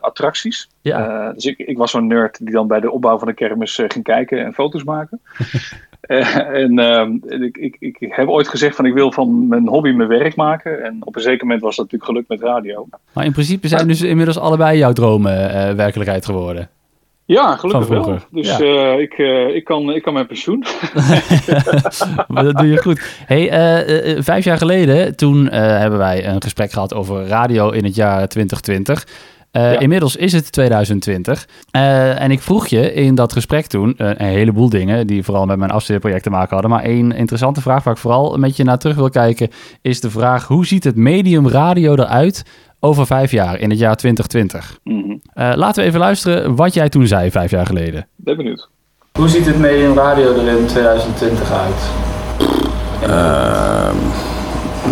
attracties. 0.00 0.68
Ja. 0.80 1.32
dus 1.32 1.44
ik, 1.44 1.58
ik 1.58 1.78
was 1.78 1.90
zo'n 1.90 2.06
nerd 2.06 2.38
die 2.44 2.54
dan 2.54 2.66
bij 2.66 2.80
de 2.80 2.90
opbouw 2.90 3.18
van 3.18 3.28
de 3.28 3.34
kermis 3.34 3.74
ging 3.74 4.04
kijken 4.04 4.44
en 4.44 4.54
foto's 4.54 4.84
maken. 4.84 5.20
Uh, 6.08 6.36
en 6.62 6.78
uh, 6.78 7.40
ik, 7.42 7.56
ik, 7.56 7.76
ik 7.78 7.96
heb 7.98 8.28
ooit 8.28 8.48
gezegd 8.48 8.76
van 8.76 8.86
ik 8.86 8.94
wil 8.94 9.12
van 9.12 9.48
mijn 9.48 9.68
hobby 9.68 9.90
mijn 9.90 10.08
werk 10.08 10.36
maken. 10.36 10.84
En 10.84 10.96
op 11.00 11.16
een 11.16 11.22
zeker 11.22 11.46
moment 11.46 11.62
was 11.62 11.76
dat 11.76 11.84
natuurlijk 11.84 12.10
gelukt 12.10 12.28
met 12.28 12.40
radio. 12.40 12.88
Maar 13.12 13.24
in 13.24 13.32
principe 13.32 13.68
zijn 13.68 13.88
dus 13.88 14.02
inmiddels 14.02 14.38
allebei 14.38 14.78
jouw 14.78 14.92
dromen 14.92 15.32
uh, 15.32 15.70
werkelijkheid 15.70 16.24
geworden. 16.24 16.68
Ja, 17.24 17.56
gelukkig 17.56 17.88
wel. 17.88 18.18
Dus 18.30 18.56
ja. 18.56 18.94
uh, 18.94 19.00
ik, 19.00 19.18
ik, 19.54 19.64
kan, 19.64 19.94
ik 19.94 20.02
kan 20.02 20.12
mijn 20.12 20.26
pensioen. 20.26 20.64
maar 22.28 22.44
dat 22.44 22.56
doe 22.56 22.66
je 22.66 22.82
goed. 22.82 23.22
Hey, 23.26 23.48
vijf 24.22 24.44
jaar 24.44 24.58
geleden, 24.58 25.16
toen 25.16 25.46
hebben 25.50 25.98
wij 25.98 26.26
een 26.26 26.42
gesprek 26.42 26.70
gehad 26.72 26.94
over 26.94 27.26
radio 27.26 27.70
in 27.70 27.84
het 27.84 27.94
jaar 27.94 28.28
2020. 28.28 29.06
Uh, 29.56 29.72
ja. 29.72 29.78
Inmiddels 29.78 30.16
is 30.16 30.32
het 30.32 30.52
2020. 30.52 31.48
Uh, 31.76 32.20
en 32.20 32.30
ik 32.30 32.40
vroeg 32.40 32.66
je 32.66 32.92
in 32.92 33.14
dat 33.14 33.32
gesprek 33.32 33.66
toen 33.66 33.94
uh, 33.98 34.08
een 34.08 34.26
heleboel 34.26 34.68
dingen 34.68 35.06
die 35.06 35.22
vooral 35.22 35.46
met 35.46 35.58
mijn 35.58 35.70
afstudeerproject 35.70 36.22
te 36.22 36.30
maken 36.30 36.52
hadden. 36.52 36.70
Maar 36.70 36.82
één 36.82 37.12
interessante 37.12 37.60
vraag 37.60 37.84
waar 37.84 37.94
ik 37.94 38.00
vooral 38.00 38.36
met 38.36 38.56
je 38.56 38.64
naar 38.64 38.78
terug 38.78 38.96
wil 38.96 39.10
kijken, 39.10 39.48
is 39.82 40.00
de 40.00 40.10
vraag: 40.10 40.46
hoe 40.46 40.66
ziet 40.66 40.84
het 40.84 40.96
medium 40.96 41.48
radio 41.48 41.92
eruit 41.92 42.44
over 42.80 43.06
vijf 43.06 43.30
jaar, 43.30 43.58
in 43.58 43.70
het 43.70 43.78
jaar 43.78 43.96
2020? 43.96 44.78
Mm 44.84 45.02
-hmm. 45.02 45.20
laten 45.54 45.82
we 45.82 45.88
even 45.88 46.00
luisteren 46.00 46.56
wat 46.56 46.74
jij 46.74 46.88
toen 46.88 47.06
zei 47.06 47.30
vijf 47.30 47.50
jaar 47.50 47.66
geleden. 47.66 48.06
Ben 48.16 48.36
benieuwd. 48.36 48.68
Hoe 49.12 49.28
ziet 49.28 49.46
het 49.46 49.58
medium 49.58 49.94
radio 49.94 50.34
er 50.34 50.58
in 50.58 50.66
2020 50.66 51.52
uit? 51.52 51.90
Uh, 53.02 53.88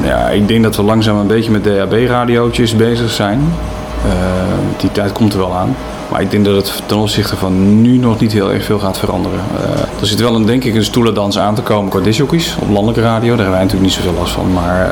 ja, 0.03 0.29
ik 0.29 0.49
denk 0.49 0.63
dat 0.63 0.77
we 0.77 0.83
langzaam 0.83 1.17
een 1.17 1.27
beetje 1.27 1.51
met 1.51 1.65
DAB-radiootjes 1.65 2.77
bezig 2.77 3.11
zijn. 3.11 3.41
Uh, 4.05 4.11
die 4.77 4.93
tijd 4.93 5.13
komt 5.13 5.33
er 5.33 5.39
wel 5.39 5.55
aan. 5.55 5.77
Maar 6.11 6.21
ik 6.21 6.31
denk 6.31 6.45
dat 6.45 6.55
het 6.55 6.83
ten 6.87 6.97
opzichte 6.97 7.37
van 7.37 7.83
nu 7.83 7.99
nog 7.99 8.21
niet 8.21 8.33
heel 8.33 8.53
erg 8.53 8.65
veel 8.65 8.79
gaat 8.79 8.99
veranderen. 8.99 9.41
Uh, 9.61 10.01
er 10.01 10.07
zit 10.07 10.21
wel 10.21 10.35
een, 10.35 10.47
denk 10.47 10.65
ik 10.65 10.75
een 10.75 10.85
stoelendans 10.85 11.39
aan 11.39 11.55
te 11.55 11.63
komen 11.63 11.91
qua 11.91 12.01
disjockeys 12.01 12.57
op 12.61 12.69
landelijke 12.71 13.01
radio. 13.01 13.29
Daar 13.29 13.39
hebben 13.39 13.55
wij 13.55 13.63
natuurlijk 13.63 13.83
niet 13.83 13.93
zoveel 13.93 14.21
last 14.21 14.33
van. 14.33 14.53
Maar 14.53 14.91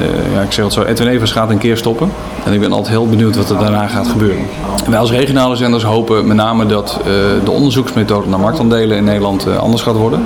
uh, 0.00 0.34
ja, 0.34 0.40
ik 0.40 0.52
zeg 0.52 0.64
het 0.64 0.72
zo, 0.72 0.82
Edwin 0.82 1.08
Evers 1.08 1.32
gaat 1.32 1.50
een 1.50 1.58
keer 1.58 1.76
stoppen. 1.76 2.12
En 2.44 2.52
ik 2.52 2.60
ben 2.60 2.72
altijd 2.72 2.88
heel 2.88 3.08
benieuwd 3.08 3.36
wat 3.36 3.50
er 3.50 3.58
daarna 3.58 3.86
gaat 3.86 4.08
gebeuren. 4.08 4.44
Wij 4.88 4.98
als 4.98 5.10
regionale 5.10 5.56
zenders 5.56 5.84
hopen 5.84 6.26
met 6.26 6.36
name 6.36 6.66
dat 6.66 7.00
de 7.44 7.50
onderzoeksmethode 7.50 8.28
naar 8.28 8.40
marktaandelen 8.40 8.96
in 8.96 9.04
Nederland 9.04 9.58
anders 9.58 9.82
gaat 9.82 9.96
worden. 9.96 10.22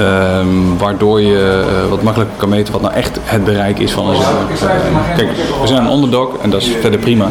Um, 0.00 0.78
waardoor 0.78 1.20
je 1.20 1.64
uh, 1.84 1.90
wat 1.90 2.02
makkelijker 2.02 2.36
kan 2.36 2.48
meten 2.48 2.72
wat 2.72 2.82
nou 2.82 2.94
echt 2.94 3.18
het 3.22 3.44
bereik 3.44 3.78
is 3.78 3.92
van 3.92 4.08
een 4.08 4.16
zender. 4.16 4.76
Kijk, 5.16 5.30
we 5.60 5.66
zijn 5.66 5.84
een 5.84 5.92
underdog 5.92 6.36
en 6.42 6.50
dat 6.50 6.60
is 6.60 6.70
verder 6.80 7.00
prima. 7.00 7.28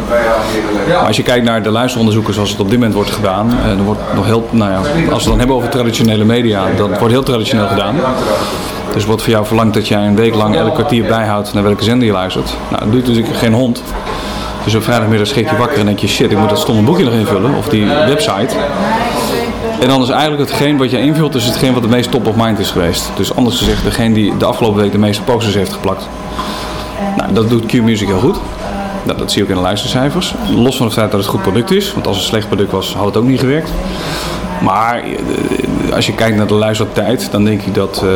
Maar 0.88 1.08
als 1.08 1.18
je 1.18 1.24
kijkt 1.24 1.46
naar 1.46 1.64
de 1.64 1.70
luisteronderzoeken 1.72 2.34
zoals 2.34 2.50
het 2.50 2.60
op 2.60 2.70
dit 2.70 2.78
moment 2.78 2.96
wordt 2.96 3.12
gedaan, 3.12 3.48
uh, 3.48 3.68
dan 3.68 3.84
wordt 3.84 4.02
nog 4.16 4.26
heel, 4.26 4.48
nou 4.50 4.72
ja, 4.72 4.78
als 4.78 4.88
we 4.88 5.14
het 5.14 5.24
dan 5.24 5.38
hebben 5.38 5.56
over 5.56 5.70
traditionele 5.70 6.24
media, 6.24 6.64
dat 6.78 6.88
wordt 6.88 7.14
heel 7.14 7.24
traditioneel 7.24 7.68
gedaan. 7.68 7.96
Dus 8.94 9.06
wordt 9.06 9.22
voor 9.22 9.32
jou 9.32 9.46
verlangd 9.46 9.74
dat 9.74 9.88
jij 9.88 10.06
een 10.06 10.16
week 10.16 10.36
lang 10.36 10.56
elk 10.56 10.74
kwartier 10.74 11.06
bijhoudt 11.06 11.54
naar 11.54 11.64
welke 11.64 11.84
zender 11.84 12.08
je 12.08 12.14
luistert. 12.14 12.58
Nou, 12.70 12.84
dat 12.84 12.92
doet 12.92 13.08
natuurlijk 13.08 13.38
geen 13.38 13.54
hond. 13.54 13.84
Dus 14.64 14.76
op 14.76 14.84
vrijdagmiddag 14.84 15.28
schrik 15.28 15.50
je 15.50 15.56
wakker 15.56 15.80
en 15.80 15.86
denk 15.86 16.00
je 16.00 16.08
shit, 16.08 16.32
ik 16.32 16.38
moet 16.38 16.50
dat 16.50 16.60
stomme 16.60 16.82
boekje 16.82 17.04
nog 17.04 17.14
invullen 17.14 17.56
of 17.56 17.68
die 17.68 17.86
website. 17.86 18.56
En 19.80 19.88
dan 19.88 20.02
is 20.02 20.10
eigenlijk 20.10 20.50
hetgeen 20.50 20.78
wat 20.78 20.92
je 20.92 21.00
invult, 21.00 21.36
is 21.36 21.46
hetgeen 21.46 21.74
wat 21.74 21.82
het 21.82 21.92
meest 21.92 22.12
top 22.12 22.28
of 22.28 22.36
mind 22.36 22.60
is 22.60 22.72
geweest. 22.72 23.12
Dus 23.16 23.36
anders 23.36 23.58
gezegd, 23.58 23.84
degene 23.84 24.14
die 24.14 24.38
de 24.38 24.46
afgelopen 24.46 24.82
week 24.82 24.92
de 24.92 24.98
meeste 24.98 25.24
posters 25.24 25.56
heeft 25.56 25.74
geplakt. 25.74 26.08
Nou, 27.18 27.34
dat 27.34 27.50
doet 27.50 27.66
Q-Music 27.66 28.08
heel 28.08 28.20
goed. 28.20 28.38
Nou, 29.06 29.18
dat 29.18 29.32
zie 29.32 29.38
je 29.38 29.44
ook 29.44 29.50
in 29.50 29.56
de 29.56 29.68
luistercijfers. 29.68 30.34
Los 30.56 30.78
van 30.78 30.86
het 30.86 30.96
feit 30.96 31.12
dat 31.12 31.20
het 31.20 31.30
goed 31.30 31.42
product 31.42 31.72
is, 31.72 31.94
want 31.94 32.08
als 32.08 32.16
het 32.16 32.26
een 32.26 32.32
slecht 32.32 32.48
product 32.48 32.72
was, 32.72 32.94
had 32.94 33.06
het 33.06 33.18
ook 33.18 33.24
niet 33.24 33.40
gewerkt. 33.40 33.70
Maar 34.62 35.04
eh, 35.04 35.94
als 35.94 36.06
je 36.06 36.14
kijkt 36.14 36.38
naar 36.38 36.48
de 36.48 36.54
luistertijd, 36.54 37.32
dan 37.32 37.44
denk 37.44 37.62
ik 37.62 37.74
dat, 37.74 38.02
uh, 38.06 38.12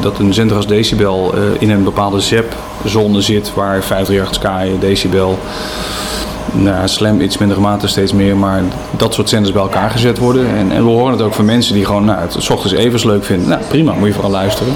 dat 0.00 0.18
een 0.18 0.34
zender 0.34 0.56
als 0.56 0.66
Decibel 0.66 1.34
uh, 1.34 1.42
in 1.58 1.70
een 1.70 1.84
bepaalde 1.84 2.20
ZEP-zone 2.20 3.20
zit 3.20 3.54
waar 3.54 3.82
538 3.82 4.34
Sky, 4.34 4.78
Decibel, 4.80 5.38
nou, 6.52 6.88
Slam 6.88 7.20
iets 7.20 7.38
minder 7.38 7.60
mate 7.60 7.86
steeds 7.86 8.12
meer, 8.12 8.36
maar 8.36 8.62
dat 8.96 9.14
soort 9.14 9.28
zenders 9.28 9.52
bij 9.52 9.62
elkaar 9.62 9.90
gezet 9.90 10.18
worden. 10.18 10.56
En, 10.56 10.72
en 10.72 10.84
we 10.84 10.90
horen 10.90 11.12
het 11.12 11.22
ook 11.22 11.34
van 11.34 11.44
mensen 11.44 11.74
die 11.74 11.84
gewoon 11.84 12.04
nou, 12.04 12.20
het 12.20 12.36
s 12.38 12.50
ochtends 12.50 12.74
even 12.74 13.08
leuk 13.08 13.24
vinden. 13.24 13.48
Nou 13.48 13.62
prima, 13.68 13.92
moet 13.92 14.06
je 14.06 14.14
vooral 14.14 14.30
luisteren. 14.30 14.72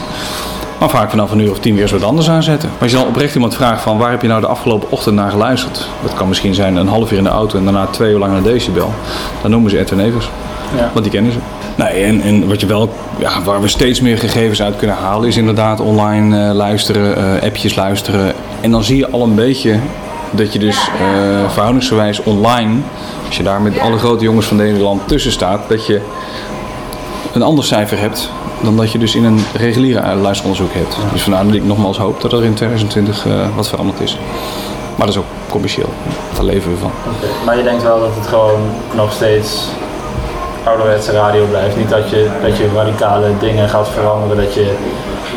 Maar 0.79 0.91
vaak 0.91 1.11
vanaf 1.11 1.31
een 1.31 1.39
uur 1.39 1.51
of 1.51 1.59
tien 1.59 1.73
weer 1.73 1.83
eens 1.83 1.93
wat 1.93 2.03
anders 2.03 2.31
aanzetten. 2.31 2.69
Maar 2.69 2.83
als 2.83 2.91
je 2.91 2.97
dan 2.97 3.07
oprecht 3.07 3.35
iemand 3.35 3.55
vraagt 3.55 3.83
van 3.83 3.99
waar 3.99 4.11
heb 4.11 4.23
je 4.23 4.29
nou 4.29 4.41
de 4.41 4.47
afgelopen 4.47 4.91
ochtend 4.91 5.15
naar 5.15 5.31
geluisterd? 5.31 5.89
Dat 6.03 6.15
kan 6.15 6.29
misschien 6.29 6.55
zijn 6.55 6.77
een 6.77 6.89
half 6.89 7.13
uur 7.13 7.19
in 7.19 7.25
de 7.25 7.31
auto 7.31 7.59
en 7.59 7.65
daarna 7.65 7.87
twee 7.87 8.13
uur 8.13 8.19
lang 8.19 8.33
naar 8.33 8.43
Decibel. 8.43 8.93
Dan 9.43 9.51
noemen 9.51 9.71
ze 9.71 9.79
Edwin 9.79 10.01
Evers. 10.01 10.31
Ja. 10.77 10.91
Want 10.93 11.05
die 11.05 11.13
kennen 11.13 11.33
ze. 11.33 11.39
Nee, 11.75 12.05
en, 12.05 12.23
en 12.23 12.49
wat 12.49 12.61
je 12.61 12.67
wel, 12.67 12.93
ja, 13.19 13.43
waar 13.43 13.61
we 13.61 13.69
steeds 13.69 14.01
meer 14.01 14.19
gegevens 14.19 14.63
uit 14.63 14.77
kunnen 14.77 14.97
halen, 14.97 15.29
is 15.29 15.37
inderdaad 15.37 15.81
online 15.81 16.49
uh, 16.49 16.55
luisteren, 16.55 17.19
uh, 17.19 17.43
appjes 17.43 17.75
luisteren. 17.75 18.33
En 18.61 18.71
dan 18.71 18.85
zie 18.85 18.97
je 18.97 19.11
al 19.11 19.23
een 19.23 19.35
beetje 19.35 19.79
dat 20.31 20.53
je 20.53 20.59
dus 20.59 20.77
uh, 20.77 21.51
verhoudingsgewijs 21.51 22.23
online, 22.23 22.81
als 23.27 23.37
je 23.37 23.43
daar 23.43 23.61
met 23.61 23.79
alle 23.79 23.99
grote 23.99 24.25
jongens 24.25 24.47
van 24.47 24.57
Nederland 24.57 25.09
tussen 25.09 25.33
staat, 25.33 25.61
dat 25.69 25.87
je 25.87 26.01
een 27.33 27.43
ander 27.43 27.65
cijfer 27.65 27.99
hebt 27.99 28.31
dan 28.61 28.77
dat 28.77 28.93
je 28.93 28.99
dus 28.99 29.15
in 29.15 29.25
een 29.25 29.45
reguliere 29.55 30.15
luisteronderzoek 30.15 30.73
hebt. 30.75 30.97
Dus 31.13 31.23
vandaar 31.23 31.45
dat 31.45 31.55
ik 31.55 31.65
nogmaals 31.65 31.99
hoop 31.99 32.21
dat 32.21 32.33
er 32.33 32.45
in 32.45 32.55
2020 32.55 33.27
uh, 33.27 33.57
wat 33.57 33.69
veranderd 33.69 34.01
is. 34.01 34.19
Maar 34.97 35.07
dat 35.07 35.17
is 35.17 35.21
ook 35.21 35.27
commercieel, 35.49 35.89
daar 36.35 36.45
leven 36.45 36.71
we 36.71 36.77
van. 36.77 36.91
Okay. 37.17 37.45
Maar 37.45 37.57
je 37.57 37.63
denkt 37.63 37.83
wel 37.83 38.01
dat 38.01 38.15
het 38.15 38.27
gewoon 38.27 38.61
nog 38.95 39.13
steeds 39.13 39.69
ouderwetse 40.65 41.13
radio 41.13 41.47
blijft. 41.47 41.77
Niet 41.77 41.89
dat 41.89 42.11
je, 42.11 42.29
dat 42.43 42.57
je 42.57 42.69
radicale 42.75 43.31
dingen 43.41 43.69
gaat 43.69 43.89
veranderen, 43.89 44.45
dat 44.45 44.55
je 44.55 44.75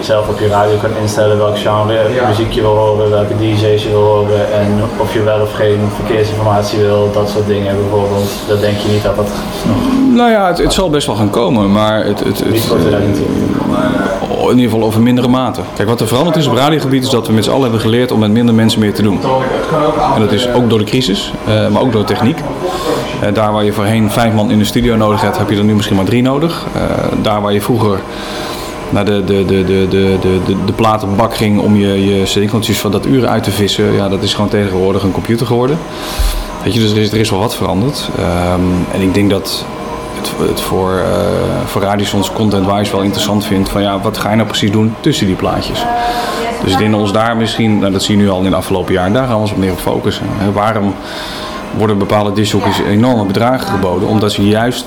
zelf 0.01 0.27
op 0.27 0.39
je 0.39 0.47
radio 0.47 0.77
kan 0.77 0.89
instellen 1.01 1.37
welk 1.37 1.57
genre 1.57 1.97
muziek 2.27 2.51
je 2.51 2.61
wil 2.61 2.75
horen, 2.75 3.09
welke 3.09 3.37
DJ's 3.37 3.83
je 3.83 3.89
wil 3.89 4.03
horen 4.03 4.53
en 4.53 4.81
of 4.97 5.13
je 5.13 5.23
wel 5.23 5.41
of 5.41 5.53
geen 5.53 5.79
verkeersinformatie 5.95 6.79
wil, 6.79 7.09
dat 7.13 7.29
soort 7.29 7.47
dingen 7.47 7.75
bijvoorbeeld. 7.75 8.29
Dat 8.47 8.61
denk 8.61 8.77
je 8.77 8.89
niet 8.89 9.03
dat 9.03 9.15
dat 9.15 9.27
nog... 9.67 9.77
Nou 10.15 10.31
ja, 10.31 10.47
het, 10.47 10.57
het 10.57 10.73
zal 10.73 10.89
best 10.89 11.07
wel 11.07 11.15
gaan 11.15 11.29
komen, 11.29 11.71
maar 11.71 12.05
het... 12.05 12.19
het, 12.19 12.39
het, 12.39 12.71
in 14.51 14.57
ieder 14.57 14.71
geval 14.71 14.87
over 14.87 15.01
mindere 15.01 15.27
mate. 15.27 15.61
Kijk, 15.75 15.89
wat 15.89 16.01
er 16.01 16.07
veranderd 16.07 16.35
is 16.35 16.47
op 16.47 16.55
radiogebied 16.55 17.03
is 17.03 17.09
dat 17.09 17.27
we 17.27 17.33
met 17.33 17.43
z'n 17.43 17.49
allen 17.49 17.61
hebben 17.61 17.79
geleerd 17.79 18.11
om 18.11 18.19
met 18.19 18.31
minder 18.31 18.55
mensen 18.55 18.79
meer 18.79 18.93
te 18.93 19.01
doen. 19.01 19.19
En 20.15 20.21
dat 20.21 20.31
is 20.31 20.53
ook 20.53 20.69
door 20.69 20.79
de 20.79 20.85
crisis, 20.85 21.33
uh, 21.47 21.67
maar 21.67 21.81
ook 21.81 21.91
door 21.91 22.01
de 22.01 22.07
techniek. 22.07 22.39
Uh, 23.23 23.33
daar 23.33 23.51
waar 23.51 23.63
je 23.63 23.73
voorheen 23.73 24.11
vijf 24.11 24.33
man 24.33 24.51
in 24.51 24.57
de 24.57 24.65
studio 24.65 24.95
nodig 24.95 25.21
hebt, 25.21 25.37
heb 25.37 25.49
je 25.49 25.57
er 25.57 25.63
nu 25.63 25.73
misschien 25.73 25.95
maar 25.95 26.05
drie 26.05 26.21
nodig. 26.21 26.65
Uh, 26.75 26.81
daar 27.21 27.41
waar 27.41 27.53
je 27.53 27.61
vroeger 27.61 27.99
naar 28.91 29.05
de, 29.05 29.23
de, 29.23 29.45
de, 29.45 29.65
de, 29.65 29.87
de, 29.89 30.17
de, 30.45 30.55
de 30.65 30.73
platenbak 30.73 31.35
ging 31.35 31.59
om 31.59 31.75
je, 31.75 32.05
je 32.05 32.25
singeltjes 32.25 32.79
van 32.79 32.91
dat 32.91 33.05
uur 33.05 33.27
uit 33.27 33.43
te 33.43 33.51
vissen, 33.51 33.93
ja, 33.93 34.09
dat 34.09 34.23
is 34.23 34.33
gewoon 34.33 34.49
tegenwoordig 34.49 35.03
een 35.03 35.11
computer 35.11 35.45
geworden. 35.45 35.77
Weet 36.63 36.73
je, 36.73 36.79
dus 36.79 36.91
er 36.91 36.97
is, 36.97 37.11
er 37.11 37.19
is 37.19 37.29
wel 37.29 37.39
wat 37.39 37.55
veranderd. 37.55 38.09
Um, 38.19 38.85
en 38.93 39.01
ik 39.01 39.13
denk 39.13 39.29
dat 39.29 39.65
het, 40.15 40.49
het 40.49 40.61
voor, 40.61 40.91
uh, 40.91 41.65
voor 41.65 42.31
content-wise 42.33 42.91
wel 42.91 43.01
interessant 43.01 43.45
vindt 43.45 43.69
van 43.69 43.81
ja, 43.81 43.99
wat 43.99 44.17
ga 44.17 44.29
je 44.29 44.35
nou 44.35 44.47
precies 44.47 44.71
doen 44.71 44.95
tussen 44.99 45.25
die 45.25 45.35
plaatjes. 45.35 45.85
Dus 46.63 46.71
ik 46.71 46.77
denk 46.77 46.95
ons 46.95 47.11
daar 47.11 47.37
misschien, 47.37 47.79
nou, 47.79 47.91
dat 47.91 48.03
zie 48.03 48.17
je 48.17 48.23
nu 48.23 48.29
al 48.29 48.41
in 48.41 48.49
de 48.49 48.55
afgelopen 48.55 48.93
jaren, 48.93 49.13
daar 49.13 49.25
gaan 49.25 49.35
we 49.35 49.41
ons 49.41 49.55
meer 49.55 49.71
op 49.71 49.79
focussen. 49.79 50.25
Waarom 50.53 50.93
worden 51.77 51.97
bepaalde 51.97 52.33
discjockeys 52.33 52.79
enorme 52.89 53.25
bedragen 53.25 53.67
geboden? 53.67 54.07
Omdat 54.07 54.31
ze 54.31 54.47
juist 54.47 54.85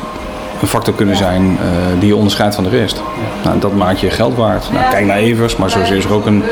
een 0.65 0.71
factor 0.71 0.95
kunnen 0.95 1.17
zijn 1.17 1.43
uh, 1.43 1.59
die 1.99 2.09
je 2.09 2.17
onderscheidt 2.17 2.55
van 2.55 2.65
de 2.65 2.71
rest. 2.71 3.03
Nou, 3.45 3.59
dat 3.59 3.75
maakt 3.75 4.01
je 4.01 4.11
geld 4.11 4.35
waard. 4.35 4.73
Nou, 4.73 4.91
kijk 4.91 5.07
naar 5.07 5.17
Evers, 5.17 5.57
maar 5.57 5.71
zo 5.71 5.79
is 5.79 6.05
er 6.05 6.13
ook 6.13 6.27
een. 6.27 6.43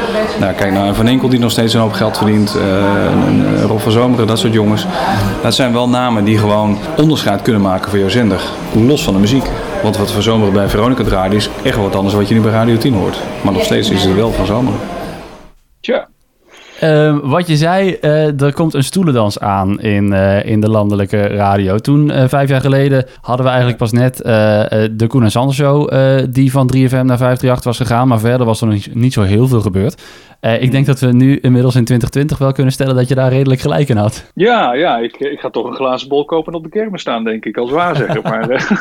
Nou, 0.40 0.52
kijk 0.52 0.72
naar 0.72 0.86
een 0.86 0.94
Van 0.94 1.06
Enkel 1.06 1.28
die 1.28 1.38
nog 1.38 1.50
steeds 1.50 1.74
een 1.74 1.80
hoop 1.80 1.92
geld 1.92 2.16
verdient. 2.16 2.56
Uh, 2.56 2.62
een, 3.26 3.46
een 3.46 3.62
Rob 3.62 3.78
van 3.78 3.92
Zomeren, 3.92 4.26
dat 4.26 4.38
soort 4.38 4.52
jongens. 4.52 4.86
Dat 5.42 5.54
zijn 5.54 5.72
wel 5.72 5.88
namen 5.88 6.24
die 6.24 6.38
gewoon 6.38 6.78
onderscheid 6.96 7.42
kunnen 7.42 7.62
maken 7.62 7.90
voor 7.90 7.98
jouw 7.98 8.08
zender. 8.08 8.40
Los 8.72 9.04
van 9.04 9.14
de 9.14 9.20
muziek. 9.20 9.44
Want 9.82 9.96
wat 9.96 10.12
Van 10.12 10.22
Zomeren 10.22 10.52
bij 10.52 10.68
Veronica 10.68 11.04
draait 11.04 11.32
is 11.32 11.50
echt 11.62 11.76
wat 11.76 11.94
anders 11.94 12.12
dan 12.12 12.20
wat 12.20 12.28
je 12.28 12.34
nu 12.34 12.40
bij 12.40 12.52
Radio 12.52 12.76
10 12.76 12.94
hoort. 12.94 13.18
Maar 13.42 13.52
nog 13.52 13.64
steeds 13.64 13.90
is 13.90 14.04
het 14.04 14.14
wel 14.14 14.32
Van 14.32 14.46
Zomeren. 14.46 14.80
Tja. 15.80 16.11
Uh, 16.82 17.18
wat 17.22 17.46
je 17.46 17.56
zei, 17.56 17.98
uh, 18.00 18.40
er 18.40 18.52
komt 18.52 18.74
een 18.74 18.84
stoelendans 18.84 19.40
aan 19.40 19.80
in, 19.80 20.12
uh, 20.12 20.44
in 20.44 20.60
de 20.60 20.68
landelijke 20.68 21.26
radio. 21.26 21.78
Toen, 21.78 22.10
vijf 22.28 22.48
jaar 22.48 22.60
geleden, 22.60 23.06
hadden 23.20 23.44
we 23.44 23.50
eigenlijk 23.50 23.78
pas 23.78 23.92
net 23.92 24.16
de 24.16 25.04
Koen 25.08 25.22
en 25.22 25.30
Sander 25.30 25.54
Show... 25.54 25.92
die 26.30 26.50
van 26.50 26.70
3FM 26.76 26.90
naar 26.90 27.18
538 27.18 27.64
was 27.64 27.76
gegaan. 27.76 28.08
Maar 28.08 28.20
verder 28.20 28.46
was 28.46 28.60
er 28.60 28.66
nog 28.66 28.94
niet 28.94 29.12
zo 29.12 29.22
heel 29.22 29.48
veel 29.48 29.60
gebeurd. 29.60 30.02
ik 30.60 30.70
denk 30.70 30.86
dat 30.86 31.00
we 31.00 31.12
nu 31.12 31.38
inmiddels 31.38 31.74
in 31.74 31.84
2020 31.84 32.38
wel 32.38 32.52
kunnen 32.52 32.72
stellen 32.72 32.94
dat 32.94 33.08
je 33.08 33.14
daar 33.14 33.30
redelijk 33.32 33.60
gelijk 33.60 33.88
in 33.88 33.96
had. 33.96 34.30
Ja, 34.34 34.74
ja 34.74 34.98
ik, 34.98 35.16
ik 35.16 35.40
ga 35.40 35.50
toch 35.50 35.66
een 35.66 35.74
glazen 35.74 36.08
bol 36.08 36.24
kopen 36.24 36.52
en 36.52 36.58
op 36.58 36.64
de 36.64 36.70
kermis 36.70 37.00
staan, 37.00 37.24
denk 37.24 37.44
ik, 37.44 37.56
als 37.56 37.70
waarzegger. 37.70 38.22
maar 38.22 38.48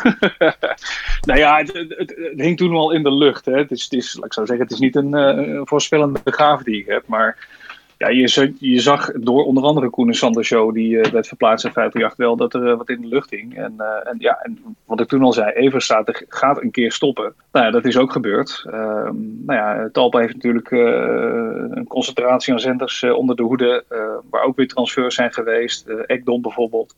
nou 1.27 1.39
ja, 1.39 1.57
het, 1.57 1.73
het, 1.73 1.89
het, 1.97 2.33
hing 2.35 2.57
toen 2.57 2.75
al 2.75 2.91
in 2.91 3.03
de 3.03 3.13
lucht. 3.13 3.45
Hè. 3.45 3.57
Het, 3.57 3.71
is, 3.71 3.83
het 3.83 3.93
is, 3.93 4.19
ik 4.23 4.33
zou 4.33 4.45
zeggen, 4.45 4.65
het 4.65 4.73
is 4.73 4.81
niet 4.81 4.95
een, 4.95 5.13
een 5.13 5.67
voorspellende 5.67 6.19
gave 6.25 6.63
die 6.63 6.79
ik 6.79 6.85
heb, 6.87 7.03
maar... 7.05 7.59
Ja, 8.01 8.09
je, 8.09 8.53
je, 8.59 8.79
zag 8.79 9.11
door 9.11 9.43
onder 9.45 9.63
andere 9.63 9.89
Koen 9.89 10.07
en 10.07 10.13
Sander 10.13 10.45
Show, 10.45 10.73
die 10.73 10.91
uh, 10.91 11.05
werd 11.05 11.27
verplaatst 11.27 11.65
in 11.65 11.71
538, 11.71 12.17
wel 12.17 12.35
dat 12.35 12.53
er 12.53 12.71
uh, 12.71 12.77
wat 12.77 12.89
in 12.89 13.01
de 13.01 13.07
lucht 13.07 13.29
hing. 13.29 13.57
En, 13.57 13.73
uh, 13.77 13.85
en, 14.03 14.15
ja, 14.17 14.39
en 14.41 14.75
wat 14.85 14.99
ik 14.99 15.07
toen 15.07 15.23
al 15.23 15.33
zei, 15.33 15.51
Evers 15.51 15.85
staat, 15.85 16.23
gaat 16.27 16.61
een 16.61 16.71
keer 16.71 16.91
stoppen. 16.91 17.33
Nou 17.51 17.65
ja, 17.65 17.71
dat 17.71 17.85
is 17.85 17.97
ook 17.97 18.11
gebeurd. 18.11 18.63
nou 18.65 19.53
ja, 19.53 19.89
Talpa 19.91 20.19
heeft 20.19 20.33
natuurlijk 20.33 20.71
een 20.71 21.85
concentratie 21.87 22.53
aan 22.53 22.59
zenders 22.59 23.03
onder 23.03 23.35
de 23.35 23.43
hoede, 23.43 23.83
waar 24.29 24.43
ook 24.43 24.55
weer 24.55 24.67
transfers 24.67 25.15
zijn 25.15 25.33
geweest. 25.33 25.87
Ekdom 25.87 26.41
bijvoorbeeld. 26.41 26.95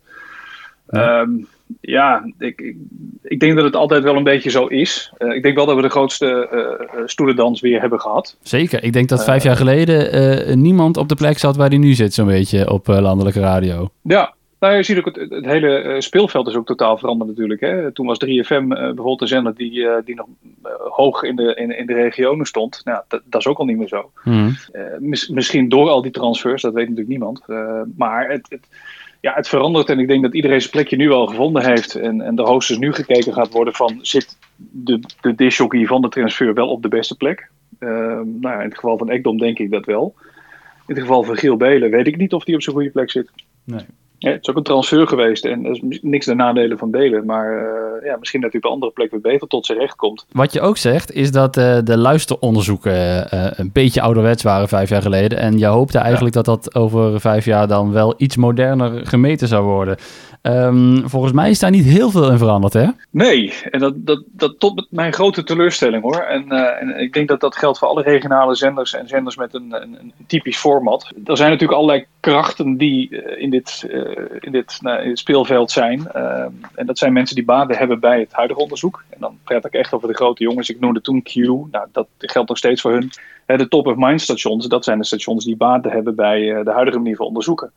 Ja. 0.90 1.20
Um, 1.20 1.48
ja, 1.82 2.32
ik, 2.38 2.62
ik, 2.62 2.76
ik, 3.22 3.40
denk 3.40 3.56
dat 3.56 3.64
het 3.64 3.76
altijd 3.76 4.04
wel 4.04 4.16
een 4.16 4.24
beetje 4.24 4.50
zo 4.50 4.66
is. 4.66 5.14
Uh, 5.20 5.36
ik 5.36 5.44
denk 5.44 5.56
wel 5.56 5.66
dat 5.66 5.76
we 5.76 5.82
de 5.82 5.90
grootste 5.90 6.50
uh, 6.54 7.02
stoelendans 7.06 7.62
weer 7.62 7.80
hebben 7.80 8.00
gehad. 8.00 8.38
Zeker. 8.42 8.84
Ik 8.84 8.94
denk 8.94 9.10
dat 9.10 9.24
vijf 9.24 9.44
jaar 9.44 9.56
geleden 9.56 10.62
niemand 10.62 10.98
op 10.98 11.10
de 11.10 11.16
plek 11.16 11.38
zat 11.38 11.56
waar 11.56 11.70
hij 11.70 11.78
nu 11.78 11.94
zit, 11.94 12.14
zo'n 12.14 12.26
beetje 12.26 12.72
op 12.72 12.88
landelijke 12.88 13.40
radio. 13.40 13.90
Ja, 14.02 14.34
nou, 14.60 14.76
je 14.76 14.84
ziet 14.84 14.98
ook 14.98 15.06
het, 15.06 15.30
het 15.30 15.46
hele 15.46 15.96
speelveld 16.00 16.48
is 16.48 16.56
ook 16.56 16.66
totaal 16.66 16.98
veranderd 16.98 17.30
natuurlijk. 17.30 17.62
Hè. 17.62 17.92
Toen 17.92 18.06
was 18.06 18.26
3FM 18.26 18.68
bijvoorbeeld 18.68 19.22
een 19.22 19.28
zender 19.28 19.56
die, 19.56 19.88
die 20.06 20.16
nog 20.16 20.28
hoog 20.90 21.24
in 21.24 21.36
de, 21.36 21.56
in, 21.56 21.78
in 21.78 21.86
de 21.86 21.94
regionen 21.94 22.46
stond. 22.46 22.82
Nou, 22.84 23.04
dat, 23.08 23.22
dat 23.26 23.42
is 23.42 23.48
ook 23.48 23.58
al 23.58 23.66
niet 23.66 23.78
meer 23.78 23.88
zo. 23.88 24.12
Hmm. 24.22 24.56
Mis, 25.00 25.28
misschien 25.28 25.70
door 25.70 25.90
al 25.90 26.02
die 26.02 26.12
transfers, 26.12 26.62
dat 26.62 26.74
weet 26.74 26.90
natuurlijk 26.90 27.10
niemand. 27.10 27.42
maar 27.96 28.30
het, 28.30 28.46
het 28.50 28.68
ja, 29.24 29.34
het 29.34 29.48
verandert 29.48 29.90
en 29.90 30.00
ik 30.00 30.08
denk 30.08 30.24
dat 30.24 30.34
iedereen 30.34 30.60
zijn 30.60 30.72
plekje 30.72 30.96
nu 30.96 31.12
al 31.12 31.28
gevonden 31.28 31.66
heeft. 31.66 31.96
En, 31.96 32.22
en 32.22 32.36
de 32.36 32.42
hoogstens 32.42 32.80
nu 32.80 32.94
gekeken 32.94 33.34
gaat 33.34 33.52
worden 33.52 33.74
van 33.74 34.00
zit 34.02 34.38
de, 34.56 35.00
de 35.22 35.36
disjockey 35.36 35.86
van 35.86 36.02
de 36.02 36.10
transfer 36.10 36.54
wel 36.54 36.70
op 36.70 36.82
de 36.82 36.88
beste 36.88 37.18
plek? 37.18 37.50
Uh, 37.80 37.90
nou 37.90 38.40
ja, 38.42 38.60
in 38.60 38.68
het 38.68 38.76
geval 38.76 38.98
van 38.98 39.10
Ekdom 39.10 39.38
denk 39.38 39.60
ik 39.60 39.72
dat 39.72 39.86
wel. 39.86 40.14
In 40.88 40.96
het 40.96 41.00
geval 41.00 41.24
van 41.24 41.38
Giel 41.38 41.58
Belen 41.58 41.90
weet 41.90 42.08
ik 42.08 42.18
niet 42.18 42.34
of 42.34 42.46
hij 42.46 42.56
op 42.56 42.62
zijn 42.62 42.76
goede 42.76 42.92
plek 42.92 43.12
zit. 43.12 43.30
Nee. 43.64 43.86
Ja, 44.24 44.32
het 44.32 44.42
is 44.42 44.50
ook 44.50 44.56
een 44.56 44.64
transfer 44.64 45.08
geweest 45.08 45.46
en 45.46 45.66
er 45.66 45.72
is 45.72 46.00
niks 46.02 46.26
de 46.26 46.36
nadelen 46.36 46.78
van 46.78 46.92
delen. 46.92 47.26
Maar 47.26 47.52
uh, 47.52 48.06
ja, 48.06 48.18
misschien 48.18 48.42
dat 48.42 48.54
u 48.54 48.58
op 48.58 48.64
een 48.64 48.72
andere 48.72 48.92
plek 48.92 49.22
beter 49.22 49.48
tot 49.48 49.66
zijn 49.66 49.78
recht 49.78 49.96
komt. 49.96 50.26
Wat 50.32 50.54
je 50.54 50.62
ook 50.62 50.78
zegt, 50.78 51.12
is 51.12 51.32
dat 51.32 51.58
uh, 51.58 51.78
de 51.84 51.98
luisteronderzoeken 51.98 52.94
uh, 52.94 53.48
een 53.56 53.70
beetje 53.74 54.02
ouderwets 54.02 54.44
waren 54.44 54.68
vijf 54.68 54.90
jaar 54.90 55.02
geleden. 55.02 55.38
En 55.38 55.58
je 55.58 55.66
hoopte 55.66 55.98
eigenlijk 55.98 56.36
dat 56.36 56.46
dat 56.46 56.76
over 56.76 57.20
vijf 57.20 57.46
jaar 57.46 57.68
dan 57.68 57.92
wel 57.92 58.14
iets 58.18 58.38
moderner 58.38 59.08
gemeten 59.08 59.48
zou 59.48 59.64
worden. 59.64 59.98
Um, 60.48 61.10
volgens 61.10 61.34
mij 61.34 61.50
is 61.50 61.60
daar 61.60 61.72
niet 61.72 61.86
heel 61.86 62.10
veel 62.10 62.32
in 62.32 62.38
veranderd, 62.38 62.74
hè? 62.74 62.88
Nee, 63.10 63.54
en 63.72 63.80
dat, 63.80 63.94
dat, 63.98 64.24
dat 64.32 64.60
tot 64.60 64.88
mijn 64.90 65.14
grote 65.14 65.44
teleurstelling 65.44 66.04
hoor. 66.04 66.18
En, 66.18 66.46
uh, 66.54 66.82
en 66.82 67.00
ik 67.00 67.14
denk 67.14 67.28
dat 67.28 67.40
dat 67.40 67.56
geldt 67.56 67.80
voor 67.80 67.88
alle 67.88 68.02
regionale 68.02 68.56
zenders 68.56 68.94
en 68.94 69.08
zenders 69.08 69.36
met 69.36 69.54
een, 69.54 69.74
een, 69.82 69.98
een 70.00 70.14
typisch 70.28 70.58
format. 70.58 71.12
Er 71.26 71.38
zijn 71.38 71.50
natuurlijk 71.50 71.80
allerlei 71.80 72.06
krachten 72.20 72.78
die 72.78 73.10
uh, 73.10 73.42
in, 73.42 73.50
dit, 73.50 73.86
uh, 73.90 74.16
in, 74.40 74.52
dit, 74.52 74.78
nou, 74.82 75.16
speelveld 75.16 75.72
zijn. 75.72 76.08
Ehm, 76.12 76.52
en 76.76 76.86
dat 76.86 76.98
zijn 76.98 77.14
mensen 77.14 77.36
die 77.36 77.46
baden 77.46 77.78
hebben 77.78 78.00
bij 78.00 78.20
het 78.20 78.34
huidige 78.34 78.60
onderzoek. 78.60 79.04
En 79.10 79.18
dan 79.20 79.38
praat 79.44 79.66
ik 79.66 79.74
echt 79.74 79.94
over 79.94 80.08
de 80.08 80.16
grote 80.16 80.44
jongens. 80.44 80.70
Ik 80.70 80.80
noemde 80.80 81.02
toen 81.02 81.24
Q. 81.24 81.36
Nou, 81.36 81.88
dat 81.92 82.08
geldt 82.18 82.50
nog 82.50 82.58
steeds 82.58 82.82
voor 82.82 82.92
hun. 82.92 83.12
de 83.46 83.68
top-of-mind 83.68 84.22
stations, 84.22 84.68
dat 84.68 84.84
zijn 84.84 84.98
de 84.98 85.06
stations 85.06 85.46
die 85.46 85.58
baden 85.58 85.92
hebben 85.92 86.16
bij 86.16 86.64
de 86.64 86.72
huidige 86.72 86.98
manier 86.98 87.16
van 87.16 87.26
onderzoeken. 87.26 87.72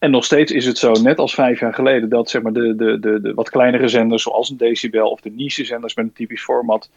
En 0.00 0.10
nog 0.10 0.24
steeds 0.24 0.52
is 0.52 0.66
het 0.66 0.78
zo, 0.78 0.92
net 0.92 1.18
als 1.18 1.34
vijf 1.34 1.60
jaar 1.60 1.74
geleden, 1.74 2.08
dat 2.08 2.30
zeg 2.30 2.42
maar, 2.42 2.52
de, 2.52 2.74
de, 2.76 2.98
de, 2.98 3.20
de 3.20 3.34
wat 3.34 3.50
kleinere 3.50 3.88
zenders, 3.88 4.22
zoals 4.22 4.50
een 4.50 4.56
Decibel 4.56 5.10
of 5.10 5.20
de 5.20 5.30
niche-zenders 5.30 5.94
met 5.94 6.04
een 6.04 6.12
typisch 6.12 6.42
format, 6.42 6.90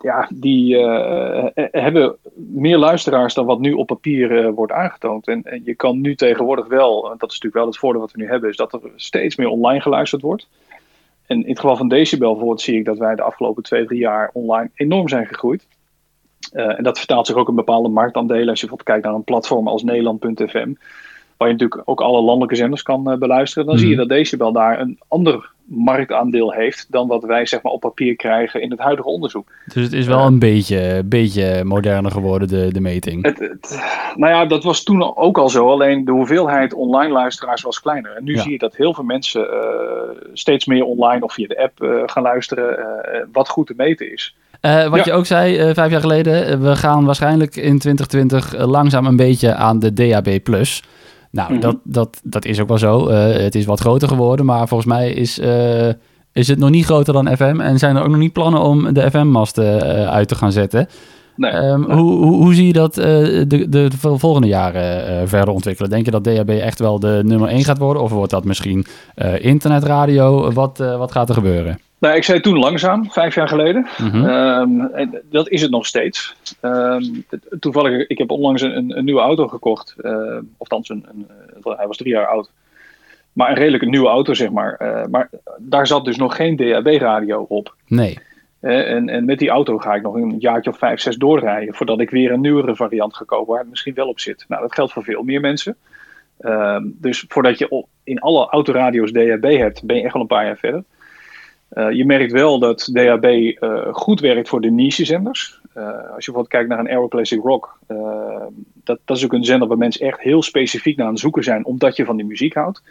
ja, 0.00 0.28
die 0.34 0.76
uh, 0.76 1.46
hebben 1.54 2.16
meer 2.34 2.78
luisteraars 2.78 3.34
dan 3.34 3.46
wat 3.46 3.60
nu 3.60 3.72
op 3.72 3.86
papier 3.86 4.44
uh, 4.44 4.50
wordt 4.54 4.72
aangetoond. 4.72 5.26
En, 5.28 5.42
en, 5.42 5.62
je 5.64 5.74
kan 5.74 6.00
nu 6.00 6.14
tegenwoordig 6.14 6.66
wel, 6.66 7.02
dat 7.02 7.12
is 7.12 7.40
natuurlijk 7.40 7.54
wel 7.54 7.66
het 7.66 7.78
voordeel 7.78 8.00
wat 8.00 8.12
we 8.12 8.20
nu 8.20 8.28
hebben, 8.28 8.50
is 8.50 8.56
dat 8.56 8.72
er 8.72 8.80
steeds 8.96 9.36
meer 9.36 9.48
online 9.48 9.80
geluisterd 9.80 10.22
wordt. 10.22 10.48
En 11.26 11.42
in 11.42 11.48
het 11.48 11.60
geval 11.60 11.76
van 11.76 11.88
Decibel 11.88 12.30
bijvoorbeeld 12.30 12.60
zie 12.60 12.78
ik 12.78 12.84
dat 12.84 12.98
wij 12.98 13.14
de 13.14 13.22
afgelopen 13.22 13.62
twee, 13.62 13.86
drie 13.86 14.00
jaar 14.00 14.30
online 14.32 14.70
enorm 14.74 15.08
zijn 15.08 15.26
gegroeid. 15.26 15.66
en 16.52 16.82
dat 16.82 16.98
vertaalt 16.98 17.26
zich 17.26 17.36
ook 17.36 17.48
in 17.48 17.54
bepaalde 17.54 17.88
marktaandelen. 17.88 18.48
Als 18.48 18.60
je 18.60 18.66
bijvoorbeeld 18.66 18.88
kijkt 18.88 19.04
naar 19.04 19.14
een 19.14 19.24
platform 19.24 19.68
als 19.68 19.82
Nederland.fm 19.82 20.72
waar 21.38 21.48
je 21.48 21.54
natuurlijk 21.54 21.82
ook 21.84 22.00
alle 22.00 22.20
landelijke 22.20 22.56
zenders 22.56 22.82
kan 22.82 23.12
uh, 23.12 23.18
beluisteren, 23.18 23.66
dan 23.66 23.74
mm. 23.74 23.80
zie 23.80 23.90
je 23.90 23.96
dat 23.96 24.08
Decibel 24.08 24.52
daar 24.52 24.80
een 24.80 24.98
ander 25.08 25.50
marktaandeel 25.64 26.52
heeft 26.52 26.86
dan 26.90 27.08
wat 27.08 27.24
wij 27.24 27.46
zeg 27.46 27.62
maar, 27.62 27.72
op 27.72 27.80
papier 27.80 28.16
krijgen 28.16 28.62
in 28.62 28.70
het 28.70 28.80
huidige 28.80 29.08
onderzoek. 29.08 29.48
Dus 29.74 29.84
het 29.84 29.92
is 29.92 30.06
wel 30.06 30.18
uh, 30.18 30.24
een 30.24 30.38
beetje, 30.38 31.02
beetje 31.04 31.64
moderner 31.64 32.10
geworden, 32.10 32.48
de, 32.48 32.72
de 32.72 32.80
meting. 32.80 33.24
Het, 33.24 33.38
het, 33.38 33.80
nou 34.14 34.32
ja, 34.32 34.46
dat 34.46 34.64
was 34.64 34.82
toen 34.82 35.16
ook 35.16 35.38
al 35.38 35.48
zo, 35.48 35.70
alleen 35.70 36.04
de 36.04 36.12
hoeveelheid 36.12 36.74
online 36.74 37.12
luisteraars 37.12 37.62
was 37.62 37.80
kleiner. 37.80 38.16
En 38.16 38.24
nu 38.24 38.34
ja. 38.34 38.42
zie 38.42 38.52
je 38.52 38.58
dat 38.58 38.76
heel 38.76 38.94
veel 38.94 39.04
mensen 39.04 39.40
uh, 39.40 39.58
steeds 40.32 40.66
meer 40.66 40.84
online 40.84 41.24
of 41.24 41.32
via 41.32 41.46
de 41.46 41.62
app 41.62 42.04
gaan 42.10 42.22
luisteren, 42.22 42.78
wat 43.32 43.48
goed 43.48 43.66
te 43.66 43.74
meten 43.76 44.12
is. 44.12 44.34
Uh, 44.62 44.88
wat 44.88 44.98
ja. 44.98 45.04
je 45.04 45.12
ook 45.12 45.26
zei 45.26 45.68
uh, 45.68 45.74
vijf 45.74 45.90
jaar 45.90 46.00
geleden, 46.00 46.62
we 46.62 46.76
gaan 46.76 47.04
waarschijnlijk 47.04 47.56
in 47.56 47.78
2020 47.78 48.66
langzaam 48.66 49.06
een 49.06 49.16
beetje 49.16 49.54
aan 49.54 49.78
de 49.78 49.92
DAB+. 49.92 50.38
Nou, 51.30 51.52
mm-hmm. 51.52 51.60
dat, 51.60 51.76
dat, 51.82 52.20
dat 52.24 52.44
is 52.44 52.60
ook 52.60 52.68
wel 52.68 52.78
zo. 52.78 53.10
Uh, 53.10 53.32
het 53.32 53.54
is 53.54 53.64
wat 53.64 53.80
groter 53.80 54.08
geworden, 54.08 54.46
maar 54.46 54.68
volgens 54.68 54.88
mij 54.88 55.12
is, 55.12 55.38
uh, 55.38 55.88
is 56.32 56.48
het 56.48 56.58
nog 56.58 56.70
niet 56.70 56.84
groter 56.84 57.12
dan 57.12 57.36
FM. 57.36 57.60
En 57.60 57.78
zijn 57.78 57.96
er 57.96 58.02
ook 58.02 58.08
nog 58.08 58.18
niet 58.18 58.32
plannen 58.32 58.60
om 58.60 58.92
de 58.92 59.10
FM-masten 59.10 59.76
uh, 59.76 60.08
uit 60.08 60.28
te 60.28 60.34
gaan 60.34 60.52
zetten. 60.52 60.86
Nee, 61.36 61.52
um, 61.52 61.86
nee. 61.86 61.96
Hoe, 61.96 62.24
hoe, 62.24 62.36
hoe, 62.36 62.54
zie 62.54 62.66
je 62.66 62.72
dat 62.72 62.94
de, 62.94 63.66
de 63.68 63.88
volgende 63.98 64.46
jaren 64.46 65.28
verder 65.28 65.54
ontwikkelen? 65.54 65.90
Denk 65.90 66.04
je 66.04 66.10
dat 66.10 66.24
DHB 66.24 66.48
echt 66.48 66.78
wel 66.78 66.98
de 66.98 67.20
nummer 67.24 67.48
1 67.48 67.64
gaat 67.64 67.78
worden? 67.78 68.02
Of 68.02 68.10
wordt 68.10 68.30
dat 68.30 68.44
misschien 68.44 68.86
internetradio? 69.38 70.52
Wat, 70.52 70.78
wat 70.78 71.12
gaat 71.12 71.28
er 71.28 71.34
gebeuren? 71.34 71.78
Nou, 71.98 72.16
ik 72.16 72.24
zei 72.24 72.40
toen 72.40 72.58
langzaam, 72.58 73.10
vijf 73.10 73.34
jaar 73.34 73.48
geleden. 73.48 73.86
Mm-hmm. 73.98 74.24
Um, 74.24 74.80
en 74.80 75.22
dat 75.30 75.48
is 75.48 75.62
het 75.62 75.70
nog 75.70 75.86
steeds. 75.86 76.36
Um, 76.62 77.24
toevallig, 77.60 78.06
ik 78.06 78.18
heb 78.18 78.30
onlangs 78.30 78.62
een, 78.62 78.98
een 78.98 79.04
nieuwe 79.04 79.20
auto 79.20 79.48
gekocht. 79.48 79.94
Uh, 80.00 80.12
of 80.36 80.42
althans, 80.58 80.88
een, 80.88 81.06
een, 81.08 81.26
hij 81.76 81.86
was 81.86 81.96
drie 81.96 82.12
jaar 82.12 82.26
oud. 82.26 82.50
Maar 83.32 83.48
een 83.48 83.56
redelijk 83.56 83.86
nieuwe 83.86 84.08
auto, 84.08 84.34
zeg 84.34 84.50
maar. 84.50 84.80
Uh, 84.82 85.04
maar 85.10 85.30
daar 85.58 85.86
zat 85.86 86.04
dus 86.04 86.16
nog 86.16 86.36
geen 86.36 86.56
DAB-radio 86.56 87.46
op. 87.48 87.74
Nee. 87.86 88.18
Uh, 88.60 88.90
en, 88.90 89.08
en 89.08 89.24
met 89.24 89.38
die 89.38 89.48
auto 89.48 89.78
ga 89.78 89.94
ik 89.94 90.02
nog 90.02 90.14
een 90.14 90.36
jaartje 90.38 90.70
of 90.70 90.78
vijf, 90.78 91.00
zes 91.00 91.16
doorrijden. 91.16 91.74
Voordat 91.74 92.00
ik 92.00 92.10
weer 92.10 92.32
een 92.32 92.40
nieuwere 92.40 92.76
variant 92.76 93.16
ga 93.16 93.24
kopen 93.24 93.52
waar 93.52 93.60
het 93.60 93.70
misschien 93.70 93.94
wel 93.94 94.08
op 94.08 94.20
zit. 94.20 94.44
Nou, 94.48 94.62
dat 94.62 94.74
geldt 94.74 94.92
voor 94.92 95.04
veel 95.04 95.22
meer 95.22 95.40
mensen. 95.40 95.76
Dus 96.84 97.24
voordat 97.28 97.58
je 97.58 97.84
in 98.04 98.18
alle 98.18 98.48
autoradio's 98.48 99.12
DAB 99.12 99.42
hebt, 99.42 99.84
ben 99.84 99.96
je 99.96 100.02
echt 100.02 100.12
wel 100.12 100.22
een 100.22 100.28
paar 100.28 100.44
jaar 100.44 100.56
verder. 100.56 100.84
Uh, 101.78 101.90
je 101.90 102.04
merkt 102.04 102.32
wel 102.32 102.58
dat 102.58 102.90
DHB 102.92 103.24
uh, 103.24 103.86
goed 103.92 104.20
werkt 104.20 104.48
voor 104.48 104.60
de 104.60 104.70
niche-zenders. 104.70 105.60
Uh, 105.76 105.84
als 105.84 105.94
je 105.96 106.32
bijvoorbeeld 106.32 106.48
kijkt 106.48 106.68
naar 106.68 106.78
een 106.78 106.88
Aero 106.88 107.08
Classic 107.08 107.42
Rock, 107.42 107.78
dat, 108.84 108.98
dat 109.04 109.16
is 109.16 109.24
ook 109.24 109.32
een 109.32 109.44
zender 109.44 109.68
waar 109.68 109.78
mensen 109.78 110.06
echt 110.06 110.20
heel 110.20 110.42
specifiek 110.42 110.96
naar 110.96 111.06
aan 111.06 111.12
het 111.12 111.20
zoeken 111.20 111.44
zijn, 111.44 111.64
omdat 111.64 111.96
je 111.96 112.04
van 112.04 112.16
die 112.16 112.26
muziek 112.26 112.54
houdt. 112.54 112.82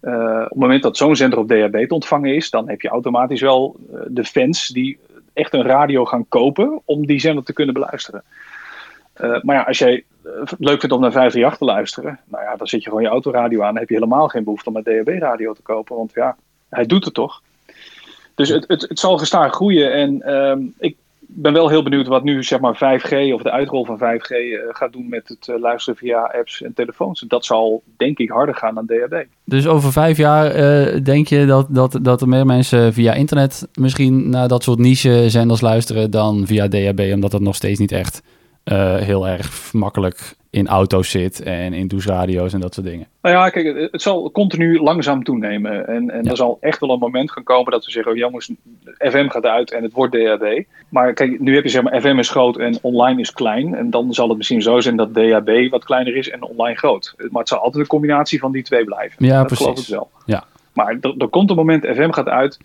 op 0.00 0.10
het 0.48 0.54
moment 0.54 0.82
dat 0.82 0.96
zo'n 0.96 1.16
zender 1.16 1.38
op 1.38 1.48
DHB 1.48 1.88
te 1.88 1.94
ontvangen 1.94 2.34
is, 2.34 2.50
dan 2.50 2.68
heb 2.68 2.80
je 2.80 2.88
automatisch 2.88 3.40
wel 3.40 3.76
de 4.06 4.24
fans 4.24 4.68
die 4.68 4.98
echt 5.32 5.54
een 5.54 5.62
radio 5.62 6.04
gaan 6.04 6.28
kopen 6.28 6.80
om 6.84 7.06
die 7.06 7.20
zender 7.20 7.44
te 7.44 7.52
kunnen 7.52 7.74
beluisteren. 7.74 8.22
maar 9.16 9.56
ja, 9.56 9.62
als 9.62 9.78
jij 9.78 10.04
leuk 10.58 10.80
vindt 10.80 10.94
om 10.94 11.00
naar 11.00 11.12
538 11.12 11.58
te 11.58 11.64
luisteren, 11.64 12.20
nou 12.24 12.44
ja, 12.44 12.56
dan 12.56 12.66
zet 12.66 12.82
je 12.82 12.88
gewoon 12.88 13.04
je 13.04 13.08
autoradio 13.08 13.60
aan. 13.60 13.72
Dan 13.72 13.78
heb 13.78 13.88
je 13.88 13.94
helemaal 13.94 14.28
geen 14.28 14.44
behoefte 14.44 14.68
om 14.68 14.76
een 14.76 14.82
DHB-radio 14.82 15.52
te 15.52 15.62
kopen, 15.62 15.96
want 15.96 16.12
ja, 16.14 16.36
hij 16.68 16.86
doet 16.86 17.04
het 17.04 17.14
toch. 17.14 17.42
Dus 18.34 18.48
het, 18.48 18.64
het, 18.66 18.82
het 18.88 18.98
zal 18.98 19.18
gestaag 19.18 19.52
groeien. 19.52 19.92
En 19.92 20.34
um, 20.34 20.74
ik 20.78 20.96
ben 21.36 21.52
wel 21.52 21.68
heel 21.68 21.82
benieuwd 21.82 22.06
wat 22.06 22.24
nu 22.24 22.42
zeg 22.42 22.60
maar 22.60 23.00
5G 23.00 23.32
of 23.32 23.42
de 23.42 23.50
uitrol 23.50 23.84
van 23.84 23.98
5G 23.98 24.30
uh, 24.30 24.58
gaat 24.68 24.92
doen 24.92 25.08
met 25.08 25.28
het 25.28 25.48
uh, 25.48 25.60
luisteren 25.60 25.98
via 25.98 26.32
apps 26.38 26.62
en 26.62 26.74
telefoons. 26.74 27.24
Dat 27.28 27.44
zal 27.44 27.82
denk 27.96 28.18
ik 28.18 28.30
harder 28.30 28.54
gaan 28.54 28.74
dan 28.74 28.86
DHB. 28.86 29.24
Dus 29.44 29.66
over 29.66 29.92
vijf 29.92 30.16
jaar 30.16 30.56
uh, 30.56 31.04
denk 31.04 31.28
je 31.28 31.46
dat, 31.46 31.66
dat, 31.70 31.98
dat 32.02 32.20
er 32.20 32.28
meer 32.28 32.46
mensen 32.46 32.92
via 32.92 33.12
internet 33.12 33.68
misschien 33.74 34.28
naar 34.28 34.48
dat 34.48 34.62
soort 34.62 34.78
niche 34.78 35.24
zenders 35.30 35.60
luisteren 35.60 36.10
dan 36.10 36.46
via 36.46 36.68
DHB, 36.68 37.10
omdat 37.14 37.30
dat 37.30 37.40
nog 37.40 37.54
steeds 37.54 37.78
niet 37.78 37.92
echt 37.92 38.22
heel 38.98 39.28
erg 39.28 39.72
makkelijk 39.72 40.36
in 40.54 40.68
auto's 40.68 41.10
zit 41.10 41.42
en 41.42 41.72
in 41.72 41.88
doucheradio's 41.88 42.52
en 42.52 42.60
dat 42.60 42.74
soort 42.74 42.86
dingen. 42.86 43.06
Nou 43.22 43.34
ja, 43.34 43.48
kijk, 43.48 43.90
het 43.92 44.02
zal 44.02 44.30
continu 44.30 44.78
langzaam 44.78 45.24
toenemen. 45.24 45.86
En, 45.86 46.10
en 46.10 46.24
ja. 46.24 46.30
er 46.30 46.36
zal 46.36 46.58
echt 46.60 46.80
wel 46.80 46.90
een 46.90 46.98
moment 46.98 47.30
gaan 47.30 47.42
komen 47.42 47.72
dat 47.72 47.84
we 47.84 47.90
zeggen, 47.90 48.12
oh 48.12 48.18
jongens, 48.18 48.50
FM 48.98 49.28
gaat 49.28 49.46
uit 49.46 49.72
en 49.72 49.82
het 49.82 49.92
wordt 49.92 50.12
DAB. 50.12 50.62
Maar 50.88 51.12
kijk, 51.12 51.40
nu 51.40 51.54
heb 51.54 51.64
je 51.64 51.70
zeg 51.70 51.82
maar, 51.82 52.00
FM 52.00 52.18
is 52.18 52.30
groot 52.30 52.58
en 52.58 52.78
online 52.82 53.20
is 53.20 53.32
klein. 53.32 53.74
En 53.74 53.90
dan 53.90 54.12
zal 54.12 54.28
het 54.28 54.36
misschien 54.36 54.62
zo 54.62 54.80
zijn 54.80 54.96
dat 54.96 55.14
DAB 55.14 55.70
wat 55.70 55.84
kleiner 55.84 56.16
is 56.16 56.30
en 56.30 56.42
online 56.42 56.76
groot. 56.76 57.14
Maar 57.16 57.40
het 57.40 57.48
zal 57.48 57.58
altijd 57.58 57.82
een 57.82 57.88
combinatie 57.88 58.38
van 58.38 58.52
die 58.52 58.62
twee 58.62 58.84
blijven. 58.84 59.26
Ja, 59.26 59.38
dat 59.38 59.46
precies. 59.46 59.64
geloof 59.64 59.80
ik 59.80 59.88
wel. 59.88 60.10
Ja. 60.26 60.44
Maar 60.72 60.98
er, 61.00 61.14
er 61.18 61.28
komt 61.28 61.50
een 61.50 61.56
moment, 61.56 61.86
FM 61.86 62.10
gaat 62.10 62.28
uit. 62.28 62.58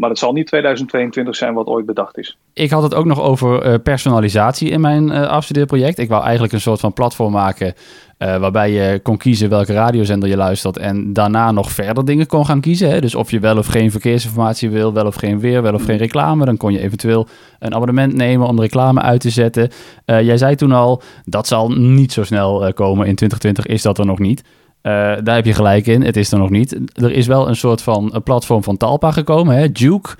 Maar 0.00 0.10
het 0.10 0.18
zal 0.18 0.32
niet 0.32 0.46
2022 0.46 1.36
zijn 1.36 1.54
wat 1.54 1.66
ooit 1.66 1.86
bedacht 1.86 2.18
is. 2.18 2.36
Ik 2.52 2.70
had 2.70 2.82
het 2.82 2.94
ook 2.94 3.04
nog 3.04 3.20
over 3.20 3.66
uh, 3.66 3.74
personalisatie 3.82 4.70
in 4.70 4.80
mijn 4.80 5.08
uh, 5.08 5.26
afstudeerproject. 5.26 5.98
Ik 5.98 6.08
wou 6.08 6.22
eigenlijk 6.22 6.52
een 6.52 6.60
soort 6.60 6.80
van 6.80 6.92
platform 6.92 7.32
maken 7.32 7.74
uh, 8.18 8.36
waarbij 8.36 8.72
je 8.72 9.00
kon 9.02 9.16
kiezen 9.16 9.48
welke 9.48 9.72
radiozender 9.72 10.28
je 10.28 10.36
luistert 10.36 10.76
en 10.78 11.12
daarna 11.12 11.50
nog 11.50 11.72
verder 11.72 12.04
dingen 12.04 12.26
kon 12.26 12.46
gaan 12.46 12.60
kiezen. 12.60 12.90
Hè? 12.90 13.00
Dus 13.00 13.14
of 13.14 13.30
je 13.30 13.40
wel 13.40 13.58
of 13.58 13.66
geen 13.66 13.90
verkeersinformatie 13.90 14.70
wil, 14.70 14.92
wel 14.92 15.06
of 15.06 15.14
geen 15.14 15.40
weer, 15.40 15.62
wel 15.62 15.74
of 15.74 15.84
geen 15.84 15.98
reclame. 15.98 16.44
Dan 16.44 16.56
kon 16.56 16.72
je 16.72 16.80
eventueel 16.80 17.26
een 17.58 17.74
abonnement 17.74 18.14
nemen 18.14 18.46
om 18.46 18.60
reclame 18.60 19.00
uit 19.00 19.20
te 19.20 19.30
zetten. 19.30 19.70
jij 20.04 20.36
zei 20.36 20.54
toen 20.54 20.72
al, 20.72 21.02
dat 21.24 21.46
zal 21.46 21.70
niet 21.70 22.12
zo 22.12 22.24
snel 22.24 22.72
komen. 22.72 23.06
In 23.06 23.14
2020 23.14 23.66
is 23.66 23.82
dat 23.82 23.98
er 23.98 24.06
nog 24.06 24.18
niet. 24.18 24.42
Uh, 24.82 24.92
daar 25.22 25.34
heb 25.34 25.44
je 25.44 25.52
gelijk 25.52 25.86
in. 25.86 26.02
Het 26.02 26.16
is 26.16 26.32
er 26.32 26.38
nog 26.38 26.50
niet. 26.50 26.80
Er 26.94 27.12
is 27.12 27.26
wel 27.26 27.48
een 27.48 27.56
soort 27.56 27.82
van 27.82 28.10
een 28.14 28.22
platform 28.22 28.62
van 28.62 28.76
Talpa 28.76 29.12
gekomen, 29.12 29.56
hè? 29.56 29.72
Duke. 29.72 30.10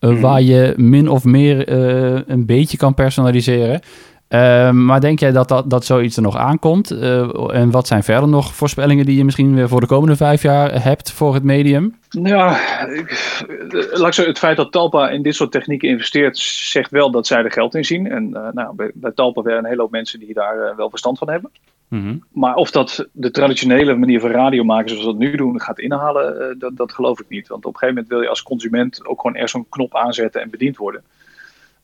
Uh, 0.00 0.10
mm. 0.10 0.20
Waar 0.20 0.42
je 0.42 0.74
min 0.76 1.08
of 1.08 1.24
meer 1.24 1.68
uh, 1.68 2.20
een 2.26 2.46
beetje 2.46 2.76
kan 2.76 2.94
personaliseren. 2.94 3.80
maar 4.86 5.00
denk 5.00 5.18
jij 5.18 5.32
dat, 5.32 5.48
dat, 5.48 5.70
dat 5.70 5.84
zoiets 5.84 6.16
er 6.16 6.22
nog 6.22 6.36
aankomt? 6.36 6.90
en 7.50 7.70
wat 7.70 7.86
zijn 7.86 8.02
verder 8.02 8.28
nog 8.28 8.54
voorspellingen 8.54 9.06
die 9.06 9.16
je 9.16 9.24
misschien 9.24 9.54
weer 9.54 9.68
voor 9.68 9.80
de 9.80 9.86
komende 9.86 10.16
vijf 10.16 10.42
jaar 10.42 10.82
hebt 10.82 11.12
voor 11.12 11.34
het 11.34 11.42
medium? 11.42 11.98
Ja, 12.08 12.58
ik, 12.86 13.36
laat 13.92 14.06
ik 14.06 14.12
zo, 14.12 14.24
het 14.24 14.38
feit 14.38 14.56
dat 14.56 14.72
Talpa 14.72 15.08
in 15.08 15.22
dit 15.22 15.34
soort 15.34 15.52
technieken 15.52 15.88
investeert, 15.88 16.38
zegt 16.38 16.90
wel 16.90 17.10
dat 17.10 17.26
zij 17.26 17.44
er 17.44 17.52
geld 17.52 17.74
in 17.74 17.84
zien. 17.84 18.10
En 18.10 18.30
nou, 18.30 18.74
bij, 18.74 18.90
bij 18.94 19.12
Talpa 19.12 19.42
werden 19.42 19.62
een 19.62 19.70
hele 19.70 19.82
hoop 19.82 19.90
mensen 19.90 20.18
die 20.18 20.34
daar 20.34 20.76
wel 20.76 20.90
verstand 20.90 21.18
van 21.18 21.30
hebben. 21.30 21.50
Mm-hmm. 21.88 22.24
Maar 22.32 22.54
of 22.54 22.70
dat 22.70 23.08
de 23.12 23.30
traditionele 23.30 23.94
manier 23.94 24.20
van 24.20 24.30
radio 24.30 24.64
maken 24.64 24.88
zoals 24.88 25.04
we 25.04 25.10
dat 25.10 25.20
nu 25.20 25.36
doen 25.36 25.60
gaat 25.60 25.78
inhalen, 25.78 26.34
uh, 26.34 26.60
dat, 26.60 26.76
dat 26.76 26.92
geloof 26.92 27.20
ik 27.20 27.28
niet. 27.28 27.48
Want 27.48 27.64
op 27.64 27.72
een 27.72 27.78
gegeven 27.78 27.94
moment 27.94 28.12
wil 28.12 28.22
je 28.22 28.28
als 28.28 28.42
consument 28.42 29.06
ook 29.06 29.20
gewoon 29.20 29.34
ergens 29.34 29.52
zo'n 29.52 29.66
knop 29.68 29.96
aanzetten 29.96 30.42
en 30.42 30.50
bediend 30.50 30.76
worden. 30.76 31.02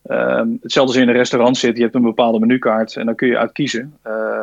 Ehm, 0.03 0.49
hetzelfde 0.63 0.93
als 0.93 0.95
je 0.95 1.01
in 1.01 1.09
een 1.09 1.15
restaurant 1.15 1.57
zit, 1.57 1.77
je 1.77 1.83
hebt 1.83 1.95
een 1.95 2.03
bepaalde 2.03 2.39
menukaart 2.39 2.97
en 2.97 3.07
dan 3.07 3.15
kun 3.15 3.29
je 3.29 3.39
uit 3.39 3.53
kiezen. 3.53 3.99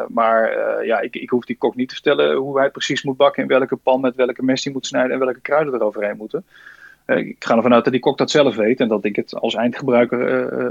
maar 0.07 0.55
ja, 0.85 0.99
ik, 0.99 1.15
ik 1.15 1.29
hoef 1.29 1.45
die 1.45 1.57
kok 1.57 1.75
niet 1.75 1.87
te 1.89 1.93
vertellen 1.93 2.35
hoe 2.35 2.59
hij 2.59 2.69
precies 2.69 3.03
moet 3.03 3.17
bakken, 3.17 3.41
in 3.41 3.49
welke 3.49 3.75
pan 3.75 4.01
met 4.01 4.15
welke 4.15 4.43
mes 4.43 4.63
hij 4.63 4.73
moet 4.73 4.85
snijden 4.85 5.11
en 5.11 5.19
welke 5.19 5.41
kruiden 5.41 5.73
er 5.73 5.83
overheen 5.83 6.17
moeten. 6.17 6.45
Ik 7.17 7.35
ga 7.39 7.55
ervan 7.55 7.73
uit 7.73 7.83
dat 7.83 7.93
die 7.93 8.01
kok 8.01 8.17
dat 8.17 8.31
zelf 8.31 8.55
weet 8.55 8.79
en 8.79 8.87
dat 8.87 9.05
ik 9.05 9.15
het 9.15 9.35
als 9.35 9.55
eindgebruiker 9.55 10.19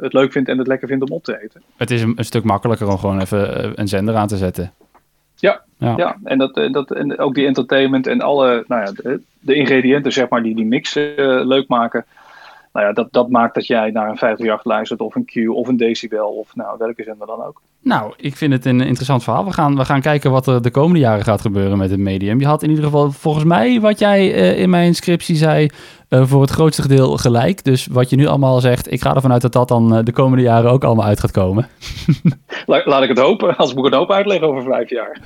het 0.03 0.13
leuk 0.13 0.33
vind 0.33 0.49
en 0.49 0.59
het 0.59 0.67
lekker 0.67 0.89
vind 0.89 1.03
om 1.03 1.11
op 1.11 1.25
te 1.25 1.43
eten. 1.43 1.63
Het 1.77 1.91
is 1.91 2.03
een, 2.03 2.13
een 2.17 2.25
stuk 2.25 2.45
makkelijker 2.45 2.89
om 2.89 2.99
gewoon 2.99 3.21
even 3.21 3.73
een 3.81 3.89
zender 3.89 4.15
aan 4.15 4.29
te 4.29 4.37
zetten. 4.37 4.73
Ja, 5.41 5.63
ja. 5.79 6.17
en, 6.25 6.39
dat, 6.39 6.55
dat, 6.55 6.91
en 6.91 7.19
ook 7.19 7.35
die 7.35 7.47
entertainment 7.47 8.07
en 8.07 8.21
alle 8.21 8.65
nou 8.69 8.83
ja, 8.85 8.93
de, 8.93 9.21
de 9.41 9.55
ingrediënten 9.55 10.13
zeg 10.13 10.29
maar, 10.29 10.43
die 10.43 10.55
die 10.55 10.65
mix 10.65 10.97
uh, 10.97 11.07
leuk 11.45 11.69
maken. 11.69 12.05
Nou 12.73 12.87
ja, 12.87 12.93
dat, 12.93 13.13
dat 13.13 13.29
maakt 13.29 13.55
dat 13.55 13.67
jij 13.67 13.91
naar 13.91 14.09
een 14.09 14.17
538 14.17 14.65
luistert 14.65 15.01
of 15.01 15.15
een 15.15 15.25
Q 15.25 15.51
of 15.57 15.69
een 15.69 15.77
Decibel 15.77 16.29
of 16.29 16.55
nou, 16.55 16.79
welke 16.79 17.03
zender 17.03 17.27
dan 17.27 17.45
ook. 17.45 17.63
Nou, 17.83 18.13
ik 18.17 18.37
vind 18.37 18.53
het 18.53 18.65
een 18.65 18.81
interessant 18.81 19.23
verhaal. 19.23 19.45
We 19.45 19.53
gaan, 19.53 19.77
we 19.77 19.85
gaan 19.85 20.01
kijken 20.01 20.31
wat 20.31 20.47
er 20.47 20.63
de 20.63 20.71
komende 20.71 20.99
jaren 20.99 21.25
gaat 21.25 21.41
gebeuren 21.41 21.79
met 21.79 21.91
het 21.91 21.99
medium. 21.99 22.41
Je 22.41 22.47
had 22.47 22.63
in 22.63 22.69
ieder 22.69 22.85
geval 22.85 23.11
volgens 23.11 23.45
mij, 23.45 23.81
wat 23.81 23.99
jij 23.99 24.35
uh, 24.35 24.59
in 24.59 24.71
mijn 24.71 24.95
scriptie 24.95 25.37
zei, 25.37 25.69
uh, 26.09 26.27
voor 26.27 26.41
het 26.41 26.51
grootste 26.51 26.89
deel 26.89 27.17
gelijk. 27.17 27.65
Dus 27.65 27.87
wat 27.87 28.11
je 28.11 28.17
nu 28.17 28.27
allemaal 28.27 28.61
zegt, 28.61 28.93
ik 28.93 29.03
ga 29.03 29.15
ervan 29.15 29.33
uit 29.33 29.43
dat 29.43 29.53
dat 29.53 29.69
dan 29.69 29.97
uh, 29.97 30.05
de 30.05 30.13
komende 30.13 30.45
jaren 30.45 30.71
ook 30.71 30.85
allemaal 30.85 31.07
uit 31.07 31.21
gaat 31.21 31.31
komen. 31.31 31.69
laat, 32.67 32.87
laat 32.87 33.03
ik 33.03 33.09
het 33.09 33.19
hopen, 33.19 33.57
als 33.57 33.75
moet 33.75 33.87
ik 33.87 33.91
het 33.91 34.01
hoop 34.01 34.11
uitleggen 34.11 34.49
over 34.49 34.63
vijf 34.63 34.91
jaar. 34.91 35.21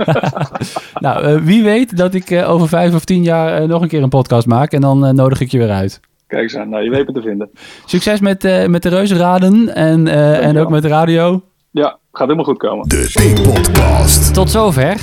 nou, 1.04 1.44
wie 1.44 1.62
weet 1.62 1.96
dat 1.96 2.14
ik 2.14 2.44
over 2.46 2.68
vijf 2.68 2.94
of 2.94 3.04
tien 3.04 3.22
jaar 3.22 3.68
nog 3.68 3.82
een 3.82 3.88
keer 3.88 4.02
een 4.02 4.08
podcast 4.08 4.46
maak 4.46 4.72
en 4.72 4.80
dan 4.80 5.14
nodig 5.14 5.40
ik 5.40 5.50
je 5.50 5.58
weer 5.58 5.70
uit. 5.70 6.00
Kijk 6.26 6.42
eens 6.42 6.56
aan, 6.56 6.68
nou, 6.68 6.84
je 6.84 6.90
weet 6.90 7.06
me 7.06 7.12
te 7.12 7.22
vinden. 7.22 7.50
Succes 7.84 8.20
met, 8.20 8.68
met 8.68 8.82
de 8.82 8.88
reuzenraden 8.88 9.74
en, 9.74 10.08
en 10.40 10.58
ook 10.58 10.70
met 10.70 10.82
de 10.82 10.88
radio. 10.88 11.42
Ja, 11.70 11.98
gaat 12.12 12.26
helemaal 12.26 12.44
goed 12.44 12.58
komen. 12.58 12.88
De 12.88 13.06
T-podcast. 13.12 14.34
Tot 14.34 14.50
zover. 14.50 14.96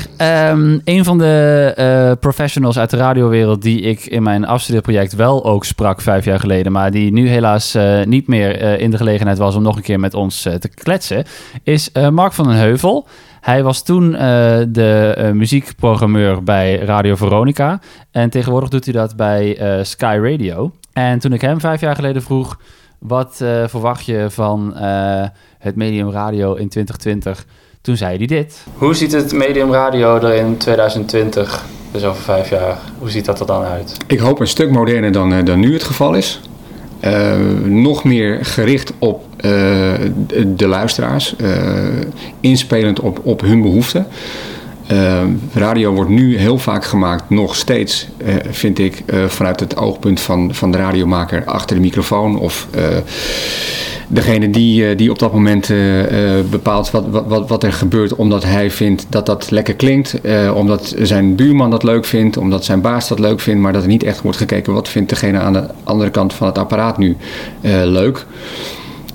Um, 0.52 0.82
een 0.84 1.04
van 1.04 1.18
de 1.18 1.74
uh, 1.78 2.12
professionals 2.20 2.80
uit 2.80 2.90
de 2.90 2.98
radiowereld 2.98 3.62
die 3.62 3.82
ik 3.82 4.06
in 4.06 4.24
mijn 4.24 4.46
afstudeerproject 4.46 5.16
wel 5.16 5.46
ook 5.46 5.66
sprak 5.66 6.02
vijf 6.02 6.26
jaar 6.26 6.40
geleden, 6.40 6.72
maar 6.72 6.92
die 6.92 7.12
nu 7.12 7.28
helaas 7.28 7.76
uh, 7.76 8.04
niet 8.04 8.28
meer 8.28 8.62
uh, 8.62 8.80
in 8.80 8.92
de 8.92 8.98
gelegenheid 8.98 9.38
was 9.38 9.56
om 9.56 9.64
nog 9.64 9.76
een 9.76 9.82
keer 9.82 10.00
met 10.00 10.14
ons 10.14 10.42
te 10.42 10.70
kletsen, 10.74 11.24
is 11.64 11.92
Mark 12.12 12.34
van 12.34 12.46
den 12.48 12.58
Heuvel. 12.58 13.08
Hij 13.42 13.64
was 13.64 13.84
toen 13.84 14.12
de 14.12 15.32
muziekprogrammeur 15.34 16.44
bij 16.44 16.76
Radio 16.76 17.16
Veronica 17.16 17.80
en 18.12 18.30
tegenwoordig 18.30 18.70
doet 18.70 18.86
hij 18.86 18.94
dat 18.94 19.16
bij 19.16 19.58
Sky 19.84 20.20
Radio. 20.22 20.72
En 20.94 21.20
toen 21.20 21.34
ik 21.34 21.42
hem 21.42 21.60
vijf 21.60 21.82
jaar 21.82 21.96
geleden 21.96 22.22
vroeg, 22.22 22.58
wat 23.00 23.36
verwacht 23.68 24.06
je 24.06 24.26
van 24.30 24.74
het 25.60 25.76
medium 25.76 26.12
radio 26.12 26.54
in 26.54 26.70
2020. 26.70 27.46
Toen 27.82 27.98
zei 27.98 28.18
hij 28.18 28.26
dit. 28.26 28.64
Hoe 28.74 28.94
ziet 28.94 29.12
het 29.12 29.34
medium 29.34 29.72
radio 29.72 30.16
er 30.16 30.34
in 30.34 30.58
2020, 30.58 31.66
dus 31.92 32.04
over 32.04 32.22
vijf 32.22 32.50
jaar, 32.50 32.78
hoe 32.98 33.10
ziet 33.10 33.26
dat 33.26 33.40
er 33.40 33.46
dan 33.46 33.64
uit? 33.64 33.98
Ik 34.08 34.20
hoop 34.20 34.40
een 34.40 34.48
stuk 34.48 34.72
moderner 34.72 35.12
dan, 35.12 35.34
eh, 35.34 35.46
dan 35.46 35.60
nu 35.60 35.74
het 35.74 35.84
geval 35.84 36.14
is. 36.14 36.42
Uh, 37.06 37.36
nog 37.66 38.04
meer 38.04 38.46
gericht 38.46 38.94
op 39.00 39.26
uh, 39.36 39.44
de 40.46 40.68
luisteraars, 40.68 41.36
uh, 41.38 41.50
inspelend 42.40 43.00
op, 43.00 43.20
op 43.24 43.42
hun 43.42 43.62
behoeften. 43.62 44.08
Radio 45.54 45.94
wordt 45.94 46.10
nu 46.10 46.38
heel 46.38 46.58
vaak 46.58 46.86
gemaakt, 46.86 47.30
nog 47.30 47.56
steeds, 47.56 48.08
vind 48.50 48.80
ik, 48.80 49.04
vanuit 49.28 49.60
het 49.60 49.78
oogpunt 49.78 50.20
van, 50.20 50.54
van 50.54 50.72
de 50.72 50.78
radiomaker 50.78 51.46
achter 51.46 51.76
de 51.76 51.82
microfoon 51.82 52.40
of 52.40 52.68
degene 54.12 54.50
die, 54.50 54.88
eh, 54.88 54.98
die 54.98 55.12
op 55.12 55.20
dat 55.20 55.34
moment 55.34 55.70
eh, 55.70 56.38
eh, 56.38 56.46
bepaalt 56.46 56.92
wat, 56.92 57.06
wat, 57.28 57.50
wat 57.50 57.64
er 57.64 57.74
gebeurt 57.74 58.16
omdat 58.16 58.44
hij 58.44 58.72
vindt 58.72 59.06
dat 59.10 59.26
dat 59.26 59.52
lekker 59.52 59.76
klinkt. 59.76 60.16
omdat 60.54 60.96
zijn 61.02 61.36
buurman 61.36 61.70
dat 61.72 61.84
leuk 61.84 62.06
vindt, 62.06 62.38
omdat 62.38 62.66
zijn 62.66 62.82
baas 62.82 63.08
dat 63.08 63.20
leuk 63.20 63.40
vindt. 63.40 63.62
Maar 63.62 63.74
dat 63.74 63.82
er 63.82 63.88
niet 63.88 64.04
echt 64.04 64.22
wordt 64.22 64.38
gekeken 64.38 64.74
wat 64.74 64.90
vindt 64.90 65.10
degene 65.10 65.40
aan 65.40 65.54
de 65.54 65.64
andere 65.84 66.10
kant 66.10 66.34
van 66.34 66.48
het 66.48 66.58
apparaat 66.58 66.98
nu 66.98 67.18
leuk. 67.84 68.26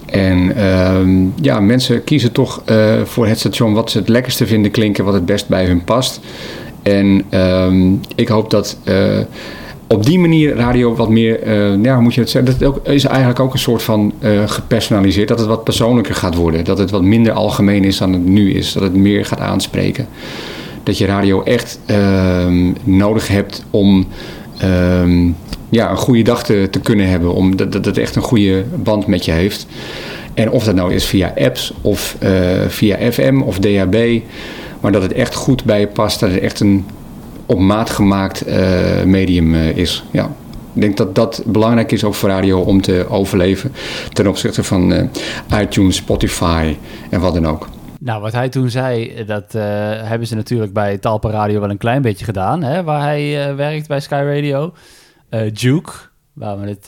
En 0.06 0.56
ehm, 0.56 1.10
ja, 1.40 1.60
mensen 1.60 2.04
kiezen 2.04 2.32
toch 2.32 2.62
voor 3.04 3.26
het 3.26 3.38
station 3.38 3.72
wat 3.72 3.90
ze 3.90 3.98
het 3.98 4.08
lekkerste 4.08 4.46
vinden 4.46 4.70
klinken, 4.70 5.04
wat 5.04 5.14
het 5.14 5.26
best 5.26 5.48
bij 5.48 5.64
hun 5.64 5.84
past. 5.84 6.20
En 6.82 7.22
ehm, 7.28 7.92
ik 8.14 8.28
hoop 8.28 8.50
dat 8.50 8.78
op 9.88 10.04
die 10.04 10.18
manier 10.18 10.54
radio 10.54 10.94
wat 10.94 11.08
meer, 11.08 11.46
uh, 11.46 11.82
ja, 11.84 12.00
moet 12.00 12.14
je 12.14 12.20
het 12.20 12.30
zeggen, 12.30 12.58
dat 12.58 12.80
is 12.88 13.04
eigenlijk 13.04 13.40
ook 13.40 13.52
een 13.52 13.58
soort 13.58 13.82
van 13.82 14.12
gepersonaliseerd. 14.46 15.28
Dat 15.28 15.38
het 15.38 15.48
wat 15.48 15.64
persoonlijker 15.64 16.14
gaat 16.14 16.34
worden. 16.34 16.64
Dat 16.64 16.78
het 16.78 16.90
wat 16.90 17.02
minder 17.02 17.32
algemeen 17.32 17.84
is 17.84 17.98
dan 17.98 18.12
het 18.12 18.24
nu 18.24 18.52
is. 18.52 18.72
Dat 18.72 18.82
het 18.82 18.94
meer 18.94 19.24
gaat 19.24 19.40
aanspreken. 19.40 20.06
Dat 20.82 20.98
je 20.98 21.06
radio 21.06 21.42
echt 21.42 21.78
uh, 21.86 22.46
nodig 22.84 23.28
hebt 23.28 23.64
om 23.70 24.06
ehm, 24.58 25.30
ja, 25.68 25.90
een 25.90 25.96
goede 25.96 26.22
dag 26.22 26.44
te, 26.44 26.68
te 26.70 26.80
kunnen 26.80 27.08
hebben. 27.08 27.34
Om, 27.34 27.56
dat, 27.56 27.72
dat 27.72 27.84
het 27.84 27.98
echt 27.98 28.16
een 28.16 28.22
goede 28.22 28.64
band 28.74 29.06
met 29.06 29.24
je 29.24 29.32
heeft. 29.32 29.66
En 30.34 30.50
of 30.50 30.64
dat 30.64 30.74
nou 30.74 30.94
is 30.94 31.04
via 31.04 31.32
apps 31.36 31.72
of 31.80 32.16
uh, 32.22 32.30
via 32.68 33.12
FM 33.12 33.40
of 33.44 33.58
DHB. 33.58 34.20
Maar 34.80 34.92
dat 34.92 35.02
het 35.02 35.12
echt 35.12 35.34
goed 35.34 35.64
bij 35.64 35.80
je 35.80 35.86
past. 35.86 36.20
Dat 36.20 36.30
het 36.30 36.40
echt 36.40 36.60
een 36.60 36.84
op 37.46 37.58
maat 37.58 37.90
gemaakt 37.90 38.48
uh, 38.48 38.56
medium 39.04 39.54
uh, 39.54 39.76
is. 39.76 40.04
Ja. 40.10 40.30
Ik 40.74 40.82
denk 40.82 40.96
dat 40.96 41.14
dat 41.14 41.42
belangrijk 41.46 41.92
is 41.92 42.04
ook 42.04 42.14
voor 42.14 42.28
radio 42.28 42.60
om 42.60 42.80
te 42.80 43.06
overleven 43.08 43.72
ten 44.12 44.26
opzichte 44.26 44.64
van 44.64 45.10
iTunes, 45.60 45.96
Spotify 45.96 46.76
en 47.10 47.20
wat 47.20 47.34
dan 47.34 47.46
ook. 47.46 47.68
Nou, 47.98 48.20
wat 48.20 48.32
hij 48.32 48.48
toen 48.48 48.70
zei, 48.70 49.24
dat 49.26 49.52
hebben 50.02 50.26
ze 50.26 50.34
natuurlijk 50.34 50.72
bij 50.72 50.98
Talpa 50.98 51.30
Radio 51.30 51.60
wel 51.60 51.70
een 51.70 51.76
klein 51.76 52.02
beetje 52.02 52.24
gedaan, 52.24 52.62
hè, 52.62 52.82
waar 52.82 53.02
hij 53.02 53.54
werkt 53.56 53.88
bij 53.88 54.00
Sky 54.00 54.22
Radio. 54.34 54.72
Duke, 55.52 55.92
waar 56.32 56.60
we 56.60 56.68
het 56.68 56.86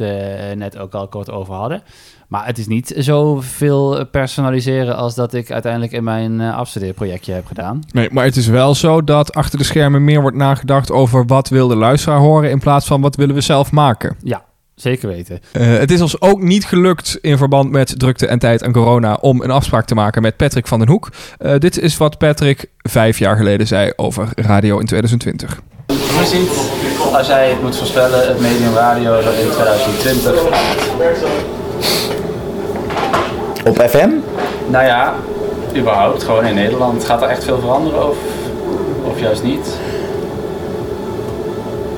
net 0.56 0.78
ook 0.78 0.94
al 0.94 1.08
kort 1.08 1.30
over 1.30 1.54
hadden. 1.54 1.82
Maar 2.28 2.46
het 2.46 2.58
is 2.58 2.66
niet 2.66 2.94
zoveel 2.96 4.06
personaliseren 4.06 4.96
als 4.96 5.14
dat 5.14 5.34
ik 5.34 5.50
uiteindelijk 5.50 5.92
in 5.92 6.04
mijn 6.04 6.40
uh, 6.40 6.56
afstudeerprojectje 6.56 7.32
heb 7.32 7.46
gedaan. 7.46 7.80
Nee, 7.92 8.08
maar 8.12 8.24
het 8.24 8.36
is 8.36 8.46
wel 8.46 8.74
zo 8.74 9.04
dat 9.04 9.34
achter 9.34 9.58
de 9.58 9.64
schermen 9.64 10.04
meer 10.04 10.20
wordt 10.20 10.36
nagedacht 10.36 10.90
over 10.90 11.26
wat 11.26 11.48
wil 11.48 11.68
de 11.68 11.76
luisteraar 11.76 12.18
horen 12.18 12.50
in 12.50 12.58
plaats 12.58 12.86
van 12.86 13.00
wat 13.00 13.16
willen 13.16 13.34
we 13.34 13.40
zelf 13.40 13.72
maken. 13.72 14.16
Ja, 14.22 14.46
Zeker 14.74 15.08
weten. 15.08 15.40
Uh, 15.52 15.78
het 15.78 15.90
is 15.90 16.00
ons 16.00 16.20
ook 16.20 16.42
niet 16.42 16.64
gelukt 16.64 17.18
in 17.20 17.36
verband 17.36 17.70
met 17.70 17.98
drukte 17.98 18.26
en 18.26 18.38
tijd 18.38 18.62
en 18.62 18.72
corona 18.72 19.14
om 19.14 19.42
een 19.42 19.50
afspraak 19.50 19.86
te 19.86 19.94
maken 19.94 20.22
met 20.22 20.36
Patrick 20.36 20.66
van 20.66 20.78
den 20.78 20.88
Hoek. 20.88 21.10
Uh, 21.38 21.58
dit 21.58 21.78
is 21.78 21.96
wat 21.96 22.18
Patrick 22.18 22.70
vijf 22.76 23.18
jaar 23.18 23.36
geleden 23.36 23.66
zei 23.66 23.92
over 23.96 24.28
radio 24.34 24.78
in 24.78 24.86
2020. 24.86 25.60
Ziet, 26.26 26.50
als 27.12 27.26
jij 27.26 27.48
het 27.48 27.62
moet 27.62 27.76
voorspellen, 27.76 28.28
het 28.28 28.40
medium 28.40 28.74
radio 28.74 29.18
in 29.18 29.50
2020 29.50 30.32
op 33.64 33.78
FM? 33.88 34.10
Nou 34.66 34.84
ja, 34.84 35.14
überhaupt, 35.76 36.22
gewoon 36.22 36.46
in 36.46 36.54
Nederland. 36.54 37.04
Gaat 37.04 37.22
er 37.22 37.28
echt 37.28 37.44
veel 37.44 37.58
veranderen 37.60 38.08
of, 38.08 38.16
of 39.04 39.20
juist 39.20 39.42
niet? 39.42 39.68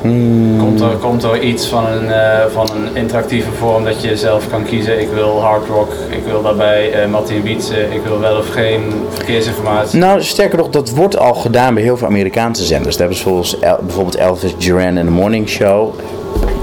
Hmm. 0.03 0.59
Komt, 0.59 0.81
er, 0.81 0.97
komt 0.97 1.23
er 1.23 1.41
iets 1.41 1.67
van 1.67 1.87
een, 1.87 2.05
uh, 2.05 2.45
van 2.53 2.69
een 2.71 2.97
interactieve 2.97 3.51
vorm 3.51 3.85
dat 3.85 4.03
je 4.03 4.17
zelf 4.17 4.49
kan 4.49 4.65
kiezen? 4.65 5.01
Ik 5.01 5.09
wil 5.09 5.41
hard 5.41 5.67
rock, 5.69 5.93
ik 6.11 6.25
wil 6.25 6.43
daarbij 6.43 7.05
uh, 7.05 7.11
Martin 7.11 7.43
Wietse, 7.43 7.95
ik 7.95 8.03
wil 8.03 8.21
wel 8.21 8.37
of 8.37 8.49
geen 8.49 8.83
verkeersinformatie? 9.11 9.99
Nou, 9.99 10.23
sterker 10.23 10.59
nog, 10.59 10.71
dat 10.71 10.91
wordt 10.91 11.19
al 11.19 11.35
gedaan 11.35 11.75
bij 11.75 11.83
heel 11.83 11.97
veel 11.97 12.07
Amerikaanse 12.07 12.65
zenders. 12.65 12.97
Daar 12.97 13.09
hebben 13.09 13.47
ze 13.47 13.57
bijvoorbeeld 13.81 14.17
Elvis 14.17 14.57
Duran 14.57 14.99
in 14.99 15.05
the 15.05 15.11
Morning 15.11 15.49
Show 15.49 15.95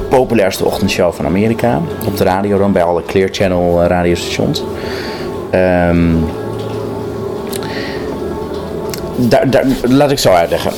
populairste 0.09 0.65
ochtendshow 0.65 1.13
van 1.13 1.25
Amerika. 1.25 1.81
Op 2.05 2.17
de 2.17 2.23
radio 2.23 2.57
dan, 2.57 2.71
bij 2.71 2.83
alle 2.83 3.03
Clear 3.03 3.29
Channel 3.31 3.81
eh, 3.81 3.87
radiostations. 3.87 4.63
Um, 5.53 6.25
daar, 9.15 9.49
daar, 9.49 9.65
laat 9.83 10.11
ik 10.11 10.19
zo 10.19 10.31
uitleggen. 10.31 10.71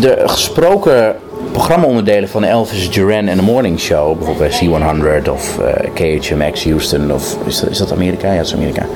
De 0.00 0.22
gesproken 0.26 1.16
programmaonderdelen 1.56 2.28
van 2.28 2.44
Elvis 2.44 2.90
Duran 2.90 3.26
en 3.26 3.36
The 3.36 3.42
Morning 3.42 3.80
Show, 3.80 4.16
bijvoorbeeld 4.16 4.58
bij 4.60 5.22
C100 5.22 5.30
of 5.30 5.58
uh, 5.60 5.68
eh, 5.68 6.20
KHMX 6.20 6.64
Houston, 6.64 7.12
of 7.12 7.36
is 7.46 7.60
dat, 7.60 7.70
is 7.70 7.78
dat 7.78 7.92
Amerika? 7.92 8.30
Ja, 8.30 8.36
dat 8.36 8.46
is 8.46 8.54
Amerika. 8.54 8.86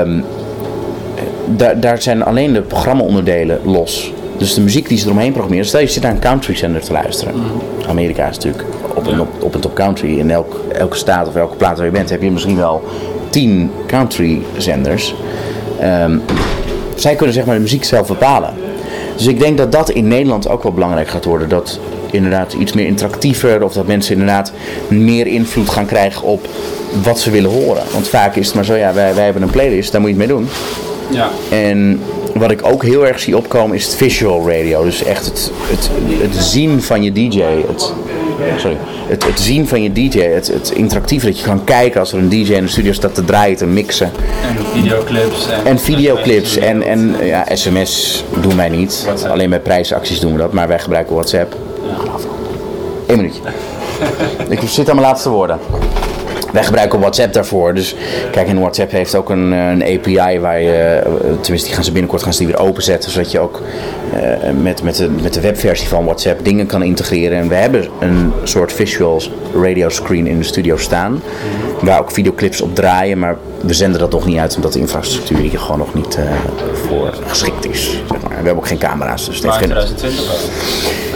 Um, 0.00 0.24
daar, 1.46 1.80
daar 1.80 2.02
zijn 2.02 2.24
alleen 2.24 2.52
de 2.52 2.62
programmaonderdelen 2.62 3.60
los. 3.64 4.12
Dus 4.38 4.54
de 4.54 4.60
muziek 4.60 4.88
die 4.88 4.98
ze 4.98 5.04
eromheen 5.04 5.30
programmeren. 5.30 5.66
Stel 5.66 5.80
je 5.80 5.86
zit 5.86 6.02
naar 6.02 6.12
een 6.12 6.20
country 6.20 6.56
zender 6.56 6.80
te 6.80 6.92
luisteren. 6.92 7.34
Mhm. 7.34 7.90
Amerika 7.90 8.28
is 8.28 8.36
natuurlijk 8.36 8.64
op 8.94 9.06
een, 9.06 9.20
op, 9.20 9.28
op 9.42 9.54
een 9.54 9.60
top 9.60 9.74
country. 9.74 10.18
In 10.18 10.30
elk, 10.30 10.60
elke 10.72 10.96
staat 10.96 11.28
of 11.28 11.36
elke 11.36 11.56
plaats 11.56 11.76
waar 11.76 11.86
je 11.86 11.92
bent 11.92 12.10
heb 12.10 12.22
je 12.22 12.30
misschien 12.30 12.56
wel 12.56 12.82
tien 13.30 13.70
country 13.86 14.42
zenders. 14.56 15.14
Um, 15.82 16.22
zij 16.94 17.14
kunnen 17.14 17.34
zeg 17.34 17.44
maar 17.44 17.54
de 17.54 17.60
muziek 17.60 17.84
zelf 17.84 18.06
bepalen. 18.06 18.67
Dus 19.18 19.26
ik 19.26 19.38
denk 19.38 19.58
dat 19.58 19.72
dat 19.72 19.90
in 19.90 20.08
Nederland 20.08 20.48
ook 20.48 20.62
wel 20.62 20.72
belangrijk 20.72 21.08
gaat 21.08 21.24
worden. 21.24 21.48
Dat 21.48 21.78
inderdaad 22.10 22.52
iets 22.52 22.72
meer 22.72 22.86
interactiever. 22.86 23.64
Of 23.64 23.72
dat 23.72 23.86
mensen 23.86 24.12
inderdaad 24.12 24.52
meer 24.88 25.26
invloed 25.26 25.68
gaan 25.68 25.86
krijgen 25.86 26.22
op 26.22 26.48
wat 27.02 27.20
ze 27.20 27.30
willen 27.30 27.50
horen. 27.50 27.82
Want 27.92 28.08
vaak 28.08 28.36
is 28.36 28.46
het 28.46 28.54
maar 28.54 28.64
zo, 28.64 28.74
ja, 28.74 28.92
wij, 28.92 29.14
wij 29.14 29.24
hebben 29.24 29.42
een 29.42 29.50
playlist, 29.50 29.92
daar 29.92 30.00
moet 30.00 30.10
je 30.10 30.16
het 30.16 30.26
mee 30.26 30.36
doen. 30.36 30.48
Ja. 31.10 31.30
En 31.50 32.00
wat 32.34 32.50
ik 32.50 32.66
ook 32.66 32.82
heel 32.82 33.06
erg 33.06 33.20
zie 33.20 33.36
opkomen 33.36 33.76
is 33.76 33.84
het 33.84 33.94
visual 33.94 34.50
radio. 34.50 34.84
Dus 34.84 35.04
echt 35.04 35.24
het, 35.24 35.50
het, 35.62 35.90
het 36.20 36.44
zien 36.44 36.82
van 36.82 37.02
je 37.02 37.12
DJ. 37.12 37.42
Het, 37.42 37.92
sorry, 38.56 38.76
het, 39.08 39.24
het 39.24 39.40
zien 39.40 39.68
van 39.68 39.82
je 39.82 39.92
DJ. 39.92 40.20
Het, 40.20 40.46
het 40.46 40.70
interactieve 40.70 41.26
dat 41.26 41.38
je 41.38 41.44
kan 41.44 41.64
kijken 41.64 42.00
als 42.00 42.12
er 42.12 42.18
een 42.18 42.28
DJ 42.28 42.52
in 42.52 42.64
de 42.64 42.70
studio 42.70 42.92
staat 42.92 43.14
te 43.14 43.24
draaien, 43.24 43.56
te 43.56 43.66
mixen. 43.66 44.10
En 44.42 44.64
videoclips. 44.72 45.48
En, 45.50 45.64
En 45.64 45.78
videoclips 45.78 46.56
en, 46.56 46.82
en 46.82 47.16
ja, 47.22 47.46
sms 47.52 48.24
doen 48.40 48.56
wij 48.56 48.68
niet. 48.68 49.08
Alleen 49.28 49.50
bij 49.50 49.60
prijsacties 49.60 50.20
doen 50.20 50.32
we 50.32 50.38
dat, 50.38 50.52
maar 50.52 50.68
wij 50.68 50.78
gebruiken 50.78 51.14
WhatsApp. 51.14 51.56
Eén 53.06 53.16
minuutje. 53.16 53.40
Ik 54.48 54.60
zit 54.68 54.88
aan 54.88 54.96
mijn 54.96 55.08
laatste 55.08 55.30
woorden. 55.30 55.58
Wij 56.52 56.64
gebruiken 56.64 57.00
WhatsApp 57.00 57.32
daarvoor. 57.32 57.74
Dus 57.74 57.94
kijk, 58.30 58.48
in 58.48 58.58
WhatsApp 58.58 58.90
heeft 58.90 59.14
ook 59.14 59.30
een, 59.30 59.52
eh, 59.52 59.70
een 59.70 59.82
API 59.82 60.38
waar 60.40 60.60
je, 60.60 60.72
eh, 60.72 61.12
tenminste 61.40 61.66
die 61.66 61.74
gaan 61.74 61.84
ze 61.84 61.92
binnenkort 61.92 62.22
gaan 62.22 62.32
ze 62.32 62.38
die 62.38 62.46
weer 62.46 62.58
openzetten. 62.58 63.10
Zodat 63.10 63.30
je 63.30 63.38
ook 63.38 63.62
eh, 64.12 64.50
met, 64.62 64.82
met, 64.82 64.96
de, 64.96 65.08
met 65.22 65.34
de 65.34 65.40
webversie 65.40 65.88
van 65.88 66.04
WhatsApp 66.04 66.44
dingen 66.44 66.66
kan 66.66 66.82
integreren. 66.82 67.38
En 67.38 67.48
we 67.48 67.54
hebben 67.54 67.88
een 68.00 68.32
soort 68.42 68.72
visual 68.72 69.22
radio 69.54 69.88
screen 69.88 70.26
in 70.26 70.38
de 70.38 70.44
studio 70.44 70.76
staan. 70.76 71.22
Waar 71.80 72.00
ook 72.00 72.10
videoclips 72.10 72.60
op 72.60 72.74
draaien. 72.74 73.18
Maar 73.18 73.36
we 73.60 73.74
zenden 73.74 74.00
dat 74.00 74.10
nog 74.10 74.26
niet 74.26 74.38
uit 74.38 74.56
omdat 74.56 74.72
de 74.72 74.78
infrastructuur 74.78 75.38
hier 75.38 75.58
gewoon 75.58 75.78
nog 75.78 75.94
niet 75.94 76.18
voor 76.72 77.14
geschikt 77.26 77.70
is. 77.70 78.02
Zeg 78.08 78.20
maar. 78.20 78.28
We 78.28 78.34
hebben 78.34 78.56
ook 78.56 78.66
geen 78.66 78.78
camera's. 78.78 79.26
Dus 79.26 79.42
heeft 79.42 79.56
geen 79.56 79.70
2020 79.70 80.26
wel. 80.26 81.07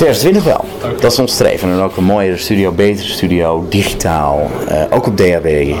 2020 0.00 0.44
wel. 0.44 0.64
Dat 1.00 1.12
is 1.12 1.18
ons 1.18 1.32
streven. 1.32 1.70
En 1.70 1.80
ook 1.80 1.96
een 1.96 2.04
mooiere 2.04 2.36
studio, 2.36 2.72
betere 2.72 3.08
studio, 3.08 3.66
digitaal. 3.68 4.50
eh, 4.68 4.82
ook 4.90 5.06
op 5.06 5.16
DHB. 5.16 5.46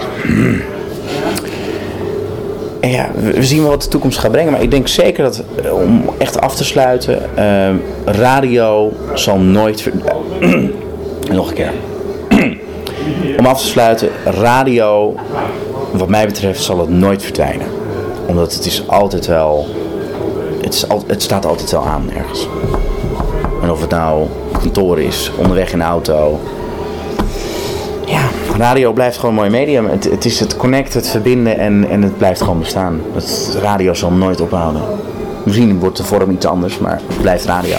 En 2.80 2.90
ja, 2.90 3.10
we 3.14 3.44
zien 3.44 3.60
wel 3.60 3.70
wat 3.70 3.82
de 3.82 3.88
toekomst 3.88 4.18
gaat 4.18 4.30
brengen. 4.30 4.52
Maar 4.52 4.62
ik 4.62 4.70
denk 4.70 4.88
zeker 4.88 5.24
dat, 5.24 5.42
eh, 5.64 5.74
om 5.74 6.10
echt 6.18 6.40
af 6.40 6.54
te 6.54 6.64
sluiten, 6.64 7.36
eh, 7.36 7.74
radio 8.04 8.92
zal 9.14 9.38
nooit... 9.38 9.90
Nog 11.32 11.48
een 11.48 11.54
keer. 11.54 11.72
om 13.38 13.46
af 13.46 13.60
te 13.60 13.66
sluiten, 13.66 14.08
radio, 14.24 15.14
wat 15.92 16.08
mij 16.08 16.26
betreft, 16.26 16.62
zal 16.62 16.78
het 16.78 16.88
nooit 16.88 17.22
verdwijnen. 17.22 17.66
Omdat 18.26 18.54
het 18.54 18.66
is 18.66 18.82
altijd 18.86 19.26
wel... 19.26 19.66
Het, 20.62 20.74
is 20.74 20.88
al, 20.88 21.04
het 21.06 21.22
staat 21.22 21.46
altijd 21.46 21.70
wel 21.70 21.86
aan 21.86 22.10
ergens. 22.16 22.48
En 23.62 23.70
of 23.70 23.80
het 23.80 23.90
nou 23.90 24.26
kantoor 24.52 25.00
is, 25.00 25.32
onderweg 25.36 25.72
in 25.72 25.78
de 25.78 25.84
auto. 25.84 26.40
Ja, 28.06 28.28
radio 28.56 28.92
blijft 28.92 29.16
gewoon 29.16 29.30
een 29.30 29.40
mooi 29.40 29.50
medium. 29.50 29.86
Het, 29.86 30.04
het 30.04 30.24
is 30.24 30.40
het 30.40 30.56
connecten, 30.56 31.00
het 31.00 31.08
verbinden 31.08 31.58
en, 31.58 31.88
en 31.88 32.02
het 32.02 32.18
blijft 32.18 32.40
gewoon 32.40 32.58
bestaan. 32.58 33.00
Het, 33.14 33.58
radio 33.62 33.94
zal 33.94 34.10
nooit 34.10 34.40
ophouden. 34.40 34.82
Misschien 35.44 35.78
wordt 35.78 35.96
de 35.96 36.04
vorm 36.04 36.30
iets 36.30 36.46
anders, 36.46 36.78
maar 36.78 37.00
het 37.06 37.20
blijft 37.20 37.44
radio. 37.44 37.76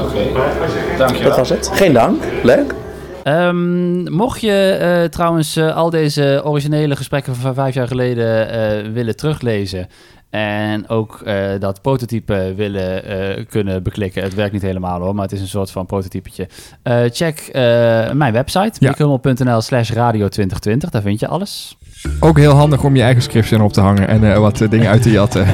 Oké, 0.00 0.18
dankjewel. 0.98 1.28
Dat 1.28 1.36
was 1.36 1.48
het. 1.48 1.70
Geen 1.72 1.92
dank. 1.92 2.22
Leuk. 2.42 2.74
Ehm, 3.24 4.12
mocht 4.12 4.40
je 4.40 4.76
eh, 4.80 5.08
trouwens 5.08 5.56
eh, 5.56 5.76
al 5.76 5.90
deze 5.90 6.40
originele 6.44 6.96
gesprekken 6.96 7.34
van 7.34 7.54
vijf 7.54 7.74
jaar 7.74 7.88
geleden 7.88 8.50
eh, 8.50 8.92
willen 8.92 9.16
teruglezen 9.16 9.88
en 10.34 10.88
ook 10.88 11.20
eh, 11.24 11.36
dat 11.58 11.82
prototype 11.82 12.52
willen 12.56 13.04
eh, 13.04 13.44
kunnen 13.48 13.82
beklikken, 13.82 14.22
het 14.22 14.34
werkt 14.34 14.52
niet 14.52 14.62
helemaal 14.62 15.00
hoor, 15.00 15.14
maar 15.14 15.24
het 15.24 15.32
is 15.32 15.40
een 15.40 15.48
soort 15.48 15.70
van 15.70 15.86
prototypetje. 15.86 16.48
Eh, 16.82 17.00
check 17.10 17.48
mijn 18.12 18.32
website, 18.32 18.72
Ja. 18.78 18.94
ja. 19.36 19.60
slash 19.60 19.90
radio 19.90 20.28
2020, 20.28 20.90
daar 20.90 21.02
vind 21.02 21.20
je 21.20 21.28
alles. 21.28 21.76
Ook 22.20 22.38
heel 22.38 22.52
handig 22.52 22.84
om 22.84 22.96
je 22.96 23.02
eigen 23.02 23.22
scriptie 23.22 23.56
erop 23.56 23.72
te 23.72 23.80
hangen 23.80 24.08
en 24.08 24.40
wat 24.40 24.66
dingen 24.70 24.88
uit 24.88 25.02
te 25.02 25.10
jatten. 25.10 25.46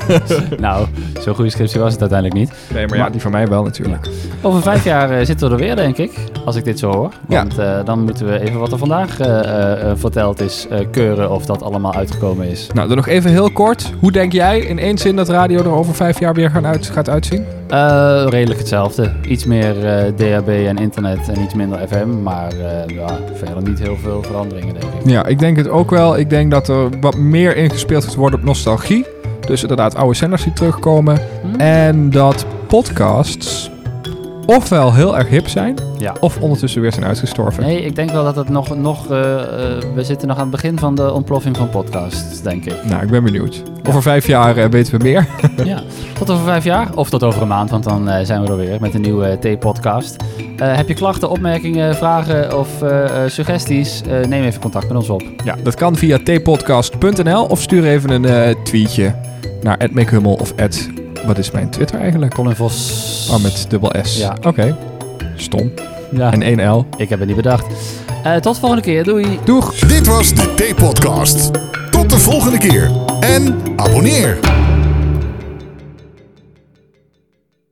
nou, 0.58 0.86
zo'n 1.20 1.34
goede 1.34 1.50
scriptie 1.50 1.80
was 1.80 1.92
het 1.92 2.00
uiteindelijk 2.00 2.40
niet. 2.40 2.52
Nee, 2.74 2.86
maar 2.86 2.98
ja, 2.98 3.10
die 3.10 3.20
van 3.20 3.30
mij 3.30 3.48
wel 3.48 3.62
natuurlijk. 3.62 4.08
Over 4.42 4.62
vijf 4.62 4.84
jaar 4.84 5.26
zitten 5.26 5.48
we 5.48 5.54
er 5.54 5.60
weer, 5.60 5.76
denk 5.76 5.96
ik. 5.96 6.18
Als 6.44 6.56
ik 6.56 6.64
dit 6.64 6.78
zo 6.78 6.92
hoor. 6.92 7.12
Ja. 7.28 7.36
Want 7.36 7.58
eh, 7.58 7.84
dan 7.84 8.04
moeten 8.04 8.26
we 8.26 8.40
even 8.40 8.60
wat 8.60 8.72
er 8.72 8.78
vandaag 8.78 9.16
verteld 9.98 10.40
is 10.40 10.66
keuren 10.90 11.30
of 11.30 11.46
dat 11.46 11.62
allemaal 11.62 11.94
uitgekomen 11.94 12.48
is. 12.48 12.66
Nou, 12.74 12.88
dan 12.88 12.96
nog 12.96 13.06
even 13.06 13.30
heel 13.30 13.50
kort. 13.50 13.92
Hoe 14.00 14.12
denk 14.16 14.32
jij 14.32 14.58
in 14.58 14.78
één 14.78 14.98
zin 14.98 15.16
dat 15.16 15.28
radio 15.28 15.58
er 15.58 15.70
over 15.70 15.94
vijf 15.94 16.20
jaar 16.20 16.34
weer 16.34 16.50
gaan 16.50 16.66
uit, 16.66 16.86
gaat 16.86 17.08
uitzien? 17.08 17.44
Eh, 17.68 18.26
redelijk 18.28 18.58
hetzelfde. 18.58 19.12
Iets 19.28 19.44
meer 19.44 19.86
eh, 19.86 20.12
DHB 20.16 20.48
en 20.48 20.76
internet 20.76 21.28
en 21.28 21.42
iets 21.42 21.54
minder 21.54 21.88
FM. 21.88 22.22
Maar 22.22 22.52
eh, 22.52 22.96
ja, 22.96 23.18
verder 23.34 23.62
niet 23.62 23.78
heel 23.78 23.96
veel 23.96 24.22
veranderingen, 24.22 24.74
denk 24.74 24.92
ik. 24.92 25.10
Ja, 25.10 25.26
ik 25.26 25.38
denk 25.38 25.56
het 25.56 25.68
ook 25.68 25.90
wel. 25.90 26.18
Ik 26.18 26.30
denk 26.30 26.50
dat 26.50 26.68
er 26.68 27.00
wat 27.00 27.16
meer 27.16 27.56
ingespeeld 27.56 28.04
gaat 28.04 28.14
worden 28.14 28.38
op 28.38 28.44
nostalgie. 28.44 29.06
Dus 29.46 29.62
inderdaad 29.62 29.94
oude 29.94 30.14
zenders 30.16 30.42
die 30.42 30.52
terugkomen. 30.52 31.18
En 31.58 32.10
dat 32.10 32.46
podcasts 32.66 33.70
ofwel 34.46 34.94
heel 34.94 35.18
erg 35.18 35.28
hip 35.28 35.48
zijn, 35.48 35.74
Ja. 35.98 36.14
of 36.20 36.38
ondertussen 36.40 36.80
weer 36.80 36.92
zijn 36.92 37.04
uitgestorven. 37.04 37.62
Nee, 37.62 37.82
ik 37.82 37.94
denk 37.96 38.10
wel 38.10 38.24
dat 38.24 38.36
het 38.36 38.48
nog... 38.48 38.76
nog 38.76 39.10
eh, 39.10 39.32
eh, 39.34 39.82
we 39.94 40.04
zitten 40.04 40.28
nog 40.28 40.36
aan 40.36 40.42
het 40.42 40.50
begin 40.50 40.78
van 40.78 40.94
de 40.94 41.12
ontploffing 41.12 41.56
van 41.56 41.68
podcasts, 41.70 42.42
denk 42.42 42.64
ik. 42.64 42.84
Nou, 42.84 43.02
ik 43.02 43.10
ben 43.10 43.24
benieuwd. 43.24 43.62
Over 43.88 44.02
vijf 44.02 44.26
jaar 44.26 44.56
eh, 44.56 44.68
weten 44.70 44.98
we 44.98 45.04
meer. 45.04 45.26
ja, 45.64 45.82
tot 46.18 46.30
over 46.30 46.44
vijf 46.44 46.64
jaar. 46.64 46.88
Of 46.94 47.10
tot 47.10 47.22
over 47.22 47.42
een 47.42 47.48
maand, 47.48 47.70
want 47.70 47.84
dan 47.84 48.08
eh, 48.08 48.24
zijn 48.24 48.42
we 48.42 48.48
er 48.48 48.56
weer 48.56 48.80
met 48.80 48.94
een 48.94 49.00
nieuwe 49.00 49.38
T-podcast. 49.40 50.16
Eh, 50.56 50.76
heb 50.76 50.88
je 50.88 50.94
klachten, 50.94 51.30
opmerkingen, 51.30 51.96
vragen 51.96 52.58
of 52.58 52.68
suggesties? 53.26 54.02
Eh, 54.02 54.28
neem 54.28 54.44
even 54.44 54.60
contact 54.60 54.88
met 54.88 54.96
ons 54.96 55.08
op. 55.10 55.22
Ja, 55.44 55.54
dat 55.62 55.74
kan 55.74 55.96
via 55.96 56.18
tpodcast.nl 56.24 57.44
of 57.44 57.60
stuur 57.60 57.84
even 57.84 58.10
een 58.10 58.24
eh, 58.24 58.54
tweetje 58.64 59.14
naar 59.62 59.88
@makehummel 59.92 60.34
of 60.34 60.52
wat 61.26 61.38
is 61.38 61.50
mijn 61.50 61.70
Twitter 61.70 62.00
eigenlijk? 62.00 62.34
Colin 62.34 62.56
Vos. 62.56 63.28
Oh, 63.30 63.42
met 63.42 63.66
dubbel 63.68 63.92
S. 64.02 64.18
Ja. 64.18 64.36
Oké. 64.42 64.76
Stom. 65.36 65.72
Ja. 66.10 66.32
En 66.32 66.42
1 66.42 66.70
L. 66.70 66.86
Ik 66.96 67.08
heb 67.08 67.18
het 67.18 67.28
niet 67.28 67.36
bedacht. 67.36 67.66
Eh, 68.22 68.34
tot 68.34 68.54
de 68.54 68.60
volgende 68.60 68.82
keer. 68.82 69.04
Doei. 69.04 69.38
Doeg. 69.44 69.74
Dit 69.74 70.06
was 70.06 70.34
de 70.34 70.54
T-podcast. 70.54 71.50
Tot 71.90 72.10
de 72.10 72.18
volgende 72.18 72.58
keer. 72.58 72.90
En 73.20 73.58
abonneer. 73.76 74.38